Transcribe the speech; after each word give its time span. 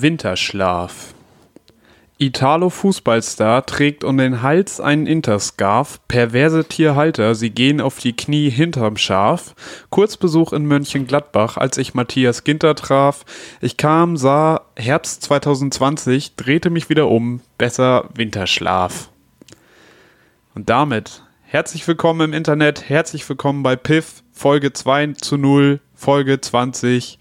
Winterschlaf. 0.00 1.14
Italo-Fußballstar 2.18 3.64
trägt 3.64 4.04
um 4.04 4.18
den 4.18 4.42
Hals 4.42 4.78
einen 4.78 5.06
Interscarf. 5.06 6.00
Perverse 6.06 6.66
Tierhalter, 6.66 7.34
sie 7.34 7.48
gehen 7.48 7.80
auf 7.80 7.98
die 7.98 8.14
Knie 8.14 8.50
hinterm 8.50 8.98
Schaf. 8.98 9.54
Kurzbesuch 9.88 10.52
in 10.52 10.66
Mönchengladbach, 10.66 11.56
als 11.56 11.78
ich 11.78 11.94
Matthias 11.94 12.44
Ginter 12.44 12.74
traf. 12.74 13.24
Ich 13.62 13.78
kam, 13.78 14.18
sah 14.18 14.66
Herbst 14.76 15.22
2020, 15.22 16.36
drehte 16.36 16.68
mich 16.68 16.90
wieder 16.90 17.08
um. 17.08 17.40
Besser 17.56 18.10
Winterschlaf. 18.14 19.08
Und 20.54 20.68
damit 20.68 21.22
herzlich 21.42 21.88
willkommen 21.88 22.20
im 22.20 22.32
Internet, 22.34 22.90
herzlich 22.90 23.26
willkommen 23.26 23.62
bei 23.62 23.76
Piff, 23.76 24.22
Folge 24.32 24.74
2 24.74 25.14
zu 25.14 25.38
0, 25.38 25.80
Folge 25.94 26.38
20. 26.38 27.18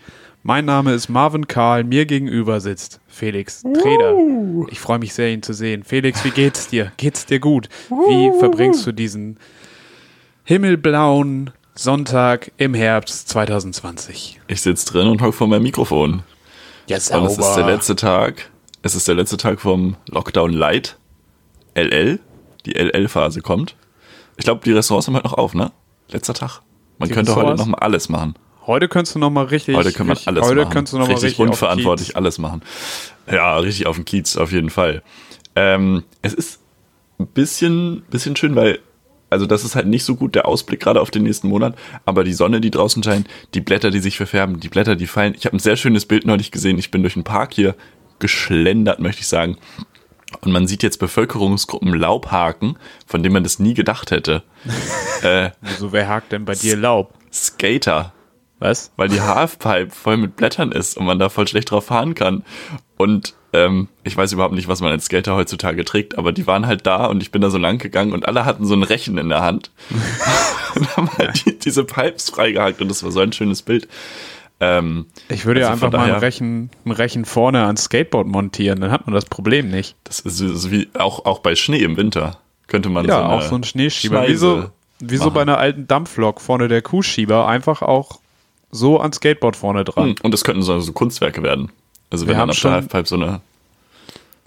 Mein 0.48 0.66
Name 0.66 0.94
ist 0.94 1.10
Marvin 1.10 1.48
Karl, 1.48 1.84
mir 1.84 2.06
gegenüber 2.06 2.62
sitzt 2.62 3.00
Felix 3.08 3.64
Treder. 3.64 4.16
Ich 4.70 4.80
freue 4.80 5.00
mich 5.00 5.16
sehr, 5.16 5.34
ihn 5.34 5.42
zu 5.42 5.54
sehen. 5.54 5.84
Felix, 5.84 6.24
wie 6.24 6.30
geht's 6.30 6.68
dir? 6.68 6.92
Geht's 6.98 7.26
dir 7.26 7.40
gut? 7.40 7.68
Wie 7.90 8.32
verbringst 8.38 8.86
du 8.86 8.92
diesen 8.92 9.40
himmelblauen 10.44 11.50
Sonntag 11.74 12.52
im 12.58 12.76
Herbst 12.76 13.28
2020? 13.30 14.40
Ich 14.48 14.62
sitze 14.62 14.86
drin 14.86 15.08
und 15.08 15.20
hocke 15.24 15.32
vor 15.34 15.48
meinem 15.48 15.64
Mikrofon. 15.64 16.22
Ja, 16.86 16.98
Und 16.98 17.26
es 17.26 17.40
ist 17.40 17.56
der 17.56 17.66
letzte 17.66 17.96
Tag. 17.96 18.52
Es 18.84 18.94
ist 18.94 19.08
der 19.08 19.16
letzte 19.16 19.38
Tag 19.38 19.60
vom 19.60 19.96
Lockdown 20.12 20.54
Light. 20.54 21.00
LL. 21.74 22.20
Die 22.68 22.74
LL-Phase 22.74 23.42
kommt. 23.42 23.76
Ich 24.38 24.44
glaube, 24.46 24.62
die 24.64 24.74
Restaurants 24.74 25.08
haben 25.08 25.16
heute 25.16 25.26
noch 25.26 25.40
auf, 25.40 25.56
ne? 25.56 25.72
Letzter 26.10 26.36
Tag. 26.36 26.62
Man 27.00 27.10
Die 27.10 27.16
könnte 27.16 27.32
heute 27.32 27.40
Restaurants? 27.50 27.62
noch 27.62 27.68
mal 27.68 27.80
alles 27.80 28.10
machen. 28.10 28.36
Heute 28.68 28.88
könntest 28.88 29.16
du 29.16 29.20
noch 29.20 29.30
mal 29.30 29.46
richtig. 29.46 29.76
Heute 29.76 29.92
kann 29.92 30.08
man 30.08 30.16
richtig- 30.16 30.28
alles 30.28 30.46
heute 30.46 30.62
machen. 30.62 30.74
Könntest 30.74 30.94
du 30.94 30.98
noch 30.98 31.08
mal 31.08 31.14
richtig, 31.14 31.32
richtig 31.32 31.40
auf 31.46 31.52
unverantwortlich 31.52 32.16
alles 32.18 32.38
machen. 32.38 32.62
Ja, 33.32 33.58
richtig 33.58 33.88
auf 33.88 33.96
dem 33.96 34.06
Kiez, 34.06 34.38
auf 34.38 34.52
jeden 34.52 34.70
Fall. 34.70 35.04
Ähm, 35.56 36.04
es 36.22 36.34
ist 36.34 36.60
ein 37.20 37.28
bisschen, 37.28 38.04
bisschen 38.10 38.36
schön, 38.36 38.56
weil, 38.56 38.80
also 39.30 39.46
das 39.46 39.64
ist 39.64 39.76
halt 39.76 39.88
nicht 39.88 40.04
so 40.04 40.16
gut 40.16 40.36
der 40.36 40.48
Ausblick 40.48 40.80
gerade 40.80 41.00
auf 41.02 41.12
den 41.12 41.24
nächsten 41.24 41.48
Monat, 41.48 41.76
aber 42.06 42.24
die 42.24 42.34
Sonne, 42.34 42.60
die 42.62 42.72
draußen 42.72 43.02
scheint, 43.04 43.28
die 43.54 43.62
Blätter, 43.62 43.92
die 43.92 44.00
sich 44.00 44.18
verfärben, 44.18 44.60
die 44.60 44.70
Blätter, 44.70 44.96
die 44.96 45.08
fallen. 45.08 45.34
Ich 45.38 45.46
habe 45.46 45.56
ein 45.56 45.60
sehr 45.60 45.78
schönes 45.78 46.06
Bild 46.06 46.26
neulich 46.26 46.52
gesehen. 46.52 46.78
Ich 46.78 46.92
bin 46.92 47.02
durch 47.04 47.14
den 47.14 47.24
Park 47.24 47.54
hier 47.54 47.76
geschlendert, 48.20 49.00
möchte 49.00 49.22
ich 49.22 49.28
sagen. 49.28 49.58
Und 50.42 50.52
man 50.52 50.68
sieht 50.68 50.84
jetzt 50.84 50.98
Bevölkerungsgruppen 50.98 51.94
Laubhaken, 51.94 52.78
von 53.06 53.24
denen 53.24 53.34
man 53.34 53.44
das 53.44 53.60
nie 53.60 53.74
gedacht 53.74 54.12
hätte. 54.12 54.44
äh, 55.22 55.52
Wieso, 55.62 55.92
wer 55.92 56.08
hakt 56.08 56.32
denn 56.32 56.46
bei 56.46 56.56
dir 56.56 56.76
Laub? 56.76 57.14
Skater 57.32 58.14
Was? 58.60 58.92
weil 58.96 59.10
die 59.10 59.20
Halfpipe 59.22 59.90
voll 59.92 60.18
mit 60.18 60.36
Blättern 60.38 60.72
ist 60.72 60.98
und 60.98 61.06
man 61.06 61.20
da 61.20 61.30
voll 61.30 61.48
schlecht 61.48 61.72
drauf 61.72 61.86
fahren 61.88 62.16
kann. 62.16 62.44
Und 62.98 63.34
ähm, 63.52 63.90
ich 64.04 64.16
weiß 64.16 64.32
überhaupt 64.32 64.54
nicht, 64.56 64.68
was 64.70 64.80
man 64.82 64.92
als 64.92 65.06
Skater 65.06 65.36
heutzutage 65.36 65.84
trägt, 65.84 66.18
aber 66.18 66.32
die 66.32 66.48
waren 66.48 66.66
halt 66.66 66.86
da 66.88 67.06
und 67.06 67.22
ich 67.22 67.32
bin 67.32 67.42
da 67.42 67.50
so 67.50 67.58
lang 67.58 67.78
gegangen 67.80 68.14
und 68.14 68.28
alle 68.28 68.46
hatten 68.46 68.66
so 68.66 68.74
ein 68.74 68.84
Rechen 68.84 69.18
in 69.18 69.30
der 69.30 69.42
Hand 69.42 69.72
und 70.76 70.98
haben 70.98 71.10
halt 71.18 71.46
die, 71.46 71.58
diese 71.60 71.84
Pipes 71.84 72.30
freigehakt 72.30 72.82
und 72.82 72.90
das 72.90 73.04
war 73.04 73.12
so 73.12 73.20
ein 73.20 73.34
schönes 73.34 73.62
Bild. 73.62 73.88
Ähm, 74.62 75.08
Ich 75.28 75.46
würde 75.46 75.60
ja 75.62 75.68
Also 75.70 75.86
einfach 75.86 75.92
von 75.92 76.00
mal 76.00 76.06
ein 76.06 76.10
daher- 76.14 76.22
Rechen, 76.22 76.70
ein 76.86 76.92
Rechen 76.92 77.26
vorne 77.26 77.66
ans 77.66 77.84
Skateboard 77.84 78.28
montieren, 78.28 78.80
dann 78.80 78.92
hat 78.92 79.06
man 79.06 79.14
das 79.14 79.26
Problem 79.26 79.70
nicht. 79.70 79.96
das 80.06 80.22
ist 80.22 80.38
so 80.38 80.72
wie 80.72 80.88
auch, 80.98 81.26
auch 81.26 81.40
bei 81.40 81.56
Schnee 81.56 81.80
im 81.84 81.98
Winter 81.98 82.38
könnte 82.68 82.90
man 82.90 83.06
Ja, 83.06 83.18
so 83.20 83.24
auch 83.26 83.42
so 83.42 83.56
ein 83.56 83.64
Schneeschieber. 83.64 84.20
Schneise 84.26 84.32
Wie 84.32 84.38
so, 84.38 84.70
wie 85.02 85.18
so 85.18 85.26
machen. 85.26 85.34
bei 85.36 85.42
einer 85.42 85.58
alten 85.58 85.88
Dampflok 85.88 86.40
vorne 86.42 86.68
der 86.70 86.82
Kuhschieber, 86.82 87.48
einfach 87.48 87.82
auch 87.82 88.20
so 88.76 89.00
ans 89.00 89.18
Skateboard 89.18 89.56
vorne 89.56 89.84
dran. 89.84 90.10
Hm, 90.10 90.16
Und 90.24 90.32
das 90.34 90.44
könnten 90.44 90.62
so, 90.62 90.80
so 90.80 90.92
Kunstwerke 90.94 91.42
werden. 91.44 91.72
Also 92.10 92.28
Wir 92.28 92.36
haben 92.36 92.42
dann 92.42 92.50
auf 92.52 92.58
schon- 92.58 92.72
der 92.72 92.82
Halfpipe 92.82 93.08
so 93.08 93.16
eine 93.16 93.42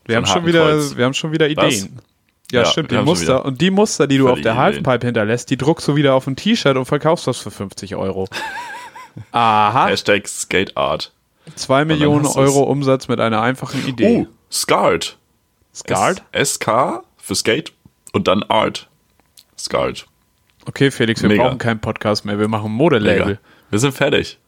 wir, 0.06 0.16
haben 0.16 0.24
so 0.24 0.32
ein 0.32 0.38
schon 0.38 0.46
wieder, 0.46 0.96
wir 0.96 1.04
haben 1.04 1.14
schon 1.14 1.32
wieder 1.32 1.46
Was? 1.56 1.74
Ideen. 1.74 1.98
Ja, 2.50 2.62
Ja, 2.62 2.66
stimmt, 2.66 2.90
die 2.90 2.96
haben 2.96 3.04
Muster. 3.04 3.44
Und 3.44 3.60
die 3.60 3.70
Muster, 3.70 4.06
die 4.06 4.16
du 4.18 4.28
auf 4.30 4.40
der 4.40 4.56
Halfpipe 4.56 5.06
hinterlässt, 5.06 5.50
die 5.50 5.56
druckst 5.58 5.86
du 5.88 5.96
wieder 5.96 6.14
auf 6.14 6.26
ein 6.26 6.34
T-Shirt 6.36 6.76
und 6.76 6.86
verkaufst 6.86 7.26
das 7.26 7.36
für 7.38 7.50
50 7.50 7.94
Euro. 7.96 8.26
Aha, 9.32 9.88
Hashtag 9.88 10.26
Skate 10.28 10.76
Art. 10.76 11.12
2 11.56 11.84
Millionen. 11.84 12.26
Euro 12.26 12.62
Umsatz 12.62 13.08
mit 13.08 13.20
einer 13.20 13.40
einfachen 13.42 13.86
Idee. 13.86 14.26
Oh, 14.26 14.26
Scarred. 14.50 15.16
Scarred? 15.74 16.22
SK 16.32 17.02
für 17.18 17.34
Skate 17.34 17.72
und 18.12 18.28
dann 18.28 18.42
Art. 18.44 18.88
Scarred. 19.58 20.06
Okay, 20.66 20.90
Felix, 20.90 21.22
wir 21.22 21.28
Mega. 21.28 21.44
brauchen 21.44 21.58
keinen 21.58 21.80
Podcast 21.80 22.24
mehr, 22.24 22.38
wir 22.38 22.48
machen 22.48 22.66
ein 22.66 22.72
Modelabel. 22.72 23.38
Wir 23.70 23.78
sind 23.78 23.92
fertig. 23.92 24.38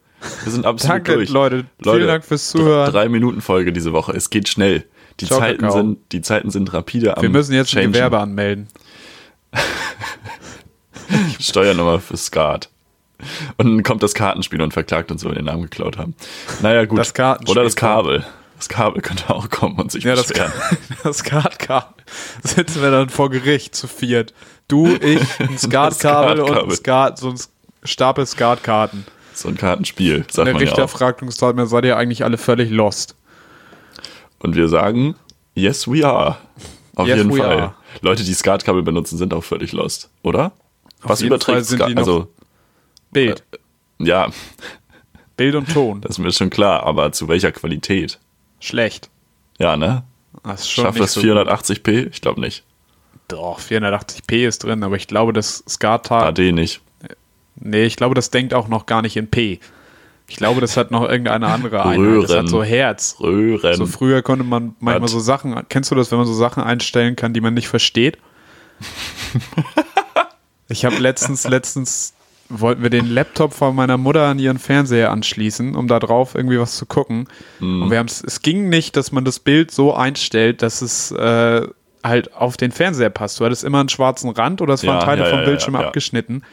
Wir 0.43 0.51
sind 0.51 0.65
absolut 0.65 0.97
Danke, 0.97 1.13
durch. 1.15 1.29
Leute. 1.29 1.65
Vielen 1.81 2.07
Dank 2.07 2.23
fürs 2.23 2.49
Zuhören. 2.49 2.91
Drei 2.91 3.09
Minuten 3.09 3.41
Folge 3.41 3.73
diese 3.73 3.93
Woche. 3.93 4.13
Es 4.13 4.29
geht 4.29 4.47
schnell. 4.49 4.85
Die 5.19 5.25
Ciao, 5.25 5.39
Zeiten 5.39 5.61
Kakao. 5.61 5.77
sind, 5.77 5.97
die 6.11 6.21
Zeiten 6.21 6.49
sind 6.51 6.73
rapide 6.73 7.17
am 7.17 7.21
Wir 7.21 7.29
müssen 7.29 7.53
jetzt 7.53 7.69
ein 7.71 7.81
changen. 7.81 7.91
Gewerbe 7.93 8.19
anmelden. 8.19 8.67
Steuernummer 11.39 11.99
für 11.99 12.17
Skat. 12.17 12.69
Und 13.57 13.65
dann 13.67 13.83
kommt 13.83 14.01
das 14.01 14.13
Kartenspiel 14.15 14.61
und 14.61 14.73
verklagt 14.73 15.11
uns, 15.11 15.23
weil 15.23 15.31
wir 15.31 15.35
den 15.35 15.45
Namen 15.45 15.63
geklaut 15.63 15.97
haben. 15.97 16.15
Naja, 16.61 16.85
gut. 16.85 16.97
Das 16.97 17.13
Kartenspiel 17.13 17.51
Oder 17.51 17.63
das 17.63 17.75
Kabel. 17.75 18.25
Das 18.57 18.69
Kabel 18.69 19.01
könnte 19.01 19.29
auch 19.29 19.49
kommen 19.49 19.79
und 19.79 19.91
sich 19.91 20.03
Ja, 20.03 20.15
das, 20.15 20.27
beschweren. 20.27 20.51
das 21.03 21.17
Skatkabel. 21.19 22.03
Sitzen 22.43 22.81
wir 22.81 22.91
dann 22.91 23.09
vor 23.09 23.29
Gericht 23.29 23.75
zu 23.75 23.87
viert. 23.87 24.33
Du, 24.67 24.87
ich, 24.87 25.21
ein 25.39 25.57
Skatkabel 25.57 26.41
und 26.41 26.57
ein. 26.57 26.71
Skat, 26.71 27.17
so 27.19 27.29
ein 27.29 27.37
Stapel 27.83 28.25
Skatkarten. 28.25 29.05
So 29.33 29.47
ein 29.47 29.57
Kartenspiel, 29.57 30.25
sagt 30.29 30.47
Der 30.47 30.53
man 30.53 30.61
ja 30.63 30.67
Richter 30.69 30.85
auch. 30.85 30.89
fragt 30.89 31.21
uns 31.21 31.37
dort, 31.37 31.57
seid 31.69 31.85
ihr 31.85 31.97
eigentlich 31.97 32.23
alle 32.23 32.37
völlig 32.37 32.69
lost? 32.69 33.15
Und 34.39 34.55
wir 34.55 34.67
sagen, 34.67 35.15
yes, 35.55 35.87
we 35.87 36.05
are. 36.05 36.37
Auf 36.95 37.07
Yes, 37.07 37.17
jeden 37.17 37.33
Fall. 37.35 37.59
are. 37.59 37.73
Leute, 38.01 38.23
die 38.23 38.33
Skatkabel 38.33 38.83
benutzen, 38.83 39.17
sind 39.17 39.33
auch 39.33 39.43
völlig 39.43 39.71
lost, 39.71 40.09
oder? 40.23 40.51
Was 41.01 41.21
jeden 41.21 41.39
Fall 41.39 41.55
überträgt 41.55 41.65
Skat? 41.81 41.97
Also, 41.97 42.27
Bild. 43.11 43.43
ja, 43.99 44.29
Bild 45.37 45.55
und 45.55 45.71
Ton. 45.73 46.01
das 46.01 46.11
ist 46.11 46.17
mir 46.19 46.31
schon 46.31 46.49
klar, 46.49 46.83
aber 46.83 47.11
zu 47.11 47.27
welcher 47.27 47.51
Qualität? 47.51 48.19
Schlecht. 48.59 49.09
Ja, 49.57 49.75
ne? 49.77 50.03
Das 50.43 50.69
Schafft 50.69 50.99
das 50.99 51.13
so 51.13 51.21
480p? 51.21 52.09
Ich 52.11 52.21
glaube 52.21 52.39
nicht. 52.41 52.63
Doch, 53.27 53.59
480p 53.59 54.47
ist 54.47 54.63
drin, 54.63 54.83
aber 54.83 54.95
ich 54.97 55.07
glaube, 55.07 55.33
das 55.33 55.63
Skatar. 55.67 56.25
AD 56.27 56.51
nicht. 56.51 56.81
Nee, 57.55 57.83
ich 57.83 57.95
glaube, 57.95 58.15
das 58.15 58.31
denkt 58.31 58.53
auch 58.53 58.67
noch 58.67 58.85
gar 58.85 59.01
nicht 59.01 59.17
in 59.17 59.29
P. 59.29 59.59
Ich 60.27 60.37
glaube, 60.37 60.61
das 60.61 60.77
hat 60.77 60.91
noch 60.91 61.07
irgendeine 61.07 61.47
andere 61.47 61.83
Einheit. 61.83 62.23
Das 62.23 62.29
Röhren. 62.29 62.39
hat 62.45 62.49
so 62.49 62.63
Herz. 62.63 63.17
Röhren. 63.19 63.75
So 63.75 63.85
früher 63.85 64.21
konnte 64.21 64.45
man 64.45 64.75
manchmal 64.79 65.03
Was? 65.03 65.11
so 65.11 65.19
Sachen, 65.19 65.61
kennst 65.67 65.91
du 65.91 65.95
das, 65.95 66.09
wenn 66.09 66.19
man 66.19 66.27
so 66.27 66.33
Sachen 66.33 66.63
einstellen 66.63 67.17
kann, 67.17 67.33
die 67.33 67.41
man 67.41 67.53
nicht 67.53 67.67
versteht? 67.67 68.17
ich 70.69 70.85
habe 70.85 70.95
letztens, 70.97 71.47
letztens 71.47 72.13
wollten 72.47 72.81
wir 72.81 72.89
den 72.89 73.07
Laptop 73.07 73.53
von 73.53 73.75
meiner 73.75 73.97
Mutter 73.97 74.27
an 74.27 74.39
ihren 74.39 74.59
Fernseher 74.59 75.11
anschließen, 75.11 75.75
um 75.75 75.87
da 75.87 75.99
drauf 75.99 76.35
irgendwie 76.35 76.59
was 76.59 76.77
zu 76.77 76.85
gucken. 76.85 77.27
Mhm. 77.59 77.83
Und 77.83 77.91
wir 77.91 77.99
haben's, 77.99 78.23
es 78.25 78.41
ging 78.41 78.69
nicht, 78.69 78.95
dass 78.95 79.11
man 79.11 79.25
das 79.25 79.39
Bild 79.39 79.71
so 79.71 79.93
einstellt, 79.93 80.61
dass 80.61 80.81
es 80.81 81.11
äh, 81.11 81.67
halt 82.03 82.33
auf 82.33 82.57
den 82.57 82.71
Fernseher 82.71 83.09
passt. 83.09 83.39
Du 83.39 83.45
hattest 83.45 83.63
immer 83.63 83.79
einen 83.79 83.89
schwarzen 83.89 84.29
Rand 84.29 84.61
oder 84.61 84.73
es 84.73 84.85
waren 84.85 84.99
Ja, 84.99 85.05
Teile 85.05 85.23
ja, 85.23 85.29
vom 85.29 85.39
ja, 85.39 85.45
Bildschirm 85.45 85.75
abgeschnitten. 85.75 86.43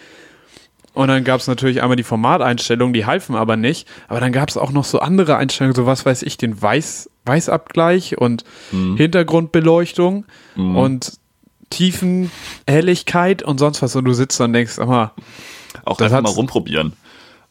Und 0.98 1.06
dann 1.09 1.22
gab 1.22 1.41
es 1.41 1.47
natürlich 1.47 1.81
einmal 1.81 1.97
die 1.97 2.03
Formateinstellungen, 2.03 2.92
die 2.92 3.06
halfen 3.06 3.36
aber 3.36 3.56
nicht. 3.56 3.86
Aber 4.09 4.19
dann 4.19 4.32
gab 4.32 4.48
es 4.48 4.56
auch 4.56 4.72
noch 4.72 4.84
so 4.84 4.98
andere 4.98 5.36
Einstellungen, 5.36 5.76
so 5.76 5.86
was 5.86 6.04
weiß 6.04 6.22
ich, 6.22 6.38
den 6.38 6.60
Weiß, 6.60 7.09
Weißabgleich 7.25 8.19
und 8.19 8.42
Mhm. 8.72 8.97
Hintergrundbeleuchtung 8.97 10.25
und 10.56 11.12
Tiefenhelligkeit 11.70 13.42
und 13.42 13.59
sonst 13.59 13.82
was. 13.82 13.94
Und 13.97 14.04
du 14.06 14.12
sitzt 14.12 14.41
und 14.41 14.53
denkst, 14.53 14.78
mal, 14.78 15.12
auch 15.84 15.97
das 15.97 16.12
einfach 16.12 16.31
mal 16.31 16.36
rumprobieren. 16.36 16.94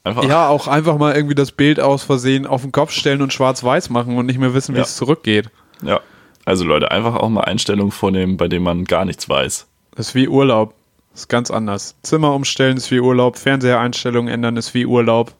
Einfach, 0.03 0.23
ja, 0.23 0.47
auch 0.47 0.67
einfach 0.67 0.97
mal 0.97 1.15
irgendwie 1.15 1.35
das 1.35 1.51
Bild 1.51 1.79
aus 1.79 2.03
Versehen 2.03 2.45
auf 2.47 2.61
den 2.61 2.71
Kopf 2.71 2.91
stellen 2.91 3.21
und 3.21 3.33
schwarz-weiß 3.33 3.89
machen 3.89 4.17
und 4.17 4.25
nicht 4.25 4.39
mehr 4.39 4.53
wissen, 4.53 4.73
wie 4.75 4.79
Ja. 4.79 4.83
es 4.83 4.95
zurückgeht. 4.95 5.49
ja. 5.83 5.99
Also 6.45 6.63
Leute, 6.63 6.91
einfach 6.91 7.15
auch 7.15 7.27
mal 7.27 7.41
Einstellungen 7.41 7.91
vornehmen, 7.91 8.37
bei 8.37 8.47
denen 8.47 8.63
man 8.63 8.85
gar 8.85 9.03
nichts 9.03 9.27
weiß. 9.27 9.67
Das 9.95 10.07
ist 10.09 10.15
wie 10.15 10.29
Urlaub. 10.29 10.75
Ist 11.17 11.29
ganz 11.29 11.49
anders. 11.49 11.95
Zimmer 12.03 12.35
umstellen 12.35 12.77
ist 12.77 12.91
wie 12.91 12.99
Urlaub, 12.99 13.39
Fernsehereinstellungen 13.39 14.31
ändern 14.31 14.55
ist 14.55 14.75
wie 14.75 14.85
Urlaub. 14.85 15.33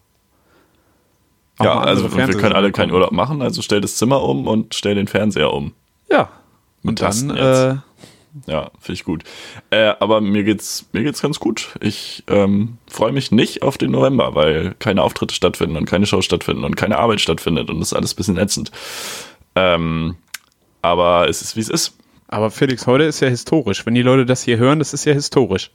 Auch 1.60 1.66
ja, 1.66 1.80
also 1.80 2.12
wir 2.18 2.28
können 2.30 2.56
alle 2.56 2.72
keinen. 2.72 2.92
Urlaub 2.92 3.12
machen, 3.12 3.44
also 3.44 3.62
stell 3.62 3.80
das 3.80 3.96
Zimmer 3.96 4.24
um 4.24 4.48
und 4.48 4.74
stell 4.74 4.96
den 4.96 5.08
Fernseher 5.08 5.54
um. 5.54 5.74
Ja. 6.10 6.30
Mit 6.82 7.00
Und 7.00 7.30
dann, 7.30 7.30
äh, 7.30 7.76
Ja, 8.48 8.72
finde 8.80 8.94
ich 8.94 9.04
gut. 9.04 9.24
Äh, 9.70 9.94
aber 10.00 10.20
mir 10.20 10.44
geht's, 10.44 10.88
mir 10.94 11.04
geht's 11.04 11.22
ganz 11.22 11.40
gut. 11.40 11.76
Ich 11.80 12.24
ähm, 12.28 12.80
freue 12.88 13.12
mich 13.12 13.32
nicht 13.32 13.62
auf 13.62 13.78
den 13.78 13.92
November, 13.92 14.34
weil 14.34 14.74
keine 14.80 15.04
Auftritte 15.04 15.36
stattfinden 15.36 15.78
und 15.78 15.86
keine 15.86 16.08
Shows 16.08 16.26
stattfinden 16.26 16.64
und 16.64 16.76
keine 16.76 16.98
Arbeit 16.98 17.22
stattfindet 17.22 17.70
und 17.70 17.80
das 17.82 17.90
ist 17.90 17.94
alles 17.94 18.14
ein 18.14 18.18
bisschen 18.18 18.38
ätzend. 18.38 18.72
Ähm, 19.54 20.16
aber 20.82 21.30
es 21.30 21.44
ist, 21.44 21.56
wie 21.56 21.62
es 21.62 21.70
ist. 21.70 21.97
Aber 22.28 22.52
Felix, 22.52 22.86
heute 22.88 23.04
ist 23.06 23.20
ja 23.20 23.28
historisch. 23.30 23.86
Wenn 23.86 23.96
die 23.96 24.02
Leute 24.02 24.26
das 24.26 24.44
hier 24.44 24.58
hören, 24.58 24.80
das 24.80 24.94
ist 24.94 25.06
ja 25.06 25.14
historisch. 25.14 25.72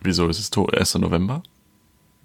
Wieso 0.00 0.28
ist 0.28 0.38
es 0.38 0.50
to- 0.50 0.66
1. 0.66 0.94
November? 0.98 1.42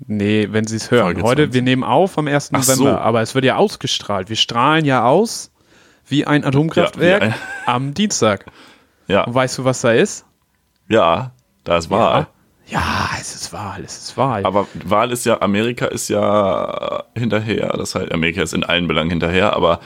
Nee, 0.08 0.48
wenn 0.52 0.66
sie 0.66 0.76
es 0.76 0.92
hören. 0.92 1.06
Folge 1.14 1.24
Heute, 1.24 1.42
20. 1.44 1.54
wir 1.54 1.62
nehmen 1.62 1.84
auf 1.84 2.18
am 2.18 2.28
1. 2.28 2.50
Ach 2.54 2.60
November, 2.60 2.92
so. 2.92 2.98
aber 2.98 3.22
es 3.22 3.36
wird 3.36 3.46
ja 3.46 3.56
ausgestrahlt. 3.56 4.30
Wir 4.30 4.36
strahlen 4.36 4.86
ja 4.86 5.06
aus 5.06 5.52
wie 6.08 6.26
ein 6.26 6.44
Atomkraftwerk 6.44 7.22
Ja, 7.22 7.28
wie 7.30 7.32
ein- 7.34 7.40
am 7.66 7.94
Dienstag. 7.94 8.46
Ja, 9.08 9.24
Und 9.24 9.34
weißt 9.34 9.58
du, 9.60 9.66
was 9.66 9.82
da 9.82 9.92
ist? 9.92 10.26
ja, 10.90 11.32
da 11.64 11.78
ist 11.78 11.90
Wahl. 11.90 12.28
Ja, 12.68 13.10
es 13.20 13.36
ist 13.36 13.52
Wahl, 13.54 13.84
es 13.84 13.98
ist 13.98 14.18
Wahl. 14.18 14.46
Aber 14.46 14.68
Wahl 14.86 15.12
ist 15.12 15.26
ja, 15.26 15.42
Amerika 15.42 15.86
ist 15.86 16.08
ja 16.10 17.04
hinterher. 17.16 17.74
Das 17.78 17.96
heißt, 17.96 18.12
Amerika 18.12 18.42
ist 18.42 18.54
in 18.54 18.64
allen 18.64 18.88
Belangen 18.88 19.10
hinterher, 19.10 19.54
aber 19.54 19.80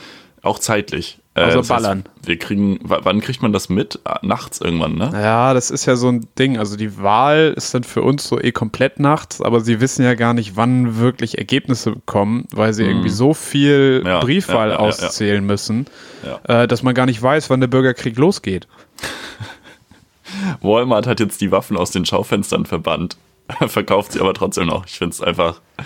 auch 0.43 0.59
zeitlich. 0.59 1.19
Äh, 1.37 1.41
Außer 1.43 1.57
das 1.57 1.69
heißt, 1.69 1.83
Ballern. 1.83 2.03
wir 2.23 2.39
kriegen, 2.39 2.79
wann 2.81 3.21
kriegt 3.21 3.43
man 3.43 3.53
das 3.53 3.69
mit? 3.69 3.99
Ah, 4.05 4.17
Nachts 4.23 4.59
irgendwann, 4.59 4.95
ne? 4.95 5.11
Ja, 5.13 5.53
das 5.53 5.69
ist 5.69 5.85
ja 5.85 5.95
so 5.95 6.09
ein 6.09 6.27
Ding. 6.39 6.57
Also 6.57 6.75
die 6.77 6.97
Wahl 6.99 7.53
ist 7.55 7.73
dann 7.75 7.83
für 7.83 8.01
uns 8.01 8.27
so 8.27 8.41
eh 8.41 8.51
komplett 8.51 8.99
nachts, 8.99 9.39
aber 9.41 9.61
sie 9.61 9.79
wissen 9.79 10.03
ja 10.03 10.15
gar 10.15 10.33
nicht, 10.33 10.55
wann 10.55 10.97
wirklich 10.97 11.37
Ergebnisse 11.37 11.93
kommen, 12.07 12.47
weil 12.51 12.73
sie 12.73 12.85
irgendwie 12.85 13.09
so 13.09 13.35
viel 13.35 14.01
Mhm. 14.01 14.07
Ja, 14.07 14.19
Briefwahl 14.21 14.69
ja, 14.69 14.73
ja, 14.75 14.81
ja, 14.81 14.89
ja. 14.89 15.05
auszählen 15.05 15.45
müssen, 15.45 15.85
Ja. 16.25 16.63
äh, 16.63 16.67
dass 16.67 16.81
man 16.81 16.95
gar 16.95 17.05
nicht 17.05 17.21
weiß, 17.21 17.49
wann 17.51 17.59
der 17.61 17.67
Bürgerkrieg 17.67 18.17
losgeht. 18.17 18.67
Walmart 20.61 21.05
hat 21.07 21.19
jetzt 21.19 21.39
die 21.41 21.51
Waffen 21.51 21.77
aus 21.77 21.91
den 21.91 22.05
Schaufenstern 22.05 22.65
verbannt. 22.65 23.17
Verkauft 23.67 24.11
sie 24.13 24.19
aber 24.19 24.33
trotzdem 24.33 24.67
noch. 24.67 24.85
Ich 24.87 24.97
finde 24.97 25.13
es 25.13 25.21
einfach. 25.21 25.61
Das 25.77 25.85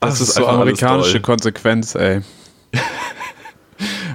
Ach, 0.00 0.08
ist 0.08 0.20
es 0.20 0.34
so 0.34 0.40
einfach 0.46 0.52
alles 0.60 0.62
amerikanische 0.62 1.12
toll. 1.14 1.20
Konsequenz, 1.22 1.94
ey. 1.94 2.20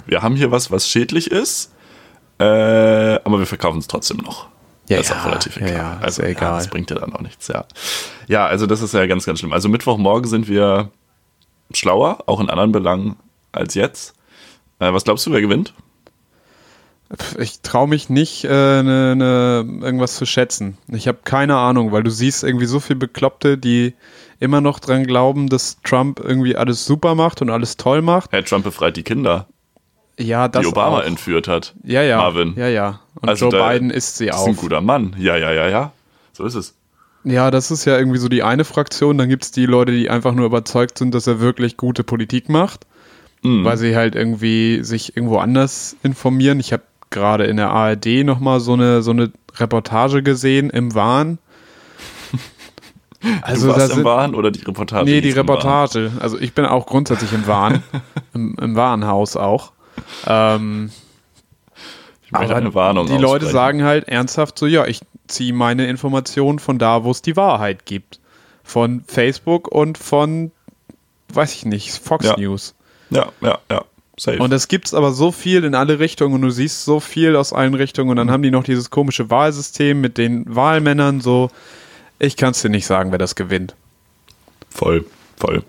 Wir 0.06 0.22
haben 0.22 0.36
hier 0.36 0.52
was, 0.52 0.72
was 0.72 0.88
schädlich 0.88 1.32
ist, 1.32 1.74
äh, 2.40 2.44
aber 2.44 3.40
wir 3.40 3.46
verkaufen 3.46 3.80
es 3.80 3.88
trotzdem 3.88 4.18
noch. 4.18 4.48
Ja, 4.90 4.98
das 4.98 5.08
ist 5.08 5.12
ja, 5.14 5.22
auch 5.22 5.26
relativ 5.26 5.58
egal. 5.58 5.74
ja, 5.74 5.98
also, 6.02 6.22
ja 6.24 6.30
egal. 6.30 6.58
das 6.58 6.68
bringt 6.68 6.90
ja 6.90 6.98
dann 6.98 7.14
auch 7.14 7.22
nichts, 7.22 7.48
ja. 7.48 7.66
Ja, 8.28 8.46
also 8.46 8.68
das 8.68 8.82
ist 8.82 8.94
ja 8.94 9.06
ganz, 9.06 9.26
ganz 9.26 9.40
schlimm. 9.40 9.54
Also 9.54 9.70
Mittwochmorgen 9.70 10.30
sind 10.30 10.48
wir 10.48 10.92
schlauer, 11.74 12.24
auch 12.26 12.40
in 12.40 12.50
anderen 12.50 12.72
Belangen 12.72 13.16
als 13.52 13.76
jetzt. 13.76 14.14
Äh, 14.80 14.92
was 14.94 15.06
glaubst 15.06 15.26
du, 15.26 15.32
wer 15.32 15.42
gewinnt? 15.42 15.74
Ich 17.38 17.62
traue 17.62 17.88
mich 17.88 18.10
nicht, 18.10 18.44
äh, 18.44 18.50
ne, 18.84 19.16
ne, 19.16 19.66
irgendwas 19.82 20.16
zu 20.16 20.26
schätzen. 20.26 20.78
Ich 20.88 21.08
habe 21.08 21.20
keine 21.24 21.58
Ahnung, 21.58 21.92
weil 21.92 22.02
du 22.02 22.10
siehst 22.10 22.44
irgendwie 22.44 22.66
so 22.66 22.80
viele 22.80 22.98
Bekloppte, 22.98 23.58
die 23.58 23.94
immer 24.40 24.62
noch 24.62 24.80
dran 24.80 25.06
glauben, 25.06 25.48
dass 25.48 25.78
Trump 25.84 26.20
irgendwie 26.20 26.56
alles 26.56 26.86
super 26.86 27.14
macht 27.14 27.42
und 27.42 27.52
alles 27.52 27.78
toll 27.78 28.02
macht. 28.02 28.32
Herr 28.32 28.44
Trump 28.44 28.64
befreit 28.64 28.98
die 28.98 29.04
Kinder, 29.04 29.48
Ja, 30.20 30.48
die 30.48 30.66
Obama 30.66 31.00
auch. 31.00 31.04
entführt 31.04 31.48
hat. 31.48 31.74
Ja, 31.84 32.02
ja. 32.04 32.18
Marvin. 32.18 32.54
Ja, 32.56 32.68
ja. 32.68 33.00
Und 33.20 33.30
Also 33.30 33.50
Joe 33.50 33.70
Biden 33.70 33.90
ist 33.90 34.18
sie 34.18 34.32
auch. 34.32 34.42
ist 34.44 34.48
ein 34.48 34.56
guter 34.56 34.82
Mann. 34.82 35.16
Ja, 35.18 35.38
ja, 35.38 35.52
ja, 35.52 35.68
ja. 35.68 35.92
So 36.34 36.44
ist 36.46 36.56
es. 36.56 36.76
Ja, 37.24 37.50
das 37.52 37.72
ist 37.72 37.86
ja 37.86 37.98
irgendwie 37.98 38.20
so 38.20 38.28
die 38.30 38.44
eine 38.44 38.66
Fraktion. 38.66 39.18
Dann 39.18 39.30
gibt 39.30 39.44
es 39.46 39.52
die 39.52 39.66
Leute, 39.66 39.92
die 39.92 40.10
einfach 40.10 40.34
nur 40.34 40.46
überzeugt 40.46 40.98
sind, 40.98 41.16
dass 41.16 41.26
er 41.26 41.40
wirklich 41.40 41.78
gute 41.78 42.04
Politik 42.04 42.50
macht, 42.50 42.86
Mhm. 43.44 43.64
weil 43.66 43.78
sie 43.78 43.96
halt 43.96 44.14
irgendwie 44.16 44.84
sich 44.84 45.16
irgendwo 45.18 45.38
anders 45.38 45.96
informieren. 46.04 46.60
Ich 46.60 46.74
habe 46.74 46.84
gerade 47.10 47.46
in 47.46 47.58
der 47.58 47.70
ARD 47.72 48.24
nochmal 48.24 48.60
so 48.60 48.74
eine, 48.74 49.02
so 49.02 49.12
eine 49.12 49.32
Reportage 49.58 50.22
gesehen 50.24 50.70
im 50.70 50.94
Wahn. 50.96 51.38
Also 53.42 53.68
du 53.68 53.74
warst 53.74 53.90
im 53.92 53.96
sind, 53.98 54.04
Wahn 54.06 54.36
oder 54.36 54.52
die 54.52 54.62
Reportage? 54.64 55.06
Nee, 55.06 55.22
die? 55.22 55.32
Reportage. 55.32 56.12
Also 56.20 56.38
ich 56.40 56.54
bin 56.54 56.66
auch 56.66 56.86
grundsätzlich 56.86 57.32
im 57.32 57.48
Wahn, 57.48 57.82
im, 58.34 58.56
im 58.62 58.76
Warenhaus 58.76 59.38
auch. 59.38 59.72
Ähm, 60.28 60.92
Aber 62.32 62.56
eine 62.56 62.74
Warnung 62.74 63.08
die 63.08 63.14
Leute 63.14 63.46
aussprechen. 63.46 63.52
sagen 63.54 63.84
halt 63.84 64.08
ernsthaft 64.08 64.58
so, 64.58 64.66
ja, 64.66 64.86
ich 64.86 65.02
ziehe 65.28 65.54
meine 65.54 65.88
Informationen 65.88 66.60
von 66.60 66.78
da, 66.80 67.04
wo 67.04 67.12
es 67.12 67.22
die 67.22 67.36
Wahrheit 67.36 67.86
gibt. 67.86 68.20
Von 68.64 69.04
Facebook 69.08 69.68
und 69.68 69.98
von, 69.98 70.52
weiß 71.30 71.54
ich 71.54 71.66
nicht, 71.66 71.92
Fox 71.98 72.26
Ja. 72.26 72.36
News. 72.38 72.74
Ja, 73.10 73.28
ja, 73.42 73.60
ja. 73.70 73.84
Safe. 74.16 74.38
Und 74.38 74.54
es 74.54 74.68
gibt 74.68 74.94
aber 74.94 75.12
so 75.12 75.32
viel 75.32 75.64
in 75.64 75.74
alle 75.74 75.98
Richtungen 76.00 76.36
und 76.36 76.42
du 76.44 76.52
siehst 76.52 76.86
so 76.86 77.00
viel 77.00 77.36
aus 77.36 77.52
allen 77.52 77.74
Richtungen 77.74 78.12
und 78.12 78.18
dann 78.18 78.30
haben 78.30 78.44
die 78.44 78.52
noch 78.52 78.64
dieses 78.64 78.92
komische 78.92 79.30
Wahlsystem 79.32 80.00
mit 80.02 80.18
den 80.20 80.44
Wahlmännern 80.56 81.20
so. 81.20 81.50
Ich 82.20 82.38
kann 82.38 82.52
es 82.52 82.62
dir 82.62 82.70
nicht 82.70 82.86
sagen, 82.86 83.12
wer 83.12 83.18
das 83.18 83.34
gewinnt. 83.36 83.76
voll, 84.70 85.06
voll. 85.38 85.64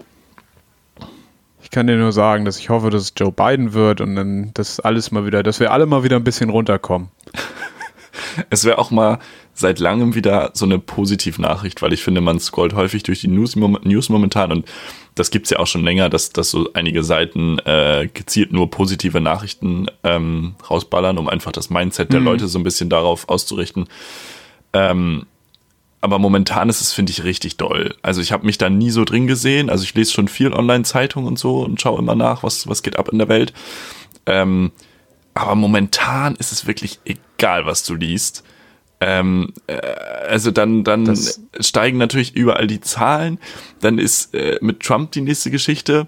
Ich 1.75 1.77
kann 1.77 1.89
dir 1.89 1.97
nur 1.97 2.13
sagen, 2.13 2.45
dass 2.45 2.61
ich 2.61 2.69
hoffe, 2.69 2.89
dass 2.91 3.03
es 3.03 3.15
Joe 3.17 3.33
Biden 3.33 3.73
wird 3.73 4.01
und 4.01 4.15
dann 4.15 4.53
das 4.55 4.79
alles 4.79 5.11
mal 5.11 5.27
wieder, 5.27 5.43
dass 5.43 5.59
wir 5.59 5.73
alle 5.73 5.87
mal 5.87 6.05
wieder 6.05 6.15
ein 6.15 6.23
bisschen 6.23 6.49
runterkommen. 6.49 7.09
Es 8.49 8.65
wäre 8.65 8.79
auch 8.79 8.93
mal 8.93 9.19
seit 9.55 9.81
langem 9.81 10.15
wieder 10.15 10.53
so 10.55 10.67
eine 10.67 10.79
Positivnachricht, 10.79 11.83
weil 11.83 11.93
ich 11.93 12.05
finde, 12.05 12.21
man 12.21 12.39
scrollt 12.39 12.75
häufig 12.75 13.03
durch 13.03 13.21
die 13.21 13.29
News, 13.29 13.57
News 13.57 14.09
momentan 14.09 14.53
und 14.53 14.69
das 15.17 15.33
gibt's 15.33 15.51
ja 15.51 15.59
auch 15.59 15.67
schon 15.67 15.83
länger, 15.83 16.09
dass, 16.09 16.31
dass 16.31 16.51
so 16.51 16.71
einige 16.75 17.03
Seiten 17.03 17.59
äh, 17.61 18.09
gezielt 18.13 18.53
nur 18.53 18.71
positive 18.71 19.21
Nachrichten 19.21 19.89
ähm, 20.05 20.55
rausballern, 20.71 21.19
um 21.19 21.29
einfach 21.29 21.51
das 21.51 21.71
Mindset 21.71 22.13
der 22.13 22.21
Leute 22.21 22.47
so 22.47 22.59
ein 22.59 22.65
bisschen 22.65 22.89
darauf 22.89 23.29
auszurichten. 23.29 23.87
Ähm, 24.73 25.27
aber 26.05 26.19
momentan 26.19 26.69
ist 26.69 26.83
es, 26.83 26.93
finde 26.93 27.13
ich, 27.13 27.25
richtig 27.25 27.57
doll. 27.57 27.95
Also 28.03 28.21
ich 28.21 28.31
habe 28.31 28.45
mich 28.45 28.59
da 28.59 28.69
nie 28.69 28.91
so 28.91 29.07
drin 29.07 29.27
gesehen. 29.27 29.71
Also 29.71 29.85
ich 29.85 29.95
lese 29.95 30.13
schon 30.13 30.29
viel 30.29 30.53
Online-Zeitung 30.53 31.25
und 31.25 31.39
so 31.39 31.61
und 31.63 31.81
schaue 31.81 31.99
immer 31.99 32.15
nach, 32.15 32.43
was, 32.43 32.69
was 32.69 32.83
geht 32.83 32.97
ab 32.99 33.09
in 33.09 33.17
der 33.19 33.29
Welt. 33.31 33.55
Ähm, 34.27 34.71
aber 35.33 35.55
momentan 35.55 36.35
ist 36.37 36.53
es 36.53 36.67
wirklich 36.67 37.01
egal, 37.07 37.65
was 37.65 37.85
du 37.85 37.95
liest. 37.95 38.45
Ähm, 39.01 39.55
äh, 39.67 39.81
also 40.29 40.51
dann, 40.51 40.85
dann 40.85 41.07
Das- 41.07 41.41
steigen 41.61 41.97
natürlich 41.97 42.37
überall 42.37 42.67
die 42.67 42.81
Zahlen. 42.83 43.39
Dann 43.81 43.99
ist 43.99 44.35
äh, 44.35 44.59
mit 44.61 44.81
Trump 44.81 45.13
die 45.13 45.23
nächste 45.23 45.51
Geschichte. 45.51 46.07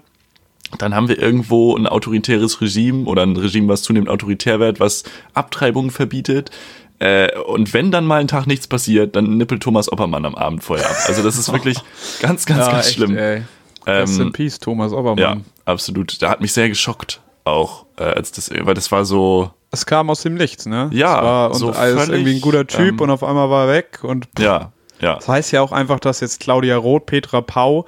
Dann 0.77 0.93
haben 0.93 1.07
wir 1.07 1.17
irgendwo 1.17 1.75
ein 1.75 1.87
autoritäres 1.87 2.61
Regime 2.61 3.05
oder 3.05 3.23
ein 3.23 3.35
Regime, 3.35 3.67
was 3.67 3.81
zunehmend 3.81 4.09
autoritär 4.09 4.59
wird, 4.59 4.79
was 4.79 5.05
Abtreibungen 5.33 5.89
verbietet. 5.89 6.51
Äh, 6.99 7.37
und 7.39 7.73
wenn 7.73 7.91
dann 7.91 8.05
mal 8.05 8.19
ein 8.19 8.27
Tag 8.27 8.47
nichts 8.47 8.67
passiert, 8.67 9.15
dann 9.15 9.37
nippelt 9.37 9.61
Thomas 9.61 9.91
Oppermann 9.91 10.25
am 10.25 10.35
Abend 10.35 10.63
vorher 10.63 10.89
ab. 10.89 10.95
Also 11.07 11.23
das 11.23 11.37
ist 11.37 11.51
wirklich 11.51 11.77
ganz, 12.21 12.45
ganz, 12.45 12.65
ganz 12.67 12.87
echt, 12.87 12.95
schlimm. 12.95 13.17
Ey. 13.17 13.43
Rest 13.85 14.19
Ähm, 14.19 14.27
in 14.27 14.33
Peace, 14.33 14.59
Thomas 14.59 14.91
Obermann. 14.91 15.17
ja, 15.17 15.37
absolut. 15.65 16.21
Da 16.21 16.29
hat 16.29 16.41
mich 16.41 16.53
sehr 16.53 16.69
geschockt 16.69 17.21
auch, 17.45 17.85
äh, 17.97 18.03
als 18.03 18.31
das, 18.31 18.49
weil 18.49 18.73
das 18.73 18.91
war 18.91 19.05
so, 19.05 19.51
Es 19.71 19.85
kam 19.85 20.09
aus 20.09 20.21
dem 20.21 20.35
Nichts, 20.35 20.65
ne? 20.65 20.89
Ja, 20.91 21.17
Es 21.17 21.23
war, 21.23 21.51
und 21.51 21.57
so 21.57 21.69
ist 21.69 21.77
völlig, 21.77 22.09
irgendwie 22.09 22.35
ein 22.35 22.41
guter 22.41 22.67
Typ 22.67 22.95
ähm, 22.95 22.99
und 22.99 23.09
auf 23.09 23.23
einmal 23.23 23.49
war 23.49 23.67
er 23.67 23.73
weg. 23.73 23.99
Und 24.03 24.27
ja, 24.37 24.71
ja. 24.99 25.15
das 25.15 25.27
heißt 25.27 25.51
ja 25.53 25.61
auch 25.61 25.71
einfach, 25.71 25.99
dass 25.99 26.19
jetzt 26.19 26.39
Claudia 26.39 26.77
Roth, 26.77 27.05
Petra 27.05 27.41
Pau, 27.41 27.85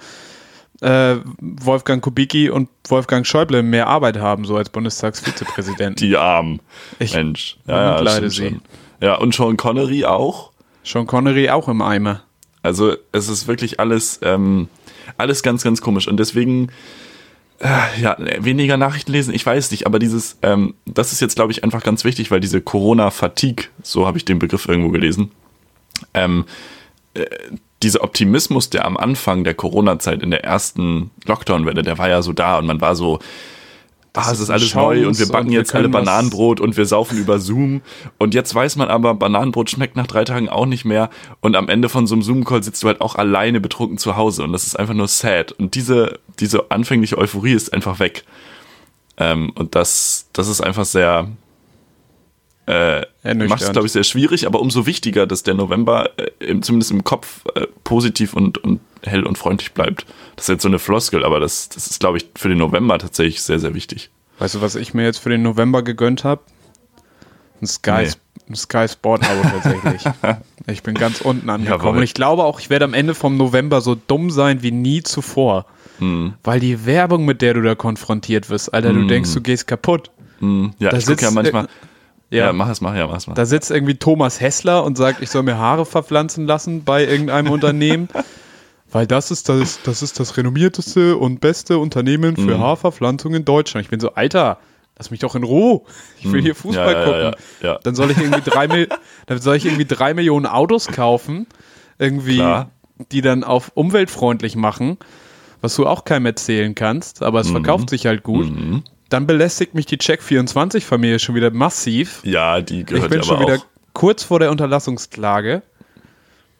äh, 0.81 1.17
Wolfgang 1.41 2.01
Kubicki 2.01 2.49
und 2.49 2.69
Wolfgang 2.87 3.27
Schäuble 3.27 3.63
mehr 3.63 3.87
Arbeit 3.87 4.17
haben, 4.17 4.45
so 4.45 4.55
als 4.55 4.69
Bundestagsvizepräsidenten. 4.69 5.95
Die 5.95 6.15
Armen. 6.15 6.61
Ich 6.99 7.13
Mensch. 7.13 7.57
Ja, 7.67 8.01
ja, 8.01 8.09
stimmt 8.09 8.31
sie. 8.31 8.49
schon. 8.49 8.61
Ja, 9.01 9.15
und 9.15 9.33
Sean 9.33 9.57
Connery 9.57 10.05
auch. 10.05 10.51
Sean 10.83 11.07
Connery 11.07 11.49
auch 11.49 11.67
im 11.67 11.81
Eimer. 11.81 12.21
Also 12.61 12.95
es 13.11 13.29
ist 13.29 13.47
wirklich 13.47 13.79
alles, 13.79 14.19
ähm, 14.23 14.67
alles 15.17 15.43
ganz, 15.43 15.63
ganz 15.63 15.81
komisch. 15.81 16.07
Und 16.07 16.17
deswegen, 16.17 16.69
äh, 17.59 18.01
ja, 18.01 18.17
weniger 18.39 18.77
Nachrichten 18.77 19.11
lesen, 19.11 19.33
ich 19.33 19.45
weiß 19.45 19.71
nicht, 19.71 19.85
aber 19.85 19.99
dieses, 19.99 20.37
ähm, 20.41 20.75
das 20.85 21.13
ist 21.13 21.21
jetzt, 21.21 21.35
glaube 21.35 21.51
ich, 21.51 21.63
einfach 21.63 21.83
ganz 21.83 22.03
wichtig, 22.03 22.31
weil 22.31 22.39
diese 22.39 22.61
Corona-Fatigue, 22.61 23.67
so 23.81 24.05
habe 24.05 24.17
ich 24.17 24.25
den 24.25 24.39
Begriff 24.39 24.67
irgendwo 24.67 24.89
gelesen, 24.89 25.31
ähm, 26.13 26.45
äh, 27.13 27.25
dieser 27.81 28.03
Optimismus, 28.03 28.69
der 28.69 28.85
am 28.85 28.97
Anfang 28.97 29.45
der 29.45 29.53
Corona-Zeit 29.53 30.21
in 30.21 30.31
der 30.31 30.43
ersten 30.43 31.11
Lockdown-Welle, 31.25 31.81
der 31.81 31.97
war 31.97 32.09
ja 32.09 32.21
so 32.21 32.33
da 32.33 32.57
und 32.57 32.65
man 32.65 32.81
war 32.81 32.95
so, 32.95 33.19
ah, 34.13 34.31
es 34.31 34.39
ist 34.39 34.49
alles 34.49 34.73
neu 34.73 35.07
und 35.07 35.19
wir 35.19 35.27
backen 35.27 35.47
und 35.47 35.51
wir 35.51 35.59
jetzt 35.59 35.75
alle 35.75 35.89
Bananenbrot 35.89 36.59
und 36.59 36.77
wir 36.77 36.85
saufen 36.85 37.17
über 37.17 37.39
Zoom. 37.39 37.81
Und 38.17 38.33
jetzt 38.33 38.53
weiß 38.53 38.75
man 38.75 38.89
aber, 38.89 39.13
Bananenbrot 39.13 39.69
schmeckt 39.69 39.95
nach 39.95 40.07
drei 40.07 40.23
Tagen 40.23 40.49
auch 40.49 40.65
nicht 40.65 40.85
mehr. 40.85 41.09
Und 41.41 41.55
am 41.55 41.69
Ende 41.69 41.89
von 41.89 42.07
so 42.07 42.15
einem 42.15 42.23
Zoom-Call 42.23 42.63
sitzt 42.63 42.83
du 42.83 42.87
halt 42.87 43.01
auch 43.01 43.15
alleine 43.15 43.59
betrunken 43.61 43.97
zu 43.97 44.17
Hause. 44.17 44.43
Und 44.43 44.51
das 44.51 44.65
ist 44.65 44.77
einfach 44.77 44.93
nur 44.93 45.07
sad. 45.07 45.51
Und 45.51 45.75
diese, 45.75 46.19
diese 46.39 46.71
anfängliche 46.71 47.17
Euphorie 47.17 47.53
ist 47.53 47.73
einfach 47.73 47.99
weg. 47.99 48.23
Ähm, 49.17 49.51
und 49.55 49.75
das, 49.75 50.27
das 50.33 50.47
ist 50.47 50.61
einfach 50.61 50.85
sehr, 50.85 51.27
äh, 52.69 53.03
macht 53.47 53.63
es, 53.63 53.71
glaube 53.71 53.87
ich, 53.87 53.93
sehr 53.93 54.03
schwierig, 54.03 54.45
aber 54.45 54.59
umso 54.61 54.85
wichtiger, 54.85 55.25
dass 55.25 55.41
der 55.41 55.55
November 55.55 56.11
äh, 56.17 56.45
im, 56.45 56.61
zumindest 56.61 56.91
im 56.91 57.03
Kopf 57.03 57.41
äh, 57.55 57.65
positiv 57.83 58.33
und, 58.33 58.59
und 58.59 58.79
hell 59.03 59.25
und 59.25 59.39
freundlich 59.39 59.73
bleibt. 59.73 60.05
Das 60.35 60.45
ist 60.45 60.49
jetzt 60.49 60.61
so 60.61 60.67
eine 60.67 60.77
Floskel, 60.77 61.25
aber 61.25 61.39
das, 61.39 61.69
das 61.69 61.87
ist, 61.87 61.99
glaube 61.99 62.17
ich, 62.19 62.27
für 62.35 62.47
den 62.47 62.59
November 62.59 62.99
tatsächlich 62.99 63.41
sehr, 63.41 63.57
sehr 63.57 63.73
wichtig. 63.73 64.11
Weißt 64.37 64.53
du, 64.55 64.61
was 64.61 64.75
ich 64.75 64.93
mir 64.93 65.03
jetzt 65.03 65.17
für 65.17 65.29
den 65.29 65.41
November 65.41 65.81
gegönnt 65.81 66.23
habe? 66.23 66.41
Ein 67.59 67.65
Sky, 67.65 68.03
Nee. 68.03 68.11
ein 68.51 68.55
Sky 68.55 68.87
Sport 68.87 69.27
Abo 69.27 69.41
tatsächlich. 69.49 70.03
ich 70.67 70.83
bin 70.83 70.93
ganz 70.93 71.21
unten 71.21 71.49
angekommen. 71.49 71.81
Jawohl. 71.81 71.97
Und 71.97 72.03
ich 72.03 72.13
glaube 72.13 72.43
auch, 72.43 72.59
ich 72.59 72.69
werde 72.69 72.85
am 72.85 72.93
Ende 72.93 73.15
vom 73.15 73.35
November 73.35 73.81
so 73.81 73.95
dumm 73.95 74.29
sein 74.29 74.61
wie 74.61 74.71
nie 74.71 75.01
zuvor. 75.01 75.65
Hm. 75.97 76.35
Weil 76.43 76.59
die 76.59 76.85
Werbung, 76.85 77.25
mit 77.25 77.41
der 77.41 77.55
du 77.55 77.63
da 77.63 77.73
konfrontiert 77.73 78.49
wirst, 78.49 78.73
Alter, 78.73 78.93
du 78.93 79.07
denkst, 79.07 79.33
du 79.33 79.41
gehst 79.41 79.67
kaputt. 79.67 80.11
Hm, 80.39 80.71
ja, 80.79 80.91
Da 80.91 80.97
ich 80.97 81.05
gucke 81.05 81.23
ja 81.23 81.31
manchmal. 81.31 81.67
Ja. 82.31 82.45
Ja, 82.47 82.53
mach 82.53 82.69
es 82.69 82.81
mal, 82.81 82.97
ja, 82.97 83.07
mach 83.07 83.17
es 83.17 83.27
mal. 83.27 83.33
da 83.33 83.45
sitzt 83.45 83.71
irgendwie 83.71 83.95
Thomas 83.95 84.39
Hessler 84.41 84.83
und 84.83 84.97
sagt, 84.97 85.21
ich 85.21 85.29
soll 85.29 85.43
mir 85.43 85.57
Haare 85.57 85.85
verpflanzen 85.85 86.45
lassen 86.47 86.83
bei 86.83 87.05
irgendeinem 87.05 87.51
Unternehmen. 87.51 88.07
Weil 88.91 89.05
das 89.05 89.29
ist 89.29 89.49
das, 89.49 89.79
das 89.83 90.01
ist 90.01 90.19
das 90.19 90.35
renommierteste 90.35 91.15
und 91.17 91.41
beste 91.41 91.77
Unternehmen 91.77 92.35
für 92.35 92.57
Mhm. 92.57 92.59
Haferpflanzung 92.59 93.35
in 93.35 93.45
Deutschland. 93.45 93.85
Ich 93.85 93.89
bin 93.91 93.99
so, 93.99 94.15
Alter, 94.15 94.57
lass 94.97 95.11
mich 95.11 95.19
doch 95.19 95.35
in 95.35 95.43
Ruhe. 95.43 95.81
Ich 96.19 96.31
will 96.31 96.41
hier 96.41 96.55
Fußball 96.55 96.87
Mhm. 96.87 96.91
Ja, 97.11 97.19
ja, 97.19 97.29
gucken. 97.29 97.43
ja. 97.61 97.79
Dann 97.83 97.93
soll 97.93 98.09
ich 98.09 98.17
irgendwie 98.17 98.41
drei, 98.41 98.87
dann 99.27 99.39
soll 99.39 99.55
ich 99.57 99.65
irgendwie 99.65 99.85
drei 99.85 100.15
Millionen 100.15 100.47
Autos 100.47 100.87
kaufen, 100.87 101.45
irgendwie, 101.99 102.37
Klar. 102.37 102.71
die 103.11 103.21
dann 103.21 103.43
auf 103.43 103.71
umweltfreundlich 103.75 104.55
machen, 104.55 104.97
was 105.61 105.75
du 105.75 105.85
auch 105.85 106.03
keinem 106.03 106.25
erzählen 106.25 106.73
kannst, 106.73 107.21
aber 107.21 107.41
es 107.41 107.49
Mhm. 107.49 107.53
verkauft 107.63 107.91
sich 107.91 108.07
halt 108.07 108.23
gut. 108.23 108.51
Dann 109.09 109.25
belästigt 109.27 109.73
mich 109.73 109.85
die 109.87 109.97
Check24-Familie 109.97 111.19
schon 111.19 111.35
wieder 111.35 111.51
massiv. 111.51 112.21
Ja, 112.23 112.61
die 112.61 112.81
Ich 112.81 112.85
gehört 112.85 113.09
bin 113.09 113.19
ja 113.19 113.25
schon 113.25 113.39
wieder 113.41 113.55
auch. 113.55 113.65
kurz 113.93 114.23
vor 114.23 114.39
der 114.39 114.51
Unterlassungsklage. 114.51 115.61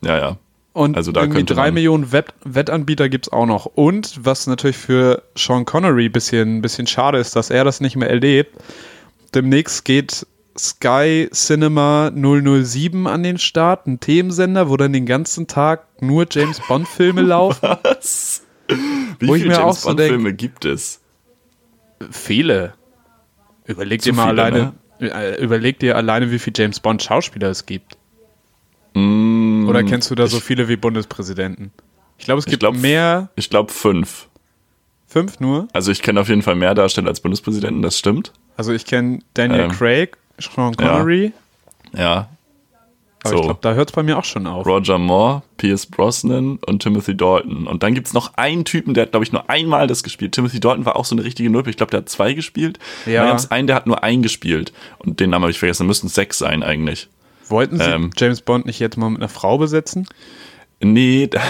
Ja, 0.02 0.18
ja. 0.18 0.38
Und 0.74 0.96
Also 0.96 1.12
da 1.12 1.22
irgendwie 1.22 1.44
drei 1.44 1.72
Millionen 1.72 2.12
Wett 2.12 2.28
Wettanbieter 2.46 3.10
gibt 3.10 3.28
es 3.28 3.34
auch 3.34 3.46
noch. 3.46 3.66
Und 3.66 4.20
was 4.24 4.48
natürlich 4.48 4.78
für 4.78 5.24
Sean 5.36 5.66
Connery 5.66 6.06
ein 6.06 6.12
bisschen, 6.12 6.62
bisschen 6.62 6.88
schade 6.88 7.18
ist, 7.18 7.36
dass 7.36 7.50
er 7.50 7.64
das 7.64 7.82
nicht 7.82 7.96
mehr 7.96 8.10
erlebt. 8.10 8.56
Demnächst 9.36 9.84
geht 9.86 10.26
Sky 10.58 11.30
Cinema 11.34 12.12
007 12.16 13.08
an 13.08 13.24
den 13.24 13.38
Start, 13.38 13.88
ein 13.88 14.00
Themensender, 14.00 14.70
wo 14.70 14.78
dann 14.78 14.94
den 14.94 15.06
ganzen 15.06 15.48
Tag 15.48 15.86
nur 16.02 16.26
James 16.30 16.62
Bond-Filme 16.68 17.22
laufen. 17.24 17.78
Was? 17.84 18.44
Wie 19.20 19.28
Wo 19.28 19.36
ich 19.36 19.44
viele 19.44 19.54
mir 19.56 19.60
auch 19.64 19.66
James 19.68 19.82
so 19.82 19.88
Bond 19.90 20.00
denk- 20.00 20.10
Filme 20.12 20.34
gibt 20.34 20.66
es? 20.66 21.00
Viele. 22.12 22.74
Überleg 23.66 24.02
Zu 24.02 24.10
dir 24.12 24.16
mal 24.16 24.30
viele, 24.30 24.44
alleine, 24.44 24.74
äh, 25.00 25.42
überleg 25.44 25.80
dir 25.80 25.96
alleine, 25.96 26.32
wie 26.32 26.40
viele 26.40 26.54
James 26.58 26.80
Bond-Schauspieler 26.80 27.50
es 27.50 27.66
gibt. 27.66 27.98
Mm, 28.94 29.68
Oder 29.68 29.84
kennst 29.84 30.10
du 30.10 30.16
da 30.16 30.28
so 30.28 30.40
viele 30.40 30.68
wie 30.68 30.76
Bundespräsidenten? 30.76 31.72
Ich 32.18 32.26
glaube, 32.26 32.40
es 32.40 32.46
Ich 32.46 32.50
gibt 32.52 32.62
glaub, 32.62 32.76
mehr. 32.76 33.30
Ich 33.36 33.50
glaube 33.50 33.72
fünf. 33.72 34.28
Fünf 35.08 35.40
nur? 35.40 35.68
Also 35.74 35.92
ich 35.92 36.02
kenne 36.02 36.20
auf 36.22 36.30
jeden 36.30 36.42
Fall 36.42 36.56
mehr 36.56 36.74
Darsteller 36.76 37.08
als 37.08 37.20
Bundespräsidenten, 37.20 37.82
das 37.82 37.98
stimmt. 37.98 38.32
Also 38.58 38.74
ich 38.74 38.86
kenne 38.86 39.20
Daniel 39.34 39.62
Ähm, 39.62 39.72
Craig, 39.72 40.18
Sean 40.40 40.76
Connery, 40.76 41.32
Ja. 41.94 42.30
Aber 43.24 43.34
ich 43.34 43.38
So. 43.40 43.44
glaube, 43.44 43.60
da 43.62 43.74
hört 43.74 43.90
es 43.90 43.96
bei 43.96 44.04
mir 44.04 44.18
auch 44.18 44.24
schon 44.26 44.48
auf. 44.48 44.66
Roger 44.66 44.98
Moore, 44.98 45.44
Pierce 45.58 45.86
Brosnan 45.86 46.60
und 46.66 46.82
Timothy 46.82 47.16
Dalton. 47.18 47.68
Und 47.68 47.84
dann 47.84 47.94
gibt's 47.94 48.14
noch 48.14 48.34
einen 48.36 48.66
Typen, 48.66 48.94
der 48.94 49.04
hat, 49.04 49.12
glaube 49.12 49.24
ich, 49.26 49.32
nur 49.32 49.50
einmal 49.50 49.88
das 49.88 50.04
gespielt. 50.04 50.32
Timothy 50.34 50.60
Dalton 50.60 50.86
war 50.86 50.96
auch 50.96 51.06
so 51.06 51.16
eine 51.16 51.24
richtige 51.24 51.50
Nulpe. 51.50 51.70
Ich 51.70 51.78
glaube, 51.78 51.92
der 51.92 52.00
hat 52.02 52.10
zwei 52.10 52.34
gespielt. 52.34 52.80
Ja. 53.06 53.22
Dann 53.22 53.32
gab's 53.32 53.52
einen, 53.52 53.68
der 53.68 53.76
hat 53.76 53.88
nur 53.88 54.04
einen 54.04 54.22
gespielt. 54.22 54.72
Und 55.00 55.20
den 55.20 55.30
Namen 55.32 55.44
habe 55.44 55.52
ich 55.52 55.60
vergessen. 55.60 55.84
Da 55.84 55.88
müssten 55.88 56.08
es 56.08 56.16
sechs 56.16 56.38
sein 56.38 56.64
eigentlich. 56.64 57.10
Wollten 57.48 57.78
Sie 57.78 57.84
ähm, 57.84 58.12
James 58.16 58.42
Bond 58.42 58.66
nicht 58.68 58.80
jetzt 58.80 58.96
mal 58.98 59.10
mit 59.10 59.20
einer 59.20 59.30
Frau 59.30 59.58
besetzen? 59.58 60.08
Nee, 60.80 61.28
da, 61.32 61.42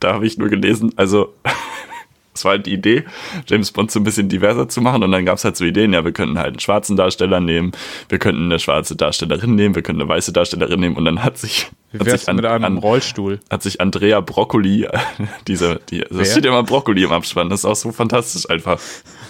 da 0.00 0.14
habe 0.14 0.26
ich 0.26 0.36
nur 0.36 0.48
gelesen, 0.48 0.92
also 0.96 1.32
es 2.38 2.44
war 2.44 2.52
halt 2.52 2.66
die 2.66 2.72
Idee, 2.72 3.04
James 3.46 3.72
Bond 3.72 3.90
so 3.90 4.00
ein 4.00 4.04
bisschen 4.04 4.28
diverser 4.28 4.68
zu 4.68 4.80
machen 4.80 5.02
und 5.02 5.12
dann 5.12 5.24
gab 5.24 5.36
es 5.38 5.44
halt 5.44 5.56
so 5.56 5.64
Ideen, 5.64 5.92
ja, 5.92 6.04
wir 6.04 6.12
könnten 6.12 6.38
halt 6.38 6.48
einen 6.48 6.60
schwarzen 6.60 6.96
Darsteller 6.96 7.40
nehmen, 7.40 7.72
wir 8.08 8.18
könnten 8.18 8.44
eine 8.44 8.58
schwarze 8.58 8.96
Darstellerin 8.96 9.54
nehmen, 9.54 9.74
wir 9.74 9.82
könnten 9.82 10.02
eine 10.02 10.08
weiße 10.08 10.32
Darstellerin 10.32 10.80
nehmen 10.80 10.96
und 10.96 11.04
dann 11.04 11.22
hat 11.24 11.38
sich, 11.38 11.70
Wie 11.92 11.98
hat 11.98 12.06
wär's 12.06 12.20
sich, 12.20 12.28
an, 12.28 12.36
mit 12.36 12.46
einem 12.46 12.64
an, 12.64 12.78
Rollstuhl? 12.78 13.40
hat 13.50 13.62
sich 13.62 13.80
Andrea 13.80 14.20
Broccoli, 14.20 14.88
diese, 15.48 15.80
die, 15.90 16.04
Wer? 16.08 16.18
das 16.18 16.30
steht 16.30 16.44
ja 16.44 16.50
immer 16.50 16.62
Broccoli 16.62 17.02
im 17.02 17.12
Abspann, 17.12 17.50
das 17.50 17.60
ist 17.60 17.64
auch 17.64 17.76
so 17.76 17.92
fantastisch 17.92 18.48
einfach. 18.48 18.80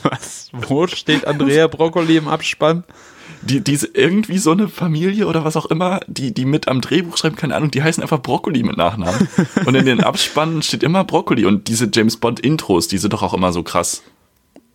Was? 0.03 0.51
Wo 0.53 0.87
steht 0.87 1.27
Andrea 1.27 1.67
Broccoli 1.67 2.17
im 2.19 2.29
Abspann? 2.29 2.85
Die, 3.43 3.61
diese 3.61 3.89
irgendwie 3.89 4.39
so 4.39 4.53
eine 4.53 4.69
Familie 4.69 5.27
oder 5.27 5.45
was 5.45 5.57
auch 5.57 5.67
immer, 5.67 6.01
die, 6.07 6.33
die 6.33 6.45
mit 6.45 6.69
am 6.69 6.81
Drehbuch 6.81 7.17
schreiben, 7.17 7.37
keine 7.37 7.55
Ahnung, 7.55 7.71
die 7.71 7.83
heißen 7.83 8.03
einfach 8.03 8.21
Broccoli 8.21 8.63
mit 8.63 8.77
Nachnamen. 8.77 9.29
Und 9.67 9.75
in 9.75 9.87
den 9.87 10.01
Abspannen 10.03 10.63
steht 10.63 10.83
immer 10.83 11.05
Broccoli 11.05 11.45
und 11.45 11.69
diese 11.69 11.89
James 11.93 12.17
Bond 12.17 12.41
Intros, 12.41 12.89
die 12.89 12.99
sind 12.99 13.13
doch 13.13 13.23
auch 13.23 13.35
immer 13.35 13.53
so 13.53 13.63
krass. 13.63 14.03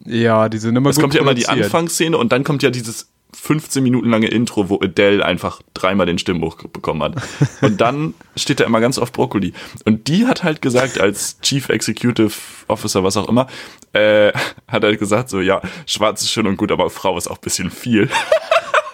Ja, 0.05 0.49
die 0.49 0.57
sind 0.57 0.75
immer 0.75 0.89
Es 0.89 0.97
gut 0.97 1.03
kommt 1.03 1.13
ja 1.13 1.21
immer 1.21 1.33
die. 1.33 1.47
Anfangsszene 1.47 2.17
und 2.17 2.31
dann 2.31 2.43
kommt 2.43 2.63
ja 2.63 2.69
dieses 2.69 3.12
15 3.33 3.83
Minuten 3.83 4.09
lange 4.09 4.27
Intro, 4.27 4.69
wo 4.69 4.79
Adele 4.81 5.25
einfach 5.25 5.61
dreimal 5.73 6.05
den 6.05 6.17
Stimmbruch 6.17 6.57
bekommen 6.57 7.01
hat. 7.03 7.15
Und 7.61 7.81
dann 7.81 8.13
steht 8.35 8.59
da 8.59 8.63
immer 8.65 8.79
ganz 8.79 8.97
oft 8.97 9.13
Broccoli. 9.13 9.53
Und 9.85 10.07
die 10.07 10.25
hat 10.27 10.43
halt 10.43 10.61
gesagt, 10.61 10.99
als 10.99 11.39
Chief 11.41 11.67
Executive 11.69 12.31
Officer, 12.67 13.03
was 13.03 13.17
auch 13.17 13.27
immer, 13.27 13.47
äh, 13.93 14.31
hat 14.67 14.83
halt 14.83 14.99
gesagt, 14.99 15.29
so, 15.29 15.41
ja, 15.41 15.61
schwarz 15.85 16.21
ist 16.21 16.31
schön 16.31 16.47
und 16.47 16.57
gut, 16.57 16.71
aber 16.71 16.89
Frau 16.89 17.17
ist 17.17 17.27
auch 17.27 17.37
ein 17.37 17.41
bisschen 17.41 17.69
viel. 17.71 18.09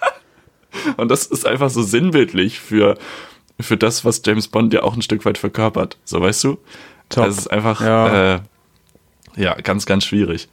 und 0.98 1.10
das 1.10 1.26
ist 1.26 1.46
einfach 1.46 1.70
so 1.70 1.82
sinnbildlich 1.84 2.60
für, 2.60 2.98
für 3.60 3.78
das, 3.78 4.06
was 4.06 4.22
James 4.26 4.48
Bond 4.48 4.74
ja 4.74 4.84
auch 4.84 4.96
ein 4.96 5.02
Stück 5.02 5.26
weit 5.26 5.38
verkörpert. 5.38 5.98
So, 6.06 6.22
weißt 6.22 6.44
du? 6.46 6.58
Top. 7.10 7.26
Das 7.26 7.38
ist 7.38 7.48
einfach, 7.52 7.82
Ja. 7.82 8.36
äh, 8.36 8.40
ja, 9.36 9.54
ganz, 9.56 9.86
ganz 9.86 10.06
schwierig. 10.06 10.48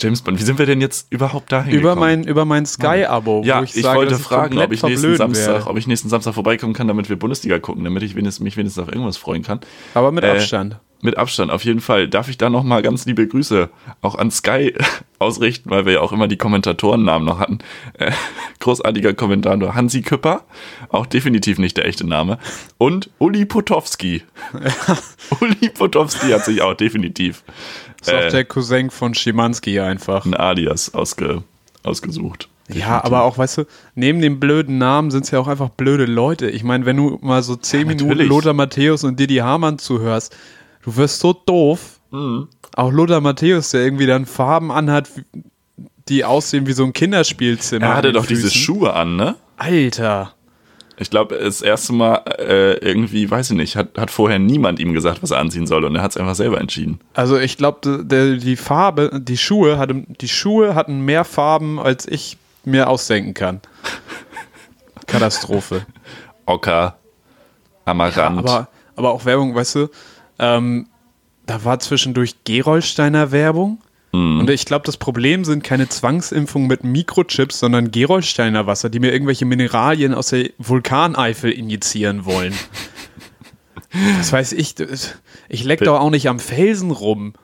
James 0.00 0.22
Bond, 0.22 0.38
wie 0.38 0.42
sind 0.42 0.58
wir 0.58 0.66
denn 0.66 0.80
jetzt 0.80 1.06
überhaupt 1.10 1.52
dahin 1.52 1.72
Über 1.72 1.90
gekommen? 1.90 2.00
mein, 2.00 2.24
über 2.24 2.44
mein 2.44 2.66
Sky-Abo, 2.66 3.42
ja, 3.44 3.60
wo 3.60 3.64
ich, 3.64 3.76
ich, 3.76 3.82
sage, 3.82 3.98
wollte 3.98 4.18
fragen, 4.18 4.58
ob 4.58 4.72
ich 4.72 4.82
nächsten 4.82 5.16
Samstag, 5.16 5.66
ob 5.66 5.76
ich 5.78 5.86
nächsten 5.86 6.08
Samstag 6.08 6.34
vorbeikommen 6.34 6.72
kann, 6.74 6.88
damit 6.88 7.08
wir 7.08 7.16
Bundesliga 7.16 7.58
gucken, 7.58 7.84
damit 7.84 8.02
ich 8.02 8.14
wenigstens, 8.14 8.42
mich 8.42 8.56
wenigstens 8.56 8.82
auf 8.82 8.88
irgendwas 8.88 9.16
freuen 9.16 9.42
kann. 9.42 9.60
Aber 9.94 10.12
mit 10.12 10.24
Äh, 10.24 10.30
Abstand. 10.30 10.78
Mit 11.02 11.18
Abstand, 11.18 11.50
auf 11.50 11.64
jeden 11.66 11.80
Fall. 11.80 12.08
Darf 12.08 12.30
ich 12.30 12.38
da 12.38 12.48
nochmal 12.48 12.80
ganz 12.80 13.04
liebe 13.04 13.28
Grüße 13.28 13.68
auch 14.00 14.14
an 14.14 14.30
Sky 14.30 14.72
ausrichten, 15.18 15.68
weil 15.68 15.84
wir 15.84 15.92
ja 15.92 16.00
auch 16.00 16.12
immer 16.12 16.28
die 16.28 16.38
Kommentatorennamen 16.38 17.26
noch 17.28 17.38
hatten. 17.38 17.58
Äh, 17.98 18.12
großartiger 18.60 19.12
Kommentator 19.12 19.74
Hansi 19.74 20.00
Küpper, 20.00 20.44
auch 20.88 21.04
definitiv 21.04 21.58
nicht 21.58 21.76
der 21.76 21.84
echte 21.84 22.06
Name. 22.06 22.38
Und 22.78 23.10
Uli 23.18 23.44
Potowski. 23.44 24.22
Uli 25.40 25.68
Potowski 25.68 26.30
hat 26.30 26.46
sich 26.46 26.62
auch 26.62 26.72
definitiv 26.72 27.44
ist 28.08 28.14
auch 28.14 28.20
äh, 28.20 28.30
der 28.30 28.44
Cousin 28.44 28.90
von 28.90 29.14
Schimanski 29.14 29.80
einfach. 29.80 30.24
ein 30.24 30.34
Alias 30.34 30.94
ausge, 30.94 31.42
ausgesucht. 31.82 32.48
Ja, 32.68 33.04
aber 33.04 33.24
auch, 33.24 33.36
weißt 33.36 33.58
du, 33.58 33.64
neben 33.94 34.20
dem 34.20 34.40
blöden 34.40 34.78
Namen 34.78 35.10
sind 35.10 35.24
es 35.24 35.30
ja 35.30 35.38
auch 35.38 35.48
einfach 35.48 35.68
blöde 35.68 36.06
Leute. 36.06 36.48
Ich 36.48 36.64
meine, 36.64 36.86
wenn 36.86 36.96
du 36.96 37.18
mal 37.20 37.42
so 37.42 37.56
zehn 37.56 37.86
Minuten 37.86 38.08
natürlich. 38.08 38.28
Lothar 38.28 38.54
Matthäus 38.54 39.04
und 39.04 39.20
Didi 39.20 39.36
Hamann 39.36 39.78
zuhörst, 39.78 40.34
du 40.82 40.96
wirst 40.96 41.20
so 41.20 41.34
doof. 41.34 42.00
Mhm. 42.10 42.48
Auch 42.74 42.90
Lothar 42.90 43.20
Matthäus, 43.20 43.70
der 43.70 43.82
irgendwie 43.84 44.06
dann 44.06 44.24
Farben 44.24 44.72
anhat, 44.72 45.10
die 46.08 46.24
aussehen 46.24 46.66
wie 46.66 46.72
so 46.72 46.84
ein 46.84 46.92
Kinderspielzimmer. 46.92 47.86
Er 47.86 47.96
hatte 47.96 48.12
doch 48.12 48.26
diese 48.26 48.42
Füßen. 48.42 48.60
Schuhe 48.60 48.94
an, 48.94 49.16
ne? 49.16 49.36
Alter. 49.56 50.34
Ich 50.96 51.10
glaube, 51.10 51.38
das 51.38 51.60
erste 51.60 51.92
Mal 51.92 52.22
äh, 52.38 52.74
irgendwie, 52.78 53.28
weiß 53.28 53.50
ich 53.50 53.56
nicht, 53.56 53.76
hat, 53.76 53.98
hat 53.98 54.10
vorher 54.10 54.38
niemand 54.38 54.78
ihm 54.78 54.92
gesagt, 54.92 55.22
was 55.22 55.32
er 55.32 55.38
anziehen 55.38 55.66
soll 55.66 55.84
und 55.84 55.96
er 55.96 56.02
hat 56.02 56.12
es 56.12 56.16
einfach 56.16 56.36
selber 56.36 56.60
entschieden. 56.60 57.00
Also 57.14 57.38
ich 57.38 57.56
glaube, 57.56 58.04
die 58.04 58.56
Farbe, 58.56 59.20
die 59.20 59.36
Schuhe, 59.36 59.78
hatte, 59.78 60.04
die 60.06 60.28
Schuhe 60.28 60.74
hatten 60.74 61.04
mehr 61.04 61.24
Farben, 61.24 61.80
als 61.80 62.06
ich 62.06 62.38
mir 62.64 62.88
ausdenken 62.88 63.34
kann. 63.34 63.60
Katastrophe. 65.06 65.84
Ocker, 66.46 66.96
Amarant. 67.84 68.38
Aber, 68.38 68.68
aber 68.96 69.10
auch 69.12 69.24
Werbung, 69.24 69.54
weißt 69.54 69.74
du, 69.74 69.88
ähm, 70.38 70.86
da 71.46 71.64
war 71.64 71.78
zwischendurch 71.80 72.44
Gerolsteiner 72.44 73.32
Werbung. 73.32 73.78
Und 74.14 74.50
ich 74.50 74.64
glaube, 74.64 74.86
das 74.86 74.96
Problem 74.96 75.44
sind 75.44 75.64
keine 75.64 75.88
Zwangsimpfungen 75.88 76.68
mit 76.68 76.84
Mikrochips, 76.84 77.58
sondern 77.58 77.90
Gerolsteiner 77.90 78.64
Wasser, 78.66 78.88
die 78.88 79.00
mir 79.00 79.12
irgendwelche 79.12 79.44
Mineralien 79.44 80.14
aus 80.14 80.28
der 80.28 80.50
Vulkaneifel 80.58 81.50
injizieren 81.50 82.24
wollen. 82.24 82.54
Das 84.18 84.32
weiß 84.32 84.54
ich. 84.54 84.74
Ich 85.48 85.62
leck 85.62 85.78
doch 85.78 86.00
auch 86.00 86.10
nicht 86.10 86.28
am 86.28 86.40
Felsen 86.40 86.90
rum. 86.90 87.34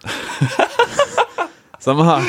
Sag 1.78 1.96
mal, 1.96 2.24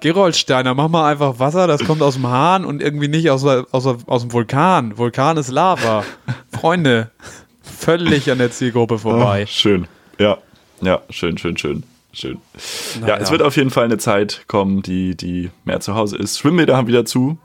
Gerolsteiner, 0.00 0.74
mach 0.74 0.88
mal 0.88 1.10
einfach 1.10 1.38
Wasser, 1.38 1.66
das 1.66 1.82
kommt 1.82 2.02
aus 2.02 2.14
dem 2.14 2.26
Hahn 2.26 2.66
und 2.66 2.82
irgendwie 2.82 3.08
nicht 3.08 3.30
aus, 3.30 3.42
aus, 3.46 3.86
aus 3.86 4.20
dem 4.20 4.32
Vulkan. 4.34 4.98
Vulkan 4.98 5.38
ist 5.38 5.48
Lava. 5.50 6.04
Freunde, 6.52 7.10
völlig 7.62 8.30
an 8.30 8.36
der 8.36 8.50
Zielgruppe 8.50 8.98
vorbei. 8.98 9.44
Ah, 9.44 9.46
schön. 9.46 9.88
Ja, 10.18 10.36
ja, 10.82 11.00
schön, 11.08 11.38
schön, 11.38 11.56
schön. 11.56 11.84
Schön. 12.12 12.38
ja, 12.94 13.00
Naja. 13.00 13.16
es 13.18 13.30
wird 13.30 13.42
auf 13.42 13.56
jeden 13.56 13.70
Fall 13.70 13.84
eine 13.84 13.98
Zeit 13.98 14.44
kommen, 14.46 14.82
die, 14.82 15.16
die 15.16 15.50
mehr 15.64 15.80
zu 15.80 15.94
Hause 15.94 16.16
ist. 16.18 16.38
Schwimmbäder 16.38 16.76
haben 16.76 16.86
wieder 16.86 17.04
zu. 17.04 17.38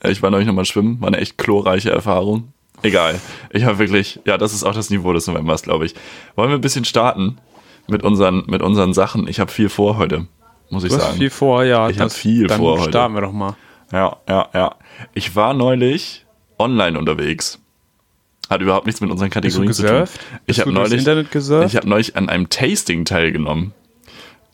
Äh, 0.00 0.10
Ich 0.10 0.22
war 0.22 0.30
neulich 0.30 0.46
nochmal 0.46 0.64
schwimmen, 0.64 1.00
war 1.00 1.08
eine 1.08 1.18
echt 1.18 1.38
chlorreiche 1.38 1.90
Erfahrung. 1.90 2.52
Egal. 2.82 3.20
Ich 3.50 3.64
habe 3.64 3.78
wirklich, 3.78 4.18
ja, 4.24 4.38
das 4.38 4.52
ist 4.54 4.64
auch 4.64 4.74
das 4.74 4.90
Niveau 4.90 5.12
des 5.12 5.28
Novembers, 5.28 5.62
glaube 5.62 5.86
ich. 5.86 5.94
Wollen 6.34 6.48
wir 6.50 6.56
ein 6.58 6.60
bisschen 6.60 6.84
starten 6.84 7.38
mit 7.86 8.02
unseren, 8.02 8.42
mit 8.48 8.60
unseren 8.60 8.92
Sachen? 8.92 9.28
Ich 9.28 9.38
habe 9.38 9.52
viel 9.52 9.68
vor 9.68 9.98
heute, 9.98 10.26
muss 10.68 10.82
ich 10.82 10.90
Du 10.90 10.96
hast 10.96 11.04
sagen. 11.04 11.18
viel 11.18 11.30
vor, 11.30 11.62
ja. 11.62 11.88
Ich 11.88 11.98
hab 11.98 12.06
das- 12.06 12.16
viel 12.16 12.48
dann 12.48 12.58
vor 12.58 12.80
heute. 12.80 12.90
starten 12.90 13.14
wir 13.14 13.20
doch 13.20 13.32
mal. 13.32 13.54
Ja, 13.92 14.16
ja, 14.28 14.48
ja. 14.52 14.74
Ich 15.14 15.36
war 15.36 15.54
neulich 15.54 16.26
online 16.58 16.98
unterwegs. 16.98 17.60
Hat 18.50 18.60
überhaupt 18.60 18.86
nichts 18.86 19.00
mit 19.00 19.10
unseren 19.12 19.30
Kategorien 19.30 19.72
zu 19.72 19.86
tun. 19.86 20.04
Ich 20.46 20.58
habe 20.60 20.72
neulich, 20.72 21.06
ich 21.06 21.76
habe 21.76 21.88
neulich 21.88 22.16
an 22.16 22.28
einem 22.28 22.48
Tasting 22.50 23.04
teilgenommen. 23.04 23.72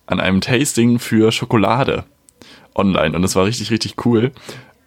An 0.08 0.20
einem 0.20 0.40
Tasting 0.40 0.98
für 0.98 1.30
Schokolade 1.32 2.04
online 2.74 3.14
und 3.14 3.22
das 3.22 3.36
war 3.36 3.44
richtig, 3.44 3.70
richtig 3.70 4.04
cool. 4.04 4.32